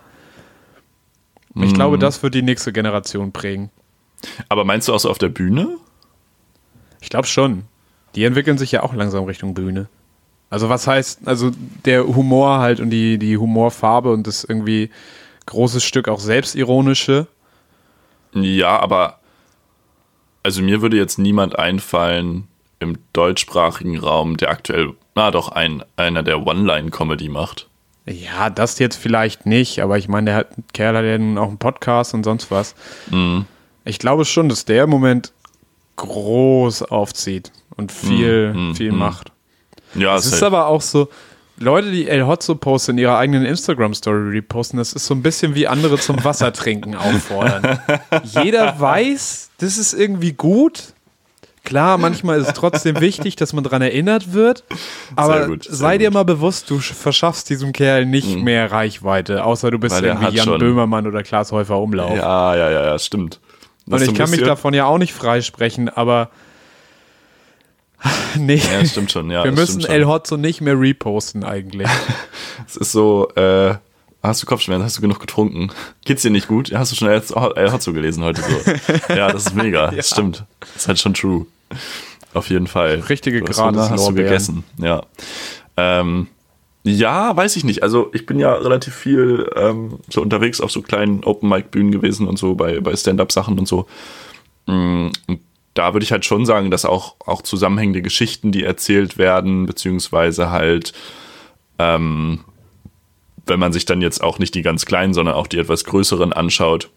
Ich 1.56 1.72
Mhm. 1.72 1.74
glaube, 1.74 1.98
das 1.98 2.22
wird 2.22 2.34
die 2.34 2.40
nächste 2.42 2.72
Generation 2.72 3.32
prägen. 3.32 3.70
Aber 4.48 4.64
meinst 4.64 4.88
du 4.88 4.94
auch 4.94 5.00
so 5.00 5.10
auf 5.10 5.18
der 5.18 5.28
Bühne? 5.28 5.68
Ich 7.02 7.10
glaube 7.10 7.26
schon. 7.26 7.64
Die 8.14 8.24
entwickeln 8.24 8.56
sich 8.56 8.72
ja 8.72 8.82
auch 8.82 8.94
langsam 8.94 9.24
Richtung 9.24 9.52
Bühne. 9.52 9.88
Also 10.48 10.68
was 10.68 10.86
heißt, 10.86 11.26
also 11.26 11.50
der 11.84 12.06
Humor 12.06 12.58
halt 12.58 12.80
und 12.80 12.90
die, 12.90 13.18
die 13.18 13.36
Humorfarbe 13.36 14.12
und 14.12 14.26
das 14.26 14.44
irgendwie 14.44 14.90
großes 15.46 15.82
Stück 15.82 16.08
auch 16.08 16.20
selbstironische. 16.20 17.26
Ja, 18.34 18.78
aber 18.80 19.18
also 20.42 20.62
mir 20.62 20.82
würde 20.82 20.96
jetzt 20.96 21.18
niemand 21.18 21.58
einfallen 21.58 22.48
im 22.80 22.98
deutschsprachigen 23.12 23.98
Raum, 23.98 24.36
der 24.36 24.50
aktuell, 24.50 24.94
na 25.14 25.30
doch, 25.30 25.48
ein, 25.50 25.84
einer 25.96 26.22
der 26.22 26.44
One-Line-Comedy 26.46 27.28
macht. 27.28 27.68
Ja, 28.06 28.50
das 28.50 28.78
jetzt 28.80 28.96
vielleicht 28.96 29.46
nicht, 29.46 29.80
aber 29.80 29.96
ich 29.98 30.08
meine, 30.08 30.26
der 30.30 30.34
hat, 30.34 30.48
Kerl 30.72 30.96
hat 30.96 31.04
ja 31.04 31.16
nun 31.18 31.38
auch 31.38 31.48
einen 31.48 31.58
Podcast 31.58 32.14
und 32.14 32.24
sonst 32.24 32.50
was. 32.50 32.74
Mhm. 33.10 33.44
Ich 33.84 33.98
glaube 34.00 34.24
schon, 34.24 34.48
dass 34.48 34.64
der 34.64 34.84
im 34.84 34.90
Moment 34.90 35.32
groß 35.96 36.82
aufzieht 36.82 37.52
und 37.76 37.92
viel, 37.92 38.52
Mhm, 38.54 38.74
viel 38.74 38.90
mhm. 38.92 38.98
macht. 38.98 39.30
Ja, 39.94 40.16
Es 40.16 40.24
ist 40.26 40.32
halt- 40.34 40.44
aber 40.44 40.66
auch 40.66 40.80
so, 40.80 41.08
Leute, 41.62 41.90
die 41.90 42.08
El 42.08 42.26
Hotzo 42.26 42.54
posten 42.54 42.92
in 42.92 42.98
ihrer 42.98 43.16
eigenen 43.18 43.44
Instagram-Story 43.44 44.30
reposten, 44.30 44.78
das 44.78 44.92
ist 44.92 45.06
so 45.06 45.14
ein 45.14 45.22
bisschen 45.22 45.54
wie 45.54 45.66
andere 45.68 45.98
zum 45.98 46.22
Wassertrinken 46.24 46.94
auffordern. 46.96 47.78
Jeder 48.24 48.78
weiß, 48.78 49.50
das 49.58 49.78
ist 49.78 49.92
irgendwie 49.94 50.32
gut. 50.32 50.94
Klar, 51.64 51.96
manchmal 51.96 52.40
ist 52.40 52.48
es 52.48 52.54
trotzdem 52.54 53.00
wichtig, 53.00 53.36
dass 53.36 53.52
man 53.52 53.62
daran 53.62 53.82
erinnert 53.82 54.32
wird. 54.32 54.64
Aber 55.14 55.46
gut, 55.46 55.62
sehr 55.64 55.74
sei 55.76 55.98
dir 55.98 56.08
gut. 56.08 56.14
mal 56.14 56.24
bewusst, 56.24 56.68
du 56.68 56.80
verschaffst 56.80 57.48
diesem 57.50 57.72
Kerl 57.72 58.04
nicht 58.04 58.36
mehr 58.38 58.72
Reichweite, 58.72 59.44
außer 59.44 59.70
du 59.70 59.78
bist 59.78 59.94
Weil 59.94 60.04
irgendwie 60.04 60.34
Jan 60.34 60.44
schon- 60.44 60.58
Böhmermann 60.58 61.06
oder 61.06 61.22
Klaas 61.22 61.52
Häufer 61.52 61.78
Umlauf. 61.78 62.16
ja, 62.16 62.56
ja, 62.56 62.68
ja, 62.70 62.84
ja, 62.84 62.98
stimmt. 62.98 63.38
Und 63.86 64.02
ich 64.02 64.12
kann 64.14 64.30
mich 64.30 64.42
davon 64.42 64.74
ja 64.74 64.86
auch 64.86 64.98
nicht 64.98 65.12
freisprechen, 65.12 65.88
aber 65.88 66.30
nee. 68.38 68.56
Ja, 68.56 68.84
stimmt 68.84 69.12
schon, 69.12 69.30
ja. 69.30 69.44
Wir 69.44 69.52
das 69.52 69.74
müssen. 69.76 69.90
El 69.90 70.06
Hotzo 70.06 70.36
nicht 70.36 70.60
mehr 70.60 70.78
reposten 70.78 71.44
eigentlich. 71.44 71.88
Es 72.66 72.76
ist 72.76 72.92
so, 72.92 73.28
äh, 73.34 73.74
hast 74.22 74.42
du 74.42 74.46
Kopfschmerzen, 74.46 74.84
hast 74.84 74.96
du 74.96 75.02
genug 75.02 75.20
getrunken? 75.20 75.70
Geht's 76.04 76.22
dir 76.22 76.30
nicht 76.30 76.48
gut? 76.48 76.68
Ja, 76.68 76.78
Hast 76.78 76.92
du 76.92 76.96
schon 76.96 77.08
El 77.08 77.72
Hotzo 77.72 77.92
gelesen 77.92 78.22
heute 78.22 78.40
so? 78.40 78.72
ja, 79.14 79.30
das 79.30 79.46
ist 79.46 79.54
mega, 79.54 79.90
das 79.90 80.10
stimmt. 80.10 80.44
Das 80.60 80.82
ist 80.82 80.88
halt 80.88 80.98
schon 81.00 81.14
true. 81.14 81.46
Auf 82.34 82.48
jeden 82.48 82.66
Fall. 82.66 83.00
Richtige 83.08 83.40
Du 83.40 83.48
hast 83.48 83.58
hast 83.60 84.08
du 84.08 84.14
gegessen, 84.14 84.64
ja. 84.78 85.02
Ähm, 85.76 86.28
ja, 86.84 87.36
weiß 87.36 87.56
ich 87.56 87.64
nicht. 87.64 87.82
Also 87.82 88.10
ich 88.12 88.26
bin 88.26 88.38
ja 88.38 88.54
relativ 88.54 88.94
viel 88.94 89.48
ähm, 89.54 89.98
so 90.08 90.20
unterwegs 90.20 90.60
auf 90.60 90.70
so 90.70 90.82
kleinen 90.82 91.22
Open-Mic-Bühnen 91.24 91.92
gewesen 91.92 92.26
und 92.26 92.38
so 92.38 92.54
bei, 92.54 92.80
bei 92.80 92.96
Stand-Up-Sachen 92.96 93.58
und 93.58 93.68
so. 93.68 93.86
Mm, 94.66 95.08
Und 95.26 95.40
da 95.74 95.94
würde 95.94 96.04
ich 96.04 96.12
halt 96.12 96.24
schon 96.24 96.44
sagen, 96.44 96.70
dass 96.70 96.84
auch, 96.84 97.16
auch 97.24 97.42
zusammenhängende 97.42 98.02
Geschichten, 98.02 98.52
die 98.52 98.64
erzählt 98.64 99.18
werden, 99.18 99.66
beziehungsweise 99.66 100.50
halt, 100.50 100.92
ähm, 101.78 102.44
wenn 103.46 103.58
man 103.58 103.72
sich 103.72 103.84
dann 103.84 104.02
jetzt 104.02 104.22
auch 104.22 104.38
nicht 104.38 104.54
die 104.54 104.62
ganz 104.62 104.84
kleinen, 104.86 105.14
sondern 105.14 105.34
auch 105.34 105.46
die 105.46 105.58
etwas 105.58 105.84
größeren 105.84 106.32
anschaut, 106.32 106.90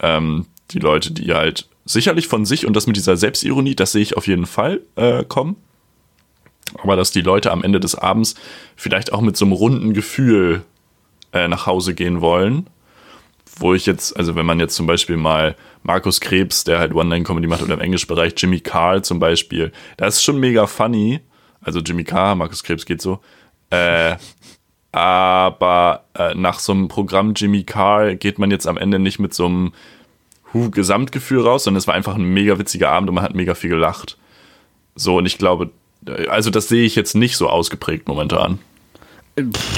ähm, 0.00 0.46
die 0.70 0.78
Leute, 0.78 1.12
die 1.12 1.32
halt 1.32 1.68
sicherlich 1.84 2.28
von 2.28 2.44
sich 2.44 2.66
und 2.66 2.74
das 2.74 2.86
mit 2.86 2.96
dieser 2.96 3.16
Selbstironie, 3.16 3.74
das 3.74 3.92
sehe 3.92 4.02
ich 4.02 4.16
auf 4.16 4.26
jeden 4.26 4.46
Fall 4.46 4.82
äh, 4.96 5.24
kommen. 5.24 5.56
Aber 6.82 6.96
dass 6.96 7.10
die 7.10 7.22
Leute 7.22 7.50
am 7.50 7.64
Ende 7.64 7.80
des 7.80 7.94
Abends 7.94 8.34
vielleicht 8.76 9.12
auch 9.12 9.22
mit 9.22 9.38
so 9.38 9.46
einem 9.46 9.52
runden 9.52 9.94
Gefühl 9.94 10.62
äh, 11.32 11.48
nach 11.48 11.66
Hause 11.66 11.94
gehen 11.94 12.20
wollen. 12.20 12.68
Wo 13.58 13.74
ich 13.74 13.86
jetzt, 13.86 14.16
also 14.16 14.36
wenn 14.36 14.46
man 14.46 14.60
jetzt 14.60 14.76
zum 14.76 14.86
Beispiel 14.86 15.16
mal 15.16 15.56
Markus 15.82 16.20
Krebs, 16.20 16.64
der 16.64 16.78
halt 16.78 16.94
One-Line-Comedy 16.94 17.46
macht 17.46 17.62
oder 17.62 17.74
im 17.74 17.80
Englischbereich, 17.80 18.34
Jimmy 18.36 18.60
Carr 18.60 19.02
zum 19.02 19.18
Beispiel, 19.18 19.72
das 19.96 20.16
ist 20.16 20.22
schon 20.22 20.38
mega 20.38 20.66
funny. 20.66 21.20
Also 21.60 21.80
Jimmy 21.80 22.04
Carr, 22.04 22.34
Markus 22.34 22.62
Krebs 22.62 22.86
geht 22.86 23.02
so. 23.02 23.20
Äh, 23.70 24.16
aber 24.92 26.04
äh, 26.14 26.34
nach 26.34 26.58
so 26.58 26.72
einem 26.72 26.88
Programm 26.88 27.34
Jimmy 27.34 27.64
Carr 27.64 28.14
geht 28.14 28.38
man 28.38 28.50
jetzt 28.50 28.66
am 28.66 28.78
Ende 28.78 28.98
nicht 28.98 29.18
mit 29.18 29.34
so 29.34 29.46
einem 29.46 29.72
Hu 30.52 30.70
Gesamtgefühl 30.70 31.42
raus, 31.42 31.64
sondern 31.64 31.78
es 31.78 31.86
war 31.86 31.94
einfach 31.94 32.14
ein 32.14 32.22
mega 32.22 32.58
witziger 32.58 32.90
Abend 32.90 33.08
und 33.08 33.16
man 33.16 33.24
hat 33.24 33.34
mega 33.34 33.54
viel 33.54 33.70
gelacht. 33.70 34.16
So, 34.94 35.18
und 35.18 35.26
ich 35.26 35.38
glaube, 35.38 35.70
äh, 36.06 36.28
also 36.28 36.50
das 36.50 36.68
sehe 36.68 36.84
ich 36.84 36.94
jetzt 36.94 37.14
nicht 37.14 37.36
so 37.36 37.48
ausgeprägt 37.48 38.08
momentan. 38.08 38.58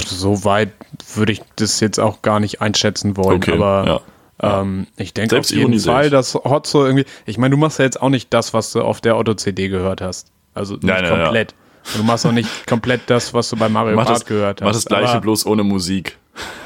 So 0.06 0.44
weit 0.44 0.70
würde 1.14 1.32
ich 1.32 1.42
das 1.56 1.80
jetzt 1.80 1.98
auch 1.98 2.22
gar 2.22 2.40
nicht 2.40 2.60
einschätzen 2.60 3.16
wollen, 3.16 3.36
Okay, 3.38 3.52
aber 3.54 4.02
ähm, 4.42 4.86
ich 4.96 5.12
denke 5.14 5.38
auf 5.38 5.50
jeden 5.50 5.78
Fall, 5.80 6.10
dass 6.10 6.34
Hotzo 6.34 6.84
irgendwie, 6.86 7.04
ich 7.26 7.38
meine, 7.38 7.54
du 7.54 7.56
machst 7.58 7.78
ja 7.78 7.84
jetzt 7.84 8.00
auch 8.00 8.08
nicht 8.08 8.32
das, 8.32 8.54
was 8.54 8.72
du 8.72 8.82
auf 8.82 9.00
der 9.00 9.16
Otto-CD 9.16 9.68
gehört 9.68 10.00
hast. 10.00 10.28
Also 10.54 10.74
nicht 10.74 10.84
Nein, 10.84 11.02
nein, 11.04 11.12
ja. 11.18 11.24
komplett. 11.24 11.54
Du 11.96 12.02
machst 12.02 12.26
auch 12.26 12.32
nicht 12.32 12.66
komplett 12.66 13.02
das, 13.06 13.32
was 13.32 13.48
du 13.50 13.56
bei 13.56 13.68
Mario 13.68 13.96
Mach 13.96 14.04
Kart 14.04 14.16
das, 14.16 14.26
gehört 14.26 14.60
hast. 14.60 14.66
mach 14.66 14.72
das 14.72 14.84
gleiche, 14.84 15.12
aber, 15.12 15.20
bloß 15.20 15.46
ohne 15.46 15.62
Musik. 15.64 16.16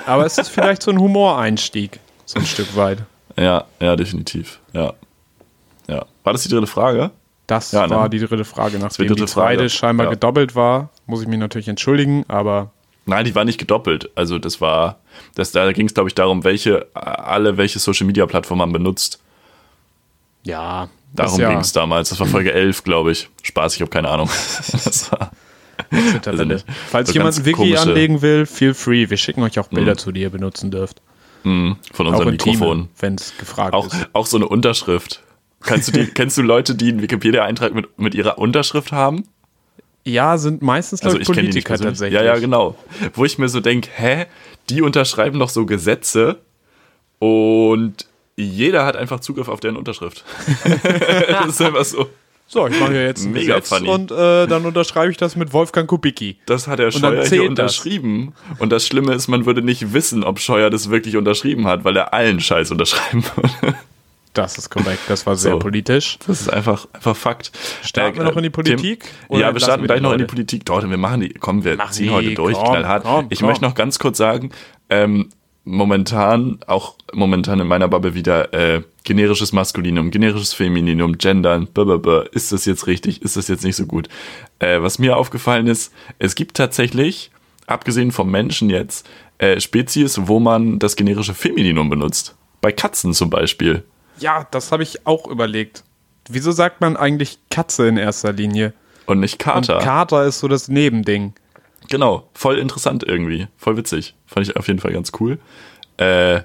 aber 0.06 0.26
es 0.26 0.38
ist 0.38 0.48
vielleicht 0.50 0.82
so 0.82 0.90
ein 0.90 0.98
Humoreinstieg, 0.98 2.00
so 2.24 2.38
ein 2.40 2.46
Stück 2.46 2.74
weit. 2.76 2.98
Ja, 3.38 3.64
ja, 3.80 3.96
definitiv. 3.96 4.58
Ja. 4.72 4.92
Ja. 5.88 6.04
War 6.22 6.32
das 6.32 6.42
die 6.42 6.48
dritte 6.48 6.66
Frage? 6.66 7.10
Das 7.46 7.72
Ja, 7.72 7.86
ne? 7.86 7.94
war 7.94 8.08
die 8.08 8.18
dritte 8.20 8.44
Frage, 8.44 8.78
nachdem 8.78 9.06
dritte 9.06 9.20
die 9.22 9.26
zweite 9.30 9.58
Frage. 9.58 9.70
scheinbar 9.70 10.06
Ja. 10.06 10.10
gedoppelt 10.10 10.54
war. 10.56 10.88
Muss 11.06 11.20
ich 11.22 11.28
mich 11.28 11.38
natürlich 11.38 11.68
entschuldigen, 11.68 12.24
aber 12.28 12.70
Nein, 13.06 13.24
die 13.24 13.34
war 13.34 13.44
nicht 13.44 13.58
gedoppelt. 13.58 14.10
Also 14.14 14.38
das 14.38 14.60
war, 14.60 15.00
das, 15.34 15.52
da 15.52 15.70
ging 15.72 15.86
es, 15.86 15.94
glaube 15.94 16.08
ich, 16.08 16.14
darum, 16.14 16.44
welche, 16.44 16.86
alle 16.94 17.56
welche 17.56 17.78
Social 17.78 18.06
Media 18.06 18.26
Plattform 18.26 18.58
man 18.58 18.72
benutzt. 18.72 19.20
Ja. 20.44 20.88
Darum 21.12 21.40
ja, 21.40 21.50
ging 21.50 21.58
es 21.58 21.72
damals. 21.72 22.08
Das 22.08 22.20
war 22.20 22.26
Folge 22.26 22.52
11, 22.52 22.82
glaube 22.82 23.12
ich. 23.12 23.28
Spaß, 23.42 23.76
ich 23.76 23.80
habe 23.80 23.90
keine 23.90 24.08
Ahnung. 24.08 24.28
Das 24.84 25.12
war, 25.12 25.30
also 26.26 26.44
nicht. 26.44 26.64
Falls 26.88 27.08
so 27.08 27.14
jemand 27.14 27.36
ein 27.36 27.44
Wiki 27.44 27.56
komische, 27.56 27.80
anlegen 27.80 28.22
will, 28.22 28.46
feel 28.46 28.74
free. 28.74 29.10
Wir 29.10 29.16
schicken 29.16 29.42
euch 29.42 29.58
auch 29.58 29.68
Bilder 29.68 29.92
mh. 29.92 29.98
zu, 29.98 30.12
die 30.12 30.20
ihr 30.20 30.30
benutzen 30.30 30.70
dürft. 30.70 31.02
Mh, 31.42 31.76
von 31.92 32.06
unserem 32.06 32.30
Mikrofon. 32.30 32.88
Wenn 32.98 33.14
es 33.14 33.36
gefragt 33.38 33.74
auch, 33.74 33.86
ist. 33.86 34.08
Auch 34.12 34.26
so 34.26 34.36
eine 34.36 34.48
Unterschrift. 34.48 35.22
Kannst 35.60 35.88
du 35.88 35.92
die, 35.92 36.06
kennst 36.14 36.38
du 36.38 36.42
Leute, 36.42 36.74
die 36.74 36.88
einen 36.88 37.02
Wikipedia-Eintrag 37.02 37.74
mit, 37.74 37.98
mit 37.98 38.14
ihrer 38.14 38.38
Unterschrift 38.38 38.92
haben? 38.92 39.24
Ja, 40.04 40.36
sind 40.36 40.62
meistens 40.62 41.02
also 41.02 41.18
ich 41.18 41.26
Politiker 41.26 41.78
tatsächlich. 41.78 42.14
Ja, 42.14 42.22
ja, 42.24 42.38
genau. 42.38 42.76
Wo 43.14 43.24
ich 43.24 43.38
mir 43.38 43.48
so 43.48 43.60
denke, 43.60 43.88
hä, 43.94 44.26
die 44.68 44.82
unterschreiben 44.82 45.38
doch 45.38 45.48
so 45.48 45.64
Gesetze 45.64 46.40
und 47.18 48.06
jeder 48.36 48.84
hat 48.84 48.96
einfach 48.96 49.20
Zugriff 49.20 49.48
auf 49.48 49.60
deren 49.60 49.76
Unterschrift. 49.76 50.24
das 51.28 51.48
ist 51.48 51.62
einfach 51.62 51.84
so. 51.84 52.08
So, 52.46 52.66
ich 52.66 52.78
mache 52.78 52.92
hier 52.92 53.04
jetzt 53.04 53.24
ein 53.24 53.32
Mega 53.32 53.58
Gesetz 53.58 53.68
funny. 53.70 53.88
und 53.88 54.10
äh, 54.10 54.46
dann 54.46 54.66
unterschreibe 54.66 55.10
ich 55.10 55.16
das 55.16 55.34
mit 55.34 55.54
Wolfgang 55.54 55.88
Kubicki. 55.88 56.36
Das 56.44 56.68
hat 56.68 56.78
der 56.78 56.90
Scheuer 56.90 57.24
hier 57.24 57.48
unterschrieben. 57.48 58.34
Das. 58.50 58.60
Und 58.60 58.70
das 58.70 58.86
Schlimme 58.86 59.14
ist, 59.14 59.28
man 59.28 59.46
würde 59.46 59.62
nicht 59.62 59.94
wissen, 59.94 60.22
ob 60.22 60.38
Scheuer 60.38 60.68
das 60.68 60.90
wirklich 60.90 61.16
unterschrieben 61.16 61.66
hat, 61.66 61.84
weil 61.84 61.96
er 61.96 62.12
allen 62.12 62.40
Scheiß 62.40 62.70
unterschreiben 62.70 63.24
würde. 63.34 63.76
Das 64.34 64.58
ist 64.58 64.68
korrekt, 64.68 65.02
das 65.06 65.26
war 65.26 65.36
sehr 65.36 65.52
so, 65.52 65.58
politisch. 65.60 66.18
Das 66.26 66.40
ist 66.40 66.48
einfach, 66.52 66.88
einfach 66.92 67.16
Fakt. 67.16 67.52
Starten 67.82 68.16
äh, 68.16 68.20
wir 68.20 68.24
noch 68.24 68.36
in 68.36 68.42
die 68.42 68.50
Politik? 68.50 69.04
Dem, 69.30 69.38
ja, 69.38 69.54
wir 69.54 69.60
starten 69.60 69.84
gleich 69.84 70.00
noch 70.00 70.12
in 70.12 70.18
die 70.18 70.24
Politik. 70.24 70.64
Dort, 70.64 70.88
wir 70.90 70.96
machen 70.96 71.20
die, 71.20 71.28
komm, 71.34 71.64
wir 71.64 71.76
Mach 71.76 71.92
ziehen 71.92 72.08
die, 72.08 72.10
heute 72.10 72.34
durch, 72.34 72.56
komm, 72.56 72.70
knallhart. 72.70 73.04
Komm, 73.04 73.26
ich 73.30 73.38
komm. 73.38 73.48
möchte 73.48 73.64
noch 73.64 73.76
ganz 73.76 74.00
kurz 74.00 74.18
sagen, 74.18 74.50
ähm, 74.90 75.30
momentan, 75.64 76.58
auch 76.66 76.96
momentan 77.12 77.60
in 77.60 77.68
meiner 77.68 77.86
Bubble 77.86 78.14
wieder 78.14 78.52
äh, 78.52 78.82
generisches 79.04 79.52
Maskulinum, 79.52 80.10
generisches 80.10 80.52
Femininum, 80.52 81.16
Gendern, 81.16 81.68
blablabla. 81.68 82.24
ist 82.32 82.50
das 82.50 82.64
jetzt 82.64 82.88
richtig, 82.88 83.22
ist 83.22 83.36
das 83.36 83.46
jetzt 83.46 83.64
nicht 83.64 83.76
so 83.76 83.86
gut? 83.86 84.08
Äh, 84.58 84.82
was 84.82 84.98
mir 84.98 85.16
aufgefallen 85.16 85.68
ist, 85.68 85.92
es 86.18 86.34
gibt 86.34 86.56
tatsächlich, 86.56 87.30
abgesehen 87.66 88.10
vom 88.10 88.32
Menschen 88.32 88.68
jetzt, 88.68 89.08
äh, 89.38 89.60
Spezies, 89.60 90.20
wo 90.24 90.40
man 90.40 90.80
das 90.80 90.96
generische 90.96 91.34
Femininum 91.34 91.88
benutzt. 91.88 92.34
Bei 92.60 92.72
Katzen 92.72 93.14
zum 93.14 93.30
Beispiel. 93.30 93.84
Ja, 94.18 94.46
das 94.50 94.72
habe 94.72 94.82
ich 94.82 95.06
auch 95.06 95.26
überlegt. 95.26 95.84
Wieso 96.28 96.52
sagt 96.52 96.80
man 96.80 96.96
eigentlich 96.96 97.38
Katze 97.50 97.88
in 97.88 97.96
erster 97.96 98.32
Linie? 98.32 98.72
Und 99.06 99.20
nicht 99.20 99.38
Kater. 99.38 99.78
Und 99.78 99.84
Kater 99.84 100.24
ist 100.24 100.40
so 100.40 100.48
das 100.48 100.68
Nebending. 100.68 101.34
Genau, 101.88 102.28
voll 102.32 102.58
interessant 102.58 103.04
irgendwie. 103.04 103.48
Voll 103.58 103.76
witzig. 103.76 104.14
Fand 104.26 104.48
ich 104.48 104.56
auf 104.56 104.68
jeden 104.68 104.80
Fall 104.80 104.92
ganz 104.92 105.12
cool. 105.20 105.38
Äh, 105.98 106.40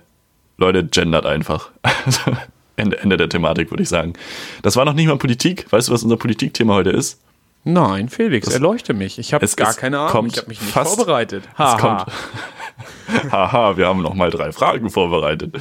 Leute, 0.57 0.85
gendert 0.85 1.25
einfach. 1.25 1.69
Ende, 2.75 2.99
Ende 2.99 3.17
der 3.17 3.29
Thematik, 3.29 3.71
würde 3.71 3.83
ich 3.83 3.89
sagen. 3.89 4.13
Das 4.61 4.75
war 4.75 4.85
noch 4.85 4.93
nicht 4.93 5.07
mal 5.07 5.17
Politik. 5.17 5.71
Weißt 5.71 5.87
du, 5.87 5.93
was 5.93 6.03
unser 6.03 6.17
Politikthema 6.17 6.73
heute 6.73 6.89
ist? 6.89 7.21
Nein, 7.65 8.07
Felix, 8.07 8.45
das, 8.45 8.53
erleuchte 8.53 8.93
mich. 8.93 9.19
Ich 9.19 9.33
habe 9.33 9.45
gar 9.47 9.73
keine 9.73 9.99
Ahnung. 9.99 10.27
Ich 10.27 10.37
habe 10.37 10.47
mich 10.47 10.61
nicht 10.61 10.71
fast, 10.71 10.95
vorbereitet. 10.95 11.43
Ha, 11.57 11.75
es 11.75 11.81
kommt, 11.81 12.05
haha, 13.31 13.77
wir 13.77 13.87
haben 13.87 14.01
noch 14.01 14.13
mal 14.13 14.29
drei 14.29 14.51
Fragen 14.51 14.89
vorbereitet. 14.89 15.55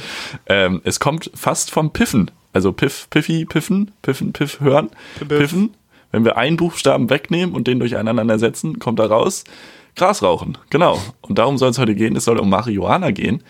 Ähm, 0.45 0.81
es 0.83 0.99
kommt 0.99 1.31
fast 1.33 1.71
vom 1.71 1.91
Piffen. 1.91 2.31
Also 2.53 2.73
Piff, 2.73 3.07
Piffy, 3.09 3.45
Piffen, 3.45 3.91
Piffen, 4.01 4.33
Piff, 4.33 4.59
hören. 4.59 4.89
Piffen. 5.27 5.75
Wenn 6.11 6.25
wir 6.25 6.37
einen 6.37 6.57
Buchstaben 6.57 7.09
wegnehmen 7.09 7.53
und 7.53 7.67
den 7.67 7.79
durcheinander 7.79 8.25
ersetzen, 8.27 8.79
kommt 8.79 8.99
da 8.99 9.05
raus 9.05 9.43
Gras 9.95 10.23
rauchen. 10.23 10.57
Genau. 10.69 10.99
Und 11.21 11.39
darum 11.39 11.57
soll 11.57 11.71
es 11.71 11.77
heute 11.77 11.95
gehen. 11.95 12.15
Es 12.15 12.25
soll 12.25 12.39
um 12.39 12.49
Marihuana 12.49 13.11
gehen. 13.11 13.43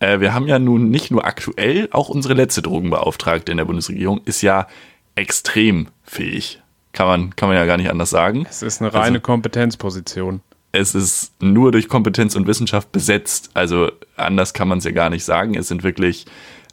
Äh, 0.00 0.20
wir 0.20 0.34
haben 0.34 0.46
ja 0.46 0.58
nun 0.58 0.90
nicht 0.90 1.10
nur 1.10 1.24
aktuell, 1.24 1.88
auch 1.92 2.08
unsere 2.08 2.34
letzte 2.34 2.62
Drogenbeauftragte 2.62 3.52
in 3.52 3.58
der 3.58 3.64
Bundesregierung 3.64 4.20
ist 4.24 4.42
ja 4.42 4.66
extrem 5.14 5.88
fähig. 6.02 6.60
Kann 6.92 7.06
man, 7.06 7.36
kann 7.36 7.48
man 7.48 7.56
ja 7.56 7.64
gar 7.64 7.76
nicht 7.76 7.90
anders 7.90 8.10
sagen. 8.10 8.46
Es 8.48 8.62
ist 8.62 8.80
eine 8.80 8.92
reine 8.92 9.16
also, 9.16 9.20
Kompetenzposition. 9.20 10.40
Es 10.74 10.96
ist 10.96 11.40
nur 11.40 11.70
durch 11.70 11.88
Kompetenz 11.88 12.34
und 12.34 12.48
Wissenschaft 12.48 12.90
besetzt. 12.90 13.52
Also 13.54 13.92
anders 14.16 14.54
kann 14.54 14.66
man 14.66 14.78
es 14.78 14.84
ja 14.84 14.90
gar 14.90 15.08
nicht 15.08 15.24
sagen. 15.24 15.54
Es 15.54 15.68
sind 15.68 15.84
wirklich, 15.84 16.26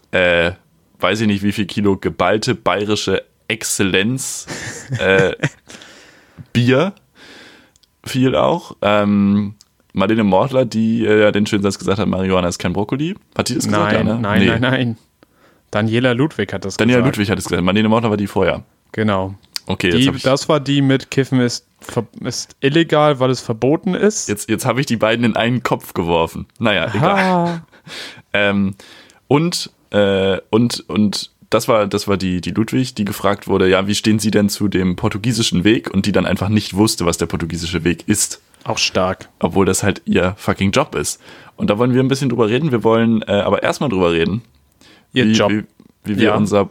äh, 0.10 0.54
weiß 1.00 1.22
ich 1.22 1.28
nicht, 1.28 1.44
wie 1.44 1.52
viel 1.52 1.68
Kilo 1.68 1.98
geballte 1.98 2.56
bayerische 2.56 3.24
Exzellenz 3.48 4.48
äh, 4.98 5.34
Bier. 6.54 6.94
Viel 8.04 8.36
auch. 8.36 8.76
Ähm, 8.82 9.54
Marlene 9.94 10.24
Mortler, 10.24 10.66
die 10.66 11.06
äh, 11.06 11.22
ja 11.22 11.32
den 11.32 11.46
schönen 11.46 11.62
Satz 11.62 11.78
gesagt 11.78 12.00
hat, 12.00 12.08
Marihuana 12.08 12.48
ist 12.48 12.58
kein 12.58 12.74
Brokkoli. 12.74 13.14
Hat 13.38 13.50
die 13.50 13.54
das 13.54 13.66
gesagt? 13.66 13.94
Nein, 13.94 14.08
ja, 14.08 14.14
ne? 14.16 14.20
nein, 14.20 14.42
nee. 14.42 14.48
nein, 14.48 14.62
nein. 14.62 14.98
Daniela 15.70 16.14
Ludwig 16.14 16.52
hat 16.54 16.66
das 16.66 16.76
Daniela 16.76 17.02
gesagt. 17.02 17.06
Daniela 17.06 17.06
Ludwig 17.06 17.30
hat 17.30 17.38
es 17.38 17.46
gesagt. 17.46 17.64
Marlene 17.64 17.88
Mortler 17.88 18.10
war 18.10 18.18
die 18.18 18.26
vorher. 18.26 18.64
Genau. 18.94 19.36
Okay, 19.68 19.92
die, 19.92 20.12
das 20.24 20.50
war 20.50 20.60
die 20.60 20.82
mit 20.82 21.12
Kiffen 21.12 21.40
ist, 21.40 21.66
ist 22.22 22.56
illegal, 22.60 23.20
weil 23.20 23.30
es 23.30 23.42
verboten 23.42 23.94
ist. 23.94 24.30
Jetzt, 24.30 24.50
jetzt 24.50 24.66
habe 24.66 24.80
ich 24.80 24.86
die 24.86 24.98
beiden 24.98 25.26
in 25.26 25.36
einen 25.36 25.64
Kopf 25.64 25.94
geworfen. 25.94 26.48
Naja, 26.60 26.92
egal. 26.94 27.64
ähm, 28.34 28.76
und, 29.28 29.72
äh, 29.92 30.40
und, 30.50 30.84
und 30.90 31.32
das 31.50 31.68
war, 31.68 31.86
das 31.88 32.08
war 32.08 32.18
die, 32.18 32.42
die 32.42 32.52
Ludwig, 32.52 32.96
die 32.96 33.06
gefragt 33.06 33.48
wurde, 33.48 33.70
ja, 33.70 33.86
wie 33.86 33.96
stehen 33.96 34.20
Sie 34.20 34.32
denn 34.32 34.50
zu 34.50 34.68
dem 34.68 34.96
portugiesischen 34.96 35.64
Weg? 35.64 35.94
Und 35.94 36.06
die 36.06 36.12
dann 36.12 36.26
einfach 36.26 36.50
nicht 36.50 36.76
wusste, 36.76 37.06
was 37.06 37.18
der 37.18 37.26
portugiesische 37.26 37.84
Weg 37.84 38.08
ist. 38.08 38.42
Auch 38.64 38.78
stark. 38.78 39.30
Obwohl 39.40 39.66
das 39.66 39.84
halt 39.84 40.02
ihr 40.06 40.34
fucking 40.38 40.72
Job 40.72 40.96
ist. 40.96 41.22
Und 41.58 41.70
da 41.70 41.78
wollen 41.78 41.94
wir 41.94 42.02
ein 42.02 42.08
bisschen 42.08 42.30
drüber 42.30 42.48
reden. 42.48 42.72
Wir 42.72 42.84
wollen 42.84 43.22
äh, 43.24 43.32
aber 43.32 43.64
erstmal 43.64 43.90
drüber 43.90 44.14
reden, 44.14 44.42
ihr 45.14 45.26
wie, 45.26 45.34
Job. 45.34 45.52
wie, 45.52 45.64
wie 46.06 46.18
wir 46.18 46.30
ja. 46.30 46.36
unser 46.36 46.70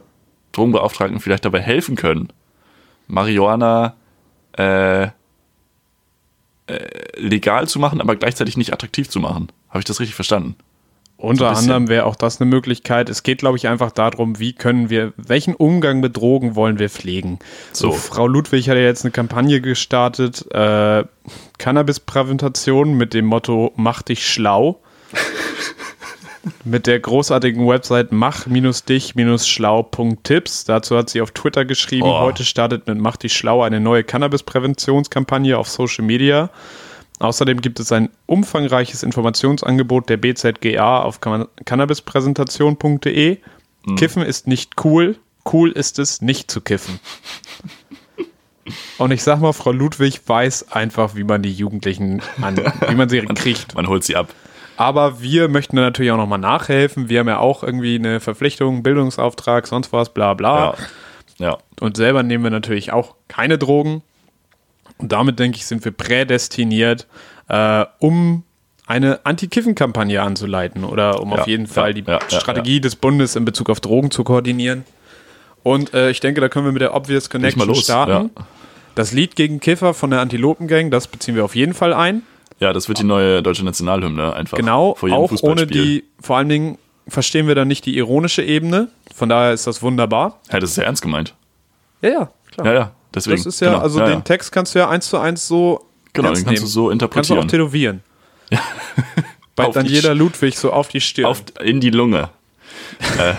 Drogenbeauftragten 0.51 1.19
vielleicht 1.19 1.45
dabei 1.45 1.61
helfen 1.61 1.95
können, 1.95 2.29
Marihuana 3.11 3.95
äh, 4.57 5.03
äh, 5.03 5.09
legal 7.17 7.67
zu 7.67 7.79
machen, 7.79 8.01
aber 8.01 8.15
gleichzeitig 8.15 8.57
nicht 8.57 8.73
attraktiv 8.73 9.09
zu 9.09 9.19
machen. 9.19 9.51
Habe 9.69 9.79
ich 9.79 9.85
das 9.85 9.99
richtig 9.99 10.15
verstanden? 10.15 10.55
Unter 11.17 11.53
so 11.53 11.59
anderem 11.59 11.87
wäre 11.87 12.05
auch 12.05 12.15
das 12.15 12.41
eine 12.41 12.49
Möglichkeit. 12.49 13.07
Es 13.07 13.21
geht, 13.21 13.39
glaube 13.39 13.57
ich, 13.57 13.67
einfach 13.67 13.91
darum, 13.91 14.39
wie 14.39 14.53
können 14.53 14.89
wir, 14.89 15.13
welchen 15.17 15.53
Umgang 15.53 15.99
mit 15.99 16.17
Drogen 16.17 16.55
wollen 16.55 16.79
wir 16.79 16.89
pflegen. 16.89 17.37
So, 17.73 17.91
Frau 17.91 18.25
Ludwig 18.25 18.69
hat 18.69 18.75
ja 18.75 18.81
jetzt 18.81 19.05
eine 19.05 19.11
Kampagne 19.11 19.61
gestartet, 19.61 20.47
äh, 20.51 21.03
Cannabis-Präventation 21.59 22.95
mit 22.95 23.13
dem 23.13 23.25
Motto 23.25 23.71
Mach 23.75 24.01
dich 24.01 24.27
schlau. 24.27 24.81
mit 26.63 26.87
der 26.87 26.99
großartigen 26.99 27.67
Website 27.67 28.11
mach-dich-schlau.tipps. 28.11 30.65
Dazu 30.65 30.97
hat 30.97 31.09
sie 31.09 31.21
auf 31.21 31.31
Twitter 31.31 31.65
geschrieben, 31.65 32.07
oh. 32.07 32.19
heute 32.19 32.43
startet 32.43 32.87
mit 32.87 32.97
Mach 32.97 33.17
dich 33.17 33.33
schlau 33.33 33.61
eine 33.61 33.79
neue 33.79 34.03
Cannabis-Präventionskampagne 34.03 35.55
auf 35.57 35.69
Social 35.69 36.05
Media. 36.05 36.49
Außerdem 37.19 37.61
gibt 37.61 37.79
es 37.79 37.91
ein 37.91 38.09
umfangreiches 38.25 39.03
Informationsangebot 39.03 40.09
der 40.09 40.17
BZGA 40.17 41.03
auf 41.03 41.19
cannabispräsentation.de. 41.21 43.37
Mhm. 43.85 43.95
Kiffen 43.95 44.23
ist 44.23 44.47
nicht 44.47 44.83
cool, 44.83 45.17
cool 45.51 45.71
ist 45.71 45.99
es, 45.99 46.21
nicht 46.21 46.49
zu 46.49 46.61
kiffen. 46.61 46.99
Und 48.97 49.11
ich 49.11 49.23
sag 49.23 49.39
mal, 49.39 49.53
Frau 49.53 49.71
Ludwig 49.71 50.21
weiß 50.25 50.71
einfach, 50.71 51.15
wie 51.15 51.23
man 51.23 51.41
die 51.41 51.51
Jugendlichen 51.51 52.21
an, 52.41 52.57
wie 52.87 52.95
man 52.95 53.09
sie 53.09 53.21
kriegt. 53.21 53.75
Man 53.75 53.87
holt 53.87 54.03
sie 54.03 54.15
ab. 54.15 54.33
Aber 54.81 55.21
wir 55.21 55.47
möchten 55.47 55.75
natürlich 55.75 56.11
auch 56.11 56.17
nochmal 56.17 56.39
nachhelfen. 56.39 57.07
Wir 57.07 57.19
haben 57.19 57.27
ja 57.27 57.37
auch 57.37 57.61
irgendwie 57.61 57.93
eine 57.93 58.19
Verpflichtung, 58.19 58.81
Bildungsauftrag, 58.81 59.67
sonst 59.67 59.93
was, 59.93 60.11
bla 60.11 60.33
bla. 60.33 60.75
Ja. 61.37 61.49
ja. 61.49 61.57
Und 61.79 61.97
selber 61.97 62.23
nehmen 62.23 62.43
wir 62.43 62.49
natürlich 62.49 62.91
auch 62.91 63.13
keine 63.27 63.59
Drogen. 63.59 64.01
Und 64.97 65.11
damit, 65.11 65.37
denke 65.37 65.57
ich, 65.57 65.67
sind 65.67 65.85
wir 65.85 65.91
prädestiniert, 65.91 67.05
äh, 67.47 67.85
um 67.99 68.41
eine 68.87 69.23
Anti-Kiffen-Kampagne 69.23 70.19
anzuleiten 70.19 70.83
oder 70.83 71.21
um 71.21 71.29
ja, 71.29 71.37
auf 71.37 71.47
jeden 71.47 71.67
Fall 71.67 71.93
die 71.93 72.03
ja, 72.03 72.19
Strategie 72.27 72.81
des 72.81 72.95
Bundes 72.95 73.35
in 73.35 73.45
Bezug 73.45 73.69
auf 73.69 73.81
Drogen 73.81 74.09
zu 74.09 74.23
koordinieren. 74.23 74.83
Und 75.61 75.93
äh, 75.93 76.09
ich 76.09 76.21
denke, 76.21 76.41
da 76.41 76.49
können 76.49 76.65
wir 76.65 76.71
mit 76.71 76.81
der 76.81 76.95
Obvious 76.95 77.29
Connection 77.29 77.67
los, 77.67 77.83
starten. 77.83 78.31
Das 78.95 79.11
Lied 79.11 79.35
gegen 79.35 79.59
Kiffer 79.59 79.93
von 79.93 80.09
der 80.09 80.21
Antilopengang, 80.21 80.89
das 80.89 81.05
beziehen 81.05 81.35
wir 81.35 81.45
auf 81.45 81.55
jeden 81.55 81.75
Fall 81.75 81.93
ein. 81.93 82.23
Ja, 82.61 82.73
das 82.73 82.87
wird 82.87 82.99
die 82.99 83.03
neue 83.03 83.41
deutsche 83.41 83.65
Nationalhymne 83.65 84.33
einfach. 84.33 84.55
Genau, 84.55 84.91
auch 84.91 85.31
ohne 85.41 85.65
die, 85.65 86.03
vor 86.21 86.37
allen 86.37 86.47
Dingen 86.47 86.77
verstehen 87.07 87.47
wir 87.47 87.55
dann 87.55 87.67
nicht 87.67 87.87
die 87.87 87.97
ironische 87.97 88.43
Ebene. 88.43 88.89
Von 89.13 89.29
daher 89.29 89.51
ist 89.51 89.65
das 89.65 89.81
wunderbar. 89.81 90.39
Ja, 90.51 90.59
das 90.59 90.69
ist 90.69 90.75
sehr 90.75 90.85
ernst 90.85 91.01
gemeint. 91.01 91.33
Ja, 92.03 92.09
ja, 92.09 92.29
klar. 92.51 92.67
Ja, 92.67 92.73
ja. 92.73 92.91
Deswegen, 93.13 93.37
das 93.37 93.47
ist 93.47 93.61
ja, 93.61 93.71
genau, 93.71 93.81
also 93.81 93.99
ja, 93.99 94.05
den 94.05 94.13
ja. 94.13 94.21
Text 94.21 94.51
kannst 94.51 94.75
du 94.75 94.79
ja 94.79 94.89
eins 94.89 95.09
zu 95.09 95.17
eins 95.17 95.47
so. 95.47 95.87
Genau, 96.13 96.27
den 96.29 96.35
kannst 96.35 96.45
nehmen. 96.45 96.61
du 96.61 96.67
so 96.67 96.91
interpretieren. 96.91 97.39
Kannst 97.39 97.53
du 97.53 97.57
auch 97.57 97.65
tätowieren. 97.65 98.03
Ja. 98.51 98.59
Bei 99.55 99.67
dann 99.69 99.87
jeder 99.87 100.13
Ludwig 100.13 100.55
so 100.55 100.71
auf 100.71 100.87
die 100.87 101.01
Stirn. 101.01 101.25
Auf, 101.25 101.43
in 101.61 101.81
die 101.81 101.89
Lunge. 101.89 102.29
äh, 103.17 103.33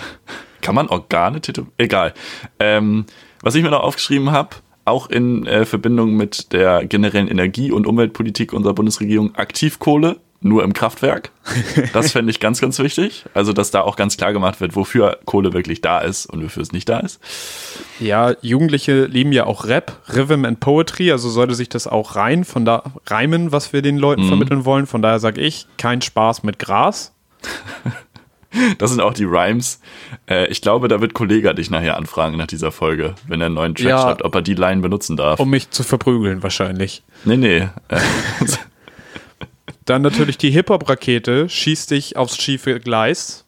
kann 0.61 0.75
man 0.75 0.89
Organe 0.89 1.41
tätowieren? 1.41 1.73
Egal. 1.79 2.13
Ähm, 2.59 3.07
was 3.41 3.55
ich 3.55 3.63
mir 3.63 3.71
noch 3.71 3.83
aufgeschrieben 3.83 4.33
habe, 4.33 4.51
auch 4.85 5.09
in 5.11 5.47
äh, 5.47 5.65
Verbindung 5.65 6.15
mit 6.17 6.53
der 6.53 6.85
generellen 6.85 7.29
Energie- 7.29 7.73
und 7.73 7.87
Umweltpolitik 7.87 8.53
unserer 8.53 8.75
Bundesregierung, 8.75 9.35
Aktivkohle 9.35 10.17
nur 10.45 10.65
im 10.65 10.73
Kraftwerk. 10.73 11.31
Das 11.93 12.13
fände 12.13 12.31
ich 12.31 12.41
ganz, 12.41 12.61
ganz 12.61 12.79
wichtig. 12.79 13.25
Also, 13.35 13.53
dass 13.53 13.71
da 13.71 13.83
auch 13.83 13.97
ganz 13.97 14.17
klar 14.17 14.33
gemacht 14.33 14.61
wird, 14.61 14.75
wofür 14.77 15.19
Kohle 15.25 15.53
wirklich 15.53 15.81
da 15.81 16.01
ist 16.01 16.27
und 16.27 16.43
wofür 16.43 16.63
es 16.63 16.73
nicht 16.73 16.89
da 16.89 17.01
ist. 17.01 17.21
Ja, 18.01 18.35
Jugendliche 18.43 19.05
lieben 19.05 19.33
ja 19.33 19.47
auch 19.47 19.67
Rap, 19.67 20.01
Rhythm 20.09 20.45
and 20.45 20.61
Poetry, 20.61 21.13
also 21.13 21.31
sollte 21.31 21.55
sich 21.55 21.69
das 21.69 21.87
auch 21.87 22.17
rein 22.17 22.45
von 22.45 22.65
da 22.65 22.83
reimen, 23.07 23.53
was 23.53 23.73
wir 23.73 23.83
den 23.83 23.97
Leuten 23.97 24.25
mhm. 24.25 24.29
vermitteln 24.29 24.65
wollen. 24.65 24.87
Von 24.87 25.03
daher 25.03 25.21
sage 25.21 25.41
ich, 25.41 25.67
kein 25.79 26.03
Spaß 26.03 26.43
mit 26.43 26.59
Gras. 26.59 27.13
Das 28.79 28.91
sind 28.91 29.01
auch 29.01 29.15
die 29.15 29.25
Rhymes. 29.25 29.81
Äh, 30.29 30.47
ich 30.49 30.61
glaube, 30.61 30.89
da 30.89 31.01
wird 31.01 31.15
Kollege 31.15 31.55
dich 31.55 31.71
nachher 31.71 31.97
anfragen 31.97 32.37
nach 32.37 32.47
dieser 32.47 32.73
Folge, 32.73 33.15
wenn 33.27 33.41
er 33.41 33.47
einen 33.47 33.55
neuen 33.55 33.75
Track 33.75 33.89
ja, 33.89 34.03
schreibt, 34.03 34.23
ob 34.23 34.35
er 34.35 34.43
die 34.43 34.55
Line 34.55 34.81
benutzen 34.81 35.17
darf. 35.17 35.41
Um 35.41 35.51
mich 35.51 35.71
zu 35.71 35.83
verprügeln, 35.83 36.43
wahrscheinlich. 36.43 37.03
Nee, 37.25 37.37
nee. 37.37 37.69
Dann 39.85 40.03
natürlich 40.03 40.39
die 40.39 40.51
Hip-Hop-Rakete 40.51 41.49
schießt 41.49 41.91
dich 41.91 42.17
aufs 42.17 42.41
schiefe 42.41 42.79
Gleis. 42.79 43.45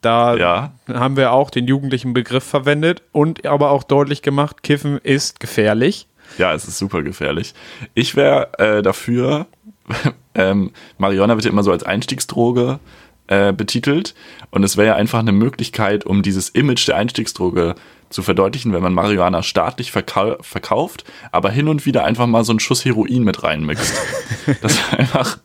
Da 0.00 0.36
ja. 0.36 0.72
haben 0.92 1.16
wir 1.16 1.32
auch 1.32 1.50
den 1.50 1.66
jugendlichen 1.66 2.12
Begriff 2.12 2.44
verwendet 2.44 3.02
und 3.12 3.46
aber 3.46 3.70
auch 3.70 3.84
deutlich 3.84 4.20
gemacht, 4.20 4.62
Kiffen 4.62 4.98
ist 4.98 5.40
gefährlich. 5.40 6.06
Ja, 6.36 6.52
es 6.52 6.68
ist 6.68 6.78
super 6.78 7.02
gefährlich. 7.02 7.54
Ich 7.94 8.14
wäre 8.14 8.58
äh, 8.58 8.82
dafür, 8.82 9.46
ähm, 10.34 10.72
Marihuana 10.98 11.36
wird 11.36 11.46
ja 11.46 11.50
immer 11.50 11.62
so 11.62 11.72
als 11.72 11.84
Einstiegsdroge 11.84 12.72
äh, 12.72 13.03
betitelt. 13.26 14.14
Und 14.50 14.64
es 14.64 14.76
wäre 14.76 14.88
ja 14.88 14.94
einfach 14.96 15.20
eine 15.20 15.32
Möglichkeit, 15.32 16.04
um 16.04 16.22
dieses 16.22 16.50
Image 16.50 16.86
der 16.86 16.96
Einstiegsdroge 16.96 17.74
zu 18.14 18.22
verdeutlichen, 18.22 18.72
wenn 18.72 18.82
man 18.82 18.94
Marihuana 18.94 19.42
staatlich 19.42 19.90
verkau 19.90 20.36
verkauft, 20.40 21.04
aber 21.32 21.50
hin 21.50 21.68
und 21.68 21.84
wieder 21.84 22.04
einfach 22.04 22.26
mal 22.26 22.44
so 22.44 22.52
einen 22.52 22.60
Schuss 22.60 22.84
Heroin 22.84 23.24
mit 23.24 23.42
reinmixt. 23.42 23.94
dass 24.62 24.92
einfach, 24.92 25.38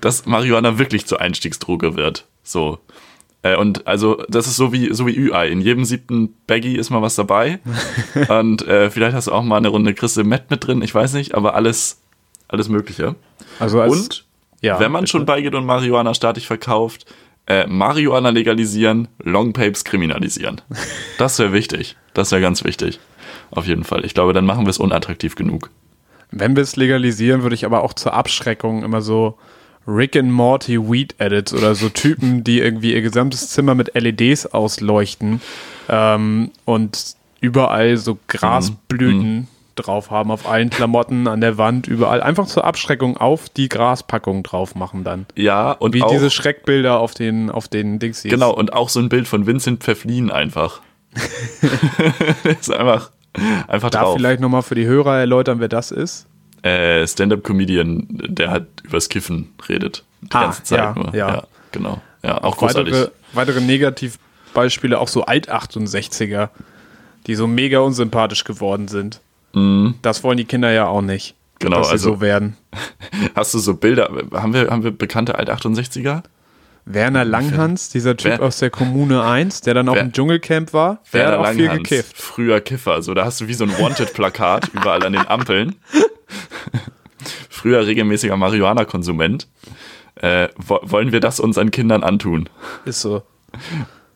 dass 0.00 0.26
Marihuana 0.26 0.78
wirklich 0.78 1.06
zur 1.06 1.20
Einstiegsdroge 1.20 1.96
wird. 1.96 2.26
So. 2.42 2.78
Äh, 3.42 3.56
und 3.56 3.86
also, 3.86 4.22
das 4.28 4.46
ist 4.46 4.56
so 4.56 4.72
wie, 4.72 4.92
so 4.94 5.06
wie 5.06 5.16
Ü-Ei. 5.16 5.48
In 5.48 5.60
jedem 5.60 5.84
siebten 5.84 6.34
Baggy 6.46 6.76
ist 6.76 6.90
mal 6.90 7.02
was 7.02 7.14
dabei. 7.14 7.60
und 8.28 8.66
äh, 8.66 8.90
vielleicht 8.90 9.14
hast 9.14 9.26
du 9.26 9.32
auch 9.32 9.42
mal 9.42 9.58
eine 9.58 9.68
Runde 9.68 9.92
Christe 9.92 10.24
Met 10.24 10.50
mit 10.50 10.66
drin, 10.66 10.82
ich 10.82 10.94
weiß 10.94 11.12
nicht, 11.12 11.34
aber 11.34 11.54
alles, 11.54 12.00
alles 12.48 12.68
Mögliche. 12.70 13.16
Also 13.60 13.80
als, 13.80 13.92
und 13.92 14.24
ja, 14.62 14.80
wenn 14.80 14.90
man 14.90 15.02
bitte. 15.02 15.10
schon 15.10 15.26
beigeht 15.26 15.54
und 15.54 15.66
Marihuana 15.66 16.14
staatlich 16.14 16.46
verkauft, 16.46 17.04
äh, 17.46 17.66
Marihuana 17.66 18.30
legalisieren, 18.30 19.08
Longpapes 19.22 19.84
kriminalisieren. 19.84 20.60
Das 21.18 21.38
wäre 21.38 21.52
wichtig. 21.52 21.96
Das 22.14 22.32
wäre 22.32 22.40
ganz 22.40 22.64
wichtig. 22.64 22.98
Auf 23.50 23.66
jeden 23.66 23.84
Fall. 23.84 24.04
Ich 24.04 24.14
glaube, 24.14 24.32
dann 24.32 24.46
machen 24.46 24.66
wir 24.66 24.70
es 24.70 24.78
unattraktiv 24.78 25.36
genug. 25.36 25.70
Wenn 26.30 26.56
wir 26.56 26.62
es 26.62 26.76
legalisieren, 26.76 27.42
würde 27.42 27.54
ich 27.54 27.64
aber 27.64 27.82
auch 27.82 27.92
zur 27.92 28.14
Abschreckung 28.14 28.82
immer 28.82 29.00
so 29.00 29.38
Rick 29.86 30.16
and 30.16 30.32
Morty 30.32 30.78
Weed 30.80 31.14
Edits 31.18 31.52
oder 31.52 31.74
so 31.74 31.88
Typen, 31.88 32.42
die 32.42 32.60
irgendwie 32.60 32.94
ihr 32.94 33.02
gesamtes 33.02 33.50
Zimmer 33.50 33.74
mit 33.74 33.94
LEDs 33.94 34.46
ausleuchten 34.46 35.40
ähm, 35.88 36.50
und 36.64 37.16
überall 37.40 37.96
so 37.96 38.18
Grasblüten 38.26 39.40
mm, 39.40 39.46
drauf 39.74 40.10
haben, 40.10 40.30
auf 40.30 40.48
allen 40.48 40.70
Klamotten, 40.70 41.28
an 41.28 41.40
der 41.40 41.58
Wand, 41.58 41.86
überall. 41.86 42.22
Einfach 42.22 42.46
zur 42.46 42.64
Abschreckung 42.64 43.16
auf 43.16 43.48
die 43.48 43.68
Graspackung 43.68 44.42
drauf 44.42 44.74
machen 44.74 45.04
dann. 45.04 45.26
Ja, 45.36 45.72
und 45.72 45.94
Wie 45.94 46.02
auch, 46.02 46.10
diese 46.10 46.30
Schreckbilder 46.30 46.98
auf 46.98 47.14
den, 47.14 47.50
auf 47.50 47.68
den 47.68 47.98
Dings 47.98 48.22
Genau, 48.22 48.52
und 48.52 48.72
auch 48.72 48.88
so 48.88 49.00
ein 49.00 49.08
Bild 49.08 49.28
von 49.28 49.46
Vincent 49.46 49.82
Pfefflin 49.82 50.30
einfach. 50.30 50.80
ist 52.60 52.72
einfach, 52.72 53.10
einfach 53.68 53.90
Darf 53.90 54.02
drauf. 54.02 54.16
vielleicht 54.16 54.40
nochmal 54.40 54.62
für 54.62 54.74
die 54.74 54.86
Hörer 54.86 55.18
erläutern, 55.18 55.60
wer 55.60 55.68
das 55.68 55.90
ist? 55.90 56.26
Äh, 56.62 57.06
Stand-Up-Comedian, 57.06 58.06
der 58.10 58.50
halt 58.50 58.66
übers 58.84 59.08
Kiffen 59.08 59.52
redet. 59.68 60.04
Die 60.22 60.28
ah, 60.32 60.42
ganze 60.44 60.62
Zeit 60.62 60.78
ja, 60.78 60.94
nur. 60.94 61.14
Ja. 61.14 61.28
ja, 61.28 61.42
genau. 61.72 62.00
Ja, 62.22 62.42
auch 62.42 62.56
großartig. 62.56 62.94
Weitere, 62.94 63.10
weitere 63.34 63.60
Negativbeispiele, 63.60 64.98
auch 64.98 65.08
so 65.08 65.26
Alt-68er, 65.26 66.48
die 67.26 67.34
so 67.34 67.46
mega 67.46 67.80
unsympathisch 67.80 68.44
geworden 68.44 68.88
sind. 68.88 69.20
Mhm. 69.54 69.94
Das 70.02 70.22
wollen 70.22 70.36
die 70.36 70.44
Kinder 70.44 70.70
ja 70.70 70.86
auch 70.86 71.02
nicht. 71.02 71.34
Genau, 71.60 71.78
dass 71.78 71.88
sie 71.88 71.92
also, 71.92 72.14
so 72.14 72.20
werden. 72.20 72.56
Hast 73.34 73.54
du 73.54 73.58
so 73.58 73.74
Bilder? 73.74 74.10
Haben 74.32 74.52
wir, 74.52 74.70
haben 74.70 74.84
wir 74.84 74.90
bekannte 74.90 75.38
Alt-68er? 75.38 76.22
Werner 76.86 77.24
Langhans, 77.24 77.88
dieser 77.88 78.16
Typ 78.16 78.32
Wer, 78.32 78.42
aus 78.42 78.58
der 78.58 78.68
Kommune 78.68 79.22
1, 79.22 79.62
der 79.62 79.72
dann 79.72 79.88
auch 79.88 79.94
Wer, 79.94 80.02
im 80.02 80.12
Dschungelcamp 80.12 80.74
war, 80.74 81.00
der 81.12 81.20
Werner 81.20 81.32
hat 81.32 81.38
auch 81.38 81.44
Langhans, 81.44 81.68
viel 81.68 81.78
gekifft. 81.78 82.16
Früher 82.18 82.60
Kiffer, 82.60 83.00
so 83.00 83.14
da 83.14 83.24
hast 83.24 83.40
du 83.40 83.48
wie 83.48 83.54
so 83.54 83.64
ein 83.64 83.70
Wanted-Plakat 83.78 84.68
überall 84.74 85.02
an 85.02 85.14
den 85.14 85.26
Ampeln. 85.26 85.76
Früher 87.48 87.86
regelmäßiger 87.86 88.36
Marihuana-Konsument. 88.36 89.48
Äh, 90.16 90.48
wollen 90.58 91.12
wir 91.12 91.20
das 91.20 91.40
unseren 91.40 91.70
Kindern 91.70 92.02
antun? 92.02 92.50
Ist 92.84 93.00
so. 93.00 93.22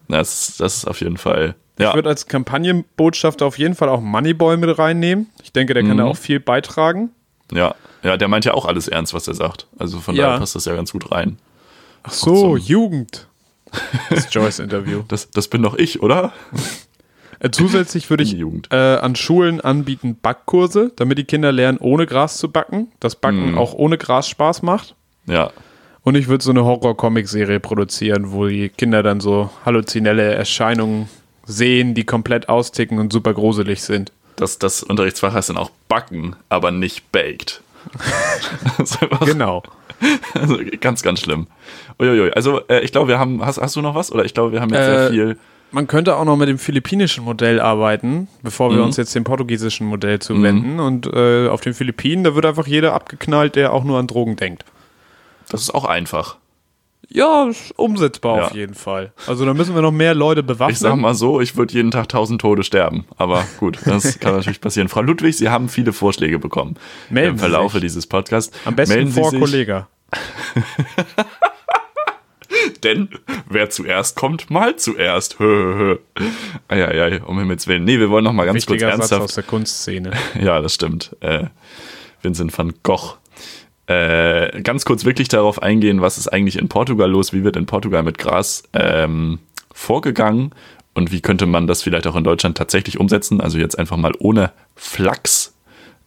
Das, 0.09 0.57
das 0.59 0.77
ist 0.77 0.85
auf 0.87 1.01
jeden 1.01 1.17
Fall 1.17 1.55
ja. 1.79 1.91
Ich 1.91 1.95
würde 1.95 2.09
als 2.09 2.27
Kampagnenbotschafter 2.27 3.47
auf 3.47 3.59
jeden 3.59 3.75
Fall 3.75 3.89
auch 3.89 4.01
Moneyboy 4.01 4.57
mit 4.57 4.79
reinnehmen. 4.79 5.31
Ich 5.43 5.53
denke, 5.53 5.75
der 5.75 5.83
kann 5.83 5.93
mhm. 5.93 5.99
da 5.99 6.05
auch 6.05 6.17
viel 6.17 6.41
beitragen. 6.41 7.11
Ja, 7.53 7.75
ja, 8.03 8.17
der 8.17 8.29
meint 8.29 8.45
ja 8.45 8.55
auch 8.55 8.67
alles 8.67 8.89
ernst, 8.89 9.15
was 9.15 9.29
er 9.29 9.35
sagt. 9.35 9.67
Also 9.79 10.01
von 10.01 10.15
ja. 10.15 10.27
daher 10.27 10.39
passt 10.39 10.55
das 10.55 10.65
ja 10.65 10.75
ganz 10.75 10.93
gut 10.93 11.11
rein. 11.11 11.39
Ach 12.03 12.13
so, 12.13 12.57
Jugend. 12.57 13.27
Das 14.11 14.29
Joyce-Interview. 14.33 15.03
Das, 15.09 15.31
das 15.31 15.49
bin 15.49 15.63
doch 15.63 15.77
ich, 15.77 16.03
oder? 16.03 16.33
Äh, 17.41 17.51
zusätzlich 17.51 18.09
würde 18.11 18.25
ich 18.25 18.37
äh, 18.71 18.77
an 18.77 19.15
Schulen 19.15 19.61
anbieten 19.61 20.17
Backkurse, 20.21 20.93
damit 20.97 21.19
die 21.19 21.25
Kinder 21.25 21.53
lernen, 21.53 21.79
ohne 21.79 22.07
Gras 22.07 22.39
zu 22.39 22.51
backen. 22.51 22.89
Das 23.01 23.15
Backen 23.17 23.53
mm. 23.53 23.59
auch 23.59 23.75
ohne 23.75 23.99
Gras 23.99 24.29
Spaß 24.29 24.63
macht. 24.63 24.95
Ja. 25.27 25.51
Und 26.03 26.15
ich 26.15 26.29
würde 26.29 26.43
so 26.43 26.51
eine 26.51 26.65
Horror-Comic-Serie 26.65 27.61
produzieren, 27.61 28.33
wo 28.33 28.47
die 28.47 28.71
Kinder 28.71 29.03
dann 29.03 29.21
so 29.21 29.51
halluzinelle 29.65 30.35
Erscheinungen 30.35 31.09
sehen, 31.49 31.95
die 31.95 32.05
komplett 32.05 32.49
austicken 32.49 32.99
und 32.99 33.13
super 33.13 33.35
gruselig 33.35 33.83
sind. 33.83 34.13
Das, 34.37 34.59
das 34.59 34.85
Unterrichtsfach 34.85 35.33
heißt 35.33 35.49
dann 35.49 35.57
auch 35.57 35.71
Backen, 35.89 36.37
aber 36.49 36.71
nicht 36.71 37.11
Baked. 37.11 37.63
genau. 39.25 39.63
Also 40.35 40.59
ganz, 40.81 41.03
ganz 41.03 41.21
schlimm. 41.21 41.49
Uiuiui. 41.99 42.31
Also 42.33 42.61
äh, 42.69 42.81
ich 42.81 42.93
glaube, 42.93 43.09
wir 43.09 43.19
haben, 43.19 43.45
hast, 43.45 43.59
hast 43.59 43.75
du 43.75 43.83
noch 43.83 43.97
was? 43.97 44.13
Oder 44.13 44.25
ich 44.25 44.35
glaube, 44.35 44.53
wir 44.53 44.61
haben 44.61 44.73
jetzt 44.73 44.87
äh, 44.87 44.99
sehr 44.99 45.11
viel. 45.11 45.39
Man 45.71 45.87
könnte 45.87 46.17
auch 46.17 46.25
noch 46.25 46.37
mit 46.37 46.49
dem 46.49 46.59
philippinischen 46.59 47.25
Modell 47.25 47.61
arbeiten, 47.61 48.29
bevor 48.43 48.71
wir 48.71 48.79
mhm. 48.79 48.85
uns 48.85 48.97
jetzt 48.97 49.15
dem 49.15 49.25
portugiesischen 49.25 49.87
Modell 49.87 50.19
zuwenden. 50.19 50.75
Mhm. 50.75 50.81
Und 50.81 51.07
äh, 51.13 51.49
auf 51.49 51.61
den 51.61 51.75
Philippinen, 51.75 52.25
da 52.25 52.35
wird 52.35 52.47
einfach 52.47 52.67
jeder 52.67 52.95
abgeknallt, 52.95 53.57
der 53.57 53.73
auch 53.73 53.85
nur 53.85 53.99
an 53.99 54.07
Drogen 54.07 54.37
denkt. 54.37 54.65
Das 55.49 55.61
ist 55.63 55.75
auch 55.75 55.85
einfach. 55.85 56.37
Ja, 57.11 57.51
umsetzbar 57.77 58.37
ja. 58.37 58.45
auf 58.47 58.55
jeden 58.55 58.75
Fall. 58.75 59.13
Also 59.27 59.47
da 59.47 59.55
müssen 59.55 59.75
wir 59.75 59.81
noch 59.81 59.93
mehr 59.93 60.15
Leute 60.15 60.43
bewaffnen. 60.43 60.75
Ich 60.75 60.79
sag 60.79 60.97
mal 60.97 61.15
so, 61.15 61.41
ich 61.41 61.57
würde 61.57 61.73
jeden 61.73 61.91
Tag 61.91 62.09
tausend 62.11 62.41
Tode 62.41 62.63
sterben. 62.63 63.07
Aber 63.17 63.45
gut, 63.59 63.79
das 63.85 64.21
kann 64.21 64.35
natürlich 64.37 64.61
passieren. 64.61 64.89
Frau 64.89 65.01
Ludwig, 65.01 65.37
Sie 65.37 65.49
haben 65.49 65.69
viele 65.69 65.93
Vorschläge 65.93 66.39
bekommen 66.39 66.77
Melden 67.09 67.33
im 67.33 67.39
Verlaufe 67.39 67.81
dieses 67.81 68.07
Podcasts. 68.07 68.57
Am 68.65 68.77
besten 68.77 68.95
Melden 68.95 69.13
vor 69.13 69.33
Kollege. 69.33 69.87
Denn 72.83 73.09
wer 73.49 73.71
zuerst 73.71 74.17
kommt, 74.17 74.51
mal 74.51 74.77
zuerst. 74.77 75.39
Eieiei, 76.69 77.23
um 77.23 77.39
Himmels 77.39 77.67
Willen. 77.67 77.85
Nee, 77.85 77.99
wir 77.99 78.11
wollen 78.11 78.25
noch 78.25 78.33
mal 78.33 78.45
ganz 78.45 78.57
Wichtiger 78.57 78.91
kurz 78.91 79.01
ernsthaft. 79.01 79.09
Satz 79.09 79.31
aus 79.31 79.35
der 79.35 79.45
Kunstszene. 79.45 80.13
ja, 80.41 80.61
das 80.61 80.75
stimmt. 80.75 81.17
Äh, 81.21 81.47
Vincent 82.23 82.57
van 82.57 82.75
Gogh 82.83 83.18
äh, 83.89 84.61
ganz 84.61 84.85
kurz 84.85 85.07
wirklich 85.07 85.29
darauf 85.29 85.63
eingehen, 85.63 86.03
was 86.03 86.19
ist 86.19 86.29
eigentlich 86.29 86.59
in 86.59 86.69
Portugal 86.69 87.11
los, 87.11 87.33
wie 87.33 87.43
wird 87.43 87.57
in 87.57 87.65
Portugal 87.65 88.03
mit 88.03 88.19
Gras 88.19 88.63
ähm, 88.75 89.39
vorgegangen 89.73 90.53
und 90.95 91.11
wie 91.11 91.23
könnte 91.23 91.47
man 91.47 91.67
das 91.67 91.83
vielleicht 91.83 92.07
auch 92.07 92.17
in 92.17 92.25
Deutschland 92.25 92.59
tatsächlich 92.59 93.01
umsetzen. 93.01 93.41
Also 93.41 93.59
jetzt 93.59 93.79
einfach 93.79 93.97
mal 93.97 94.13
ohne 94.19 94.53
Flachs, 94.77 95.55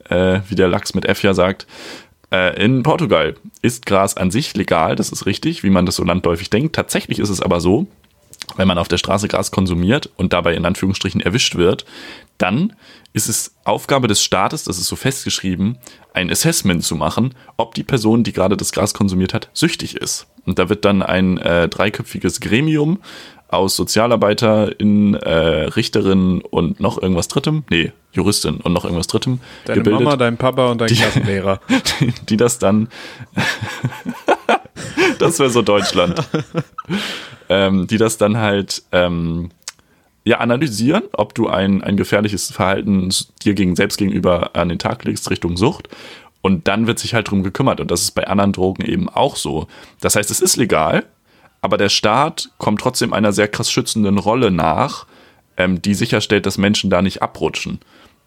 äh, 0.10 0.42
wie 0.48 0.56
der 0.56 0.68
Lachs 0.68 0.94
mit 0.94 1.06
F 1.06 1.24
ja 1.24 1.34
sagt. 1.34 1.66
Äh, 2.32 2.64
in 2.64 2.84
Portugal 2.84 3.34
ist 3.64 3.88
Gras 3.88 4.16
an 4.16 4.30
sich 4.30 4.56
legal, 4.56 4.96
das 4.96 5.12
ist 5.12 5.26
richtig, 5.26 5.64
wie 5.64 5.72
man 5.72 5.88
das 5.88 5.96
so 5.96 6.04
landläufig 6.04 6.52
denkt. 6.52 6.76
Tatsächlich 6.76 7.18
ist 7.18 7.30
es 7.30 7.42
aber 7.42 7.60
so, 7.60 7.88
wenn 8.58 8.68
man 8.68 8.78
auf 8.78 8.90
der 8.90 8.98
Straße 8.98 9.28
Gras 9.28 9.50
konsumiert 9.50 10.10
und 10.18 10.34
dabei 10.34 10.54
in 10.54 10.66
Anführungsstrichen 10.66 11.22
erwischt 11.22 11.56
wird, 11.56 11.86
dann 12.42 12.74
ist 13.14 13.30
es 13.30 13.56
Aufgabe 13.66 14.08
des 14.08 14.22
Staates, 14.22 14.64
das 14.64 14.78
ist 14.78 14.88
so 14.88 14.96
festgeschrieben, 14.96 15.78
ein 16.14 16.32
Assessment 16.32 16.84
zu 16.84 16.96
machen, 16.96 17.36
ob 17.58 17.76
die 17.76 17.84
Person, 17.84 18.24
die 18.24 18.34
gerade 18.34 18.58
das 18.58 18.72
Gras 18.72 18.94
konsumiert 18.94 19.34
hat, 19.34 19.50
süchtig 19.54 19.96
ist. 19.96 20.28
Und 20.46 20.60
da 20.60 20.70
wird 20.70 20.86
dann 20.86 21.04
ein 21.04 21.38
äh, 21.38 21.68
dreiköpfiges 21.68 22.40
Gremium 22.40 23.00
aus 23.52 23.76
SozialarbeiterInnen, 23.76 25.16
äh, 25.16 25.30
Richterin 25.30 26.42
und 26.42 26.80
noch 26.80 27.02
irgendwas 27.02 27.28
Drittem, 27.28 27.64
nee, 27.70 27.92
Juristin 28.14 28.56
und 28.56 28.72
noch 28.72 28.86
irgendwas 28.86 29.08
Drittem 29.08 29.40
Deine 29.66 29.80
gebildet. 29.80 30.04
Mama, 30.04 30.16
dein 30.16 30.38
Papa 30.38 30.72
und 30.72 30.80
dein 30.80 30.88
die, 30.88 30.96
Klassenlehrer. 30.96 31.60
Die, 32.00 32.14
die 32.30 32.38
das 32.38 32.60
dann, 32.60 32.88
das 35.20 35.38
wäre 35.40 35.50
so 35.50 35.62
Deutschland, 35.62 36.22
ähm, 37.50 37.88
die 37.88 37.98
das 37.98 38.18
dann 38.18 38.38
halt 38.38 38.84
ähm, 38.94 39.50
ja, 40.24 40.38
analysieren, 40.38 41.04
ob 41.14 41.34
du 41.34 41.48
ein, 41.48 41.84
ein 41.84 41.98
gefährliches 41.98 42.52
Verhalten 42.52 43.10
dir 43.44 43.54
gegen, 43.54 43.76
selbst 43.76 43.98
gegenüber 43.98 44.56
an 44.56 44.70
den 44.70 44.80
Tag 44.80 45.04
legst 45.04 45.30
Richtung 45.30 45.58
Sucht 45.58 45.90
Und 46.42 46.68
dann 46.68 46.88
wird 46.88 47.00
sich 47.00 47.14
halt 47.14 47.30
drum 47.30 47.44
gekümmert. 47.44 47.80
Und 47.80 47.90
das 47.90 48.02
ist 48.02 48.12
bei 48.12 48.28
anderen 48.28 48.54
Drogen 48.54 48.86
eben 48.86 49.10
auch 49.10 49.36
so. 49.36 49.68
Das 50.00 50.16
heißt, 50.16 50.30
es 50.30 50.42
ist 50.42 50.58
legal, 50.58 51.06
aber 51.62 51.78
der 51.78 51.90
Staat 51.90 52.50
kommt 52.58 52.82
trotzdem 52.82 53.14
einer 53.14 53.34
sehr 53.34 53.48
krass 53.48 53.72
schützenden 53.72 54.18
Rolle 54.18 54.52
nach, 54.52 55.06
ähm, 55.58 55.82
die 55.82 55.94
sicherstellt, 55.94 56.46
dass 56.46 56.58
Menschen 56.58 56.90
da 56.90 57.02
nicht 57.02 57.22
abrutschen. 57.22 57.80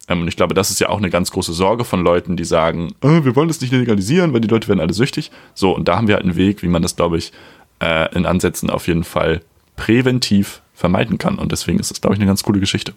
Ähm, 0.08 0.22
und 0.22 0.28
ich 0.28 0.36
glaube, 0.36 0.54
das 0.54 0.70
ist 0.70 0.80
ja 0.80 0.88
auch 0.88 0.98
eine 0.98 1.10
ganz 1.10 1.30
große 1.30 1.52
Sorge 1.52 1.84
von 1.84 2.02
Leuten, 2.02 2.36
die 2.36 2.44
sagen, 2.44 2.94
äh, 3.02 3.24
wir 3.24 3.36
wollen 3.36 3.48
das 3.48 3.60
nicht 3.60 3.72
legalisieren, 3.72 4.32
weil 4.32 4.40
die 4.40 4.48
Leute 4.48 4.68
werden 4.68 4.80
alle 4.80 4.92
süchtig. 4.92 5.30
So, 5.54 5.74
und 5.74 5.86
da 5.86 5.96
haben 5.96 6.08
wir 6.08 6.16
halt 6.16 6.24
einen 6.24 6.36
Weg, 6.36 6.62
wie 6.62 6.68
man 6.68 6.82
das, 6.82 6.96
glaube 6.96 7.18
ich, 7.18 7.32
äh, 7.80 8.14
in 8.14 8.26
Ansätzen 8.26 8.70
auf 8.70 8.86
jeden 8.86 9.04
Fall 9.04 9.40
präventiv 9.76 10.62
vermeiden 10.74 11.18
kann. 11.18 11.38
Und 11.38 11.52
deswegen 11.52 11.78
ist 11.78 11.90
das, 11.90 12.00
glaube 12.00 12.14
ich, 12.14 12.20
eine 12.20 12.26
ganz 12.26 12.42
coole 12.42 12.60
Geschichte. 12.60 12.92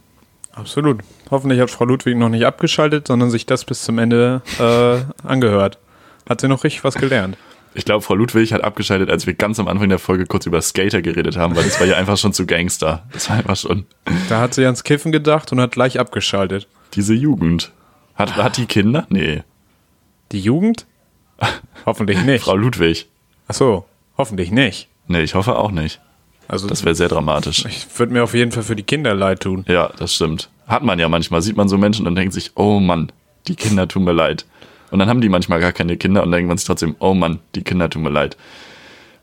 Absolut. 0.53 1.01
Hoffentlich 1.29 1.59
hat 1.59 1.69
Frau 1.69 1.85
Ludwig 1.85 2.17
noch 2.17 2.29
nicht 2.29 2.45
abgeschaltet, 2.45 3.07
sondern 3.07 3.29
sich 3.29 3.45
das 3.45 3.63
bis 3.63 3.83
zum 3.83 3.99
Ende 3.99 4.41
äh, 4.59 5.27
angehört. 5.27 5.77
Hat 6.27 6.41
sie 6.41 6.47
noch 6.47 6.63
richtig 6.63 6.83
was 6.83 6.95
gelernt. 6.95 7.37
Ich 7.75 7.85
glaube, 7.85 8.01
Frau 8.01 8.15
Ludwig 8.15 8.53
hat 8.53 8.63
abgeschaltet, 8.63 9.11
als 9.11 9.27
wir 9.27 9.35
ganz 9.35 9.59
am 9.59 9.67
Anfang 9.67 9.89
der 9.89 9.99
Folge 9.99 10.25
kurz 10.25 10.47
über 10.47 10.59
Skater 10.61 11.03
geredet 11.03 11.37
haben, 11.37 11.55
weil 11.55 11.63
das 11.63 11.79
war 11.79 11.85
ja 11.85 11.95
einfach 11.97 12.17
schon 12.17 12.33
zu 12.33 12.47
Gangster. 12.47 13.03
Das 13.13 13.29
war 13.29 13.37
einfach 13.37 13.55
schon. 13.55 13.85
Da 14.29 14.41
hat 14.41 14.55
sie 14.55 14.65
ans 14.65 14.83
Kiffen 14.83 15.11
gedacht 15.11 15.51
und 15.51 15.61
hat 15.61 15.73
gleich 15.73 15.99
abgeschaltet. 15.99 16.67
Diese 16.95 17.13
Jugend. 17.13 17.71
Hat, 18.15 18.35
hat 18.35 18.57
die 18.57 18.65
Kinder? 18.65 19.05
Nee. 19.09 19.43
Die 20.31 20.39
Jugend? 20.39 20.87
Hoffentlich 21.85 22.23
nicht. 22.23 22.43
Frau 22.43 22.55
Ludwig. 22.55 23.07
Ach 23.47 23.53
so, 23.53 23.85
hoffentlich 24.17 24.51
nicht. 24.51 24.89
Nee, 25.07 25.21
ich 25.21 25.35
hoffe 25.35 25.55
auch 25.55 25.71
nicht. 25.71 26.01
Also 26.47 26.67
Das 26.67 26.83
wäre 26.85 26.95
sehr 26.95 27.09
dramatisch. 27.09 27.65
ich 27.65 27.87
würde 27.99 28.13
mir 28.13 28.23
auf 28.23 28.33
jeden 28.33 28.51
Fall 28.51 28.63
für 28.63 28.75
die 28.75 28.83
Kinder 28.83 29.13
leid 29.13 29.41
tun. 29.41 29.65
Ja, 29.67 29.91
das 29.97 30.13
stimmt. 30.15 30.49
Hat 30.67 30.83
man 30.83 30.99
ja 30.99 31.09
manchmal. 31.09 31.41
Sieht 31.41 31.57
man 31.57 31.67
so 31.69 31.77
Menschen 31.77 32.07
und 32.07 32.15
denkt 32.15 32.33
sich, 32.33 32.51
oh 32.55 32.79
Mann, 32.79 33.11
die 33.47 33.55
Kinder 33.55 33.87
tun 33.87 34.03
mir 34.03 34.13
leid. 34.13 34.45
Und 34.91 34.99
dann 34.99 35.09
haben 35.09 35.21
die 35.21 35.29
manchmal 35.29 35.59
gar 35.59 35.73
keine 35.73 35.97
Kinder 35.97 36.23
und 36.23 36.31
denkt 36.31 36.47
man 36.47 36.57
sich 36.57 36.65
trotzdem, 36.67 36.95
oh 36.99 37.13
Mann, 37.13 37.39
die 37.55 37.63
Kinder 37.63 37.89
tun 37.89 38.03
mir 38.03 38.09
leid. 38.09 38.37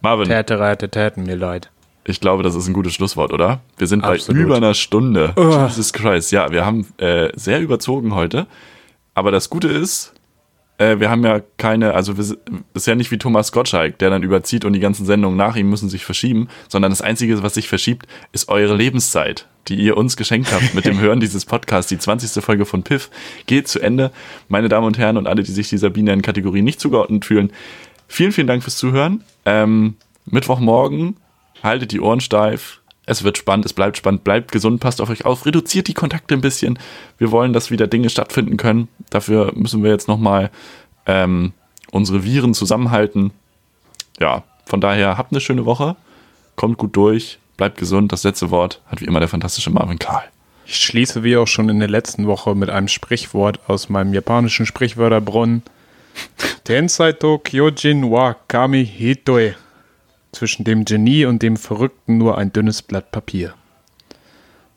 Marvin, 0.03 0.29
Täte, 0.29 0.61
Räte, 0.61 0.91
täten 0.91 1.25
mir 1.25 1.37
leid. 1.37 1.71
ich 2.05 2.21
glaube, 2.21 2.43
das 2.43 2.55
ist 2.55 2.67
ein 2.67 2.75
gutes 2.75 2.93
Schlusswort, 2.95 3.33
oder? 3.33 3.61
Wir 3.79 3.87
sind 3.87 4.05
Absolut. 4.05 4.39
bei 4.39 4.45
über 4.45 4.57
einer 4.57 4.75
Stunde. 4.75 5.33
Uah. 5.37 5.67
Jesus 5.69 5.93
Christ. 5.95 6.31
Ja, 6.33 6.51
wir 6.51 6.67
haben 6.67 6.87
äh, 6.99 7.31
sehr 7.35 7.61
überzogen 7.61 8.15
heute. 8.15 8.47
Aber 9.15 9.31
das 9.31 9.49
Gute 9.49 9.69
ist, 9.69 10.13
äh, 10.79 10.99
wir 10.99 11.11
haben 11.11 11.25
ja 11.25 11.41
keine, 11.57 11.95
also 11.95 12.17
wir, 12.17 12.37
ist 12.75 12.87
ja 12.87 12.95
nicht 12.95 13.11
wie 13.11 13.19
Thomas 13.19 13.53
Gottschalk, 13.53 13.99
der 13.99 14.11
dann 14.11 14.23
überzieht 14.23 14.65
und 14.65 14.73
die 14.73 14.81
ganzen 14.81 15.07
Sendungen 15.07 15.37
nach 15.37 15.57
ihm 15.57 15.71
müssen 15.71 15.89
sich 15.89 16.05
verschieben, 16.05 16.49
sondern 16.69 16.91
das 16.91 17.01
Einzige, 17.01 17.43
was 17.43 17.55
sich 17.55 17.69
verschiebt, 17.69 18.07
ist 18.33 18.49
eure 18.49 18.75
Lebenszeit, 18.75 19.47
die 19.69 19.77
ihr 19.77 19.97
uns 19.97 20.17
geschenkt 20.17 20.53
habt 20.53 20.75
mit 20.75 20.85
dem 20.85 20.99
Hören 21.01 21.21
dieses 21.21 21.45
Podcasts. 21.45 21.89
Die 21.89 21.99
20. 21.99 22.43
Folge 22.43 22.65
von 22.65 22.83
Piff 22.83 23.11
geht 23.47 23.69
zu 23.69 23.81
Ende. 23.81 24.11
Meine 24.49 24.69
Damen 24.69 24.87
und 24.87 24.99
Herren 24.99 25.17
und 25.17 25.27
alle, 25.27 25.43
die 25.43 25.53
sich 25.53 25.69
dieser 25.69 25.91
binären 25.91 26.23
Kategorie 26.23 26.63
nicht 26.63 26.81
zugeordnet 26.81 27.25
fühlen, 27.25 27.53
vielen, 28.09 28.33
vielen 28.33 28.47
Dank 28.47 28.63
fürs 28.63 28.77
Zuhören. 28.77 29.23
Ähm, 29.45 29.97
Mittwochmorgen, 30.27 31.17
haltet 31.63 31.93
die 31.93 32.01
Ohren 32.01 32.21
steif. 32.21 32.81
Es 33.07 33.23
wird 33.23 33.37
spannend, 33.37 33.67
es 33.67 33.73
bleibt 33.73 33.99
spannend, 33.99 34.25
bleibt 34.25 34.51
gesund, 34.51 34.81
passt 34.81 35.01
auf 35.01 35.11
euch 35.11 35.27
auf, 35.27 35.45
reduziert 35.45 35.89
die 35.89 35.95
Kontakte 35.95 36.35
ein 36.35 36.41
bisschen. 36.41 36.79
Wir 37.19 37.31
wollen, 37.31 37.53
dass 37.53 37.71
wieder 37.71 37.87
Dinge 37.87 38.09
stattfinden 38.09 38.57
können. 38.57 38.89
Dafür 39.11 39.53
müssen 39.55 39.83
wir 39.83 39.91
jetzt 39.91 40.09
nochmal 40.09 40.51
ähm, 41.07 41.53
unsere 41.91 42.25
Viren 42.25 42.55
zusammenhalten. 42.55 43.33
Ja, 44.19 44.45
von 44.65 44.81
daher 44.81 45.19
habt 45.19 45.33
eine 45.33 45.41
schöne 45.41 45.67
Woche, 45.67 45.97
kommt 46.57 46.79
gut 46.79 46.97
durch, 46.97 47.39
bleibt 47.57 47.79
gesund. 47.79 48.13
Das 48.13 48.25
letzte 48.25 48.51
Wort 48.51 48.81
hat 48.87 49.01
wie 49.01 49.05
immer 49.05 49.21
der 49.21 49.29
fantastische 49.29 49.71
Marvin 49.71 49.99
Karl. 49.99 50.25
Ich 50.67 50.77
schließe 50.77 51.23
wie 51.23 51.37
auch 51.37 51.47
schon 51.47 51.69
in 51.69 51.79
der 51.79 51.91
letzten 51.91 52.27
Woche 52.27 52.55
mit 52.55 52.71
einem 52.71 52.89
Sprichwort 52.89 53.61
aus 53.69 53.91
meinem 53.91 54.15
japanischen 54.15 54.65
Sprichwörterbrunnen. 54.65 55.63
Tensai 56.65 57.13
to 57.13 57.39
Kyojin 57.39 58.11
wa 58.11 58.35
Kami 58.49 58.87
Hitoe. 58.87 59.55
Zwischen 60.35 60.65
dem 60.65 60.85
Genie 60.85 61.27
und 61.27 61.43
dem 61.43 61.57
Verrückten 61.57 62.19
nur 62.19 62.37
ein 62.37 62.53
dünnes 62.53 62.83
Blatt 62.83 63.13
Papier. 63.13 63.55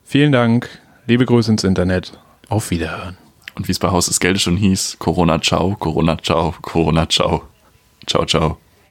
Vielen 0.05 0.31
Dank, 0.31 0.69
liebe 1.07 1.25
Grüße 1.25 1.51
ins 1.51 1.63
Internet. 1.63 2.13
Auf 2.47 2.69
Wiederhören. 2.69 3.17
Und 3.55 3.67
wie 3.67 3.71
es 3.71 3.79
bei 3.79 3.89
Haus 3.89 4.05
des 4.05 4.19
Geldes 4.19 4.43
schon 4.43 4.55
hieß, 4.55 4.97
Corona 4.99 5.41
ciao, 5.41 5.75
Corona 5.75 6.17
ciao, 6.21 6.53
Corona 6.61 7.09
ciao. 7.09 7.47
Ciao, 8.05 8.23
ciao. 8.25 8.59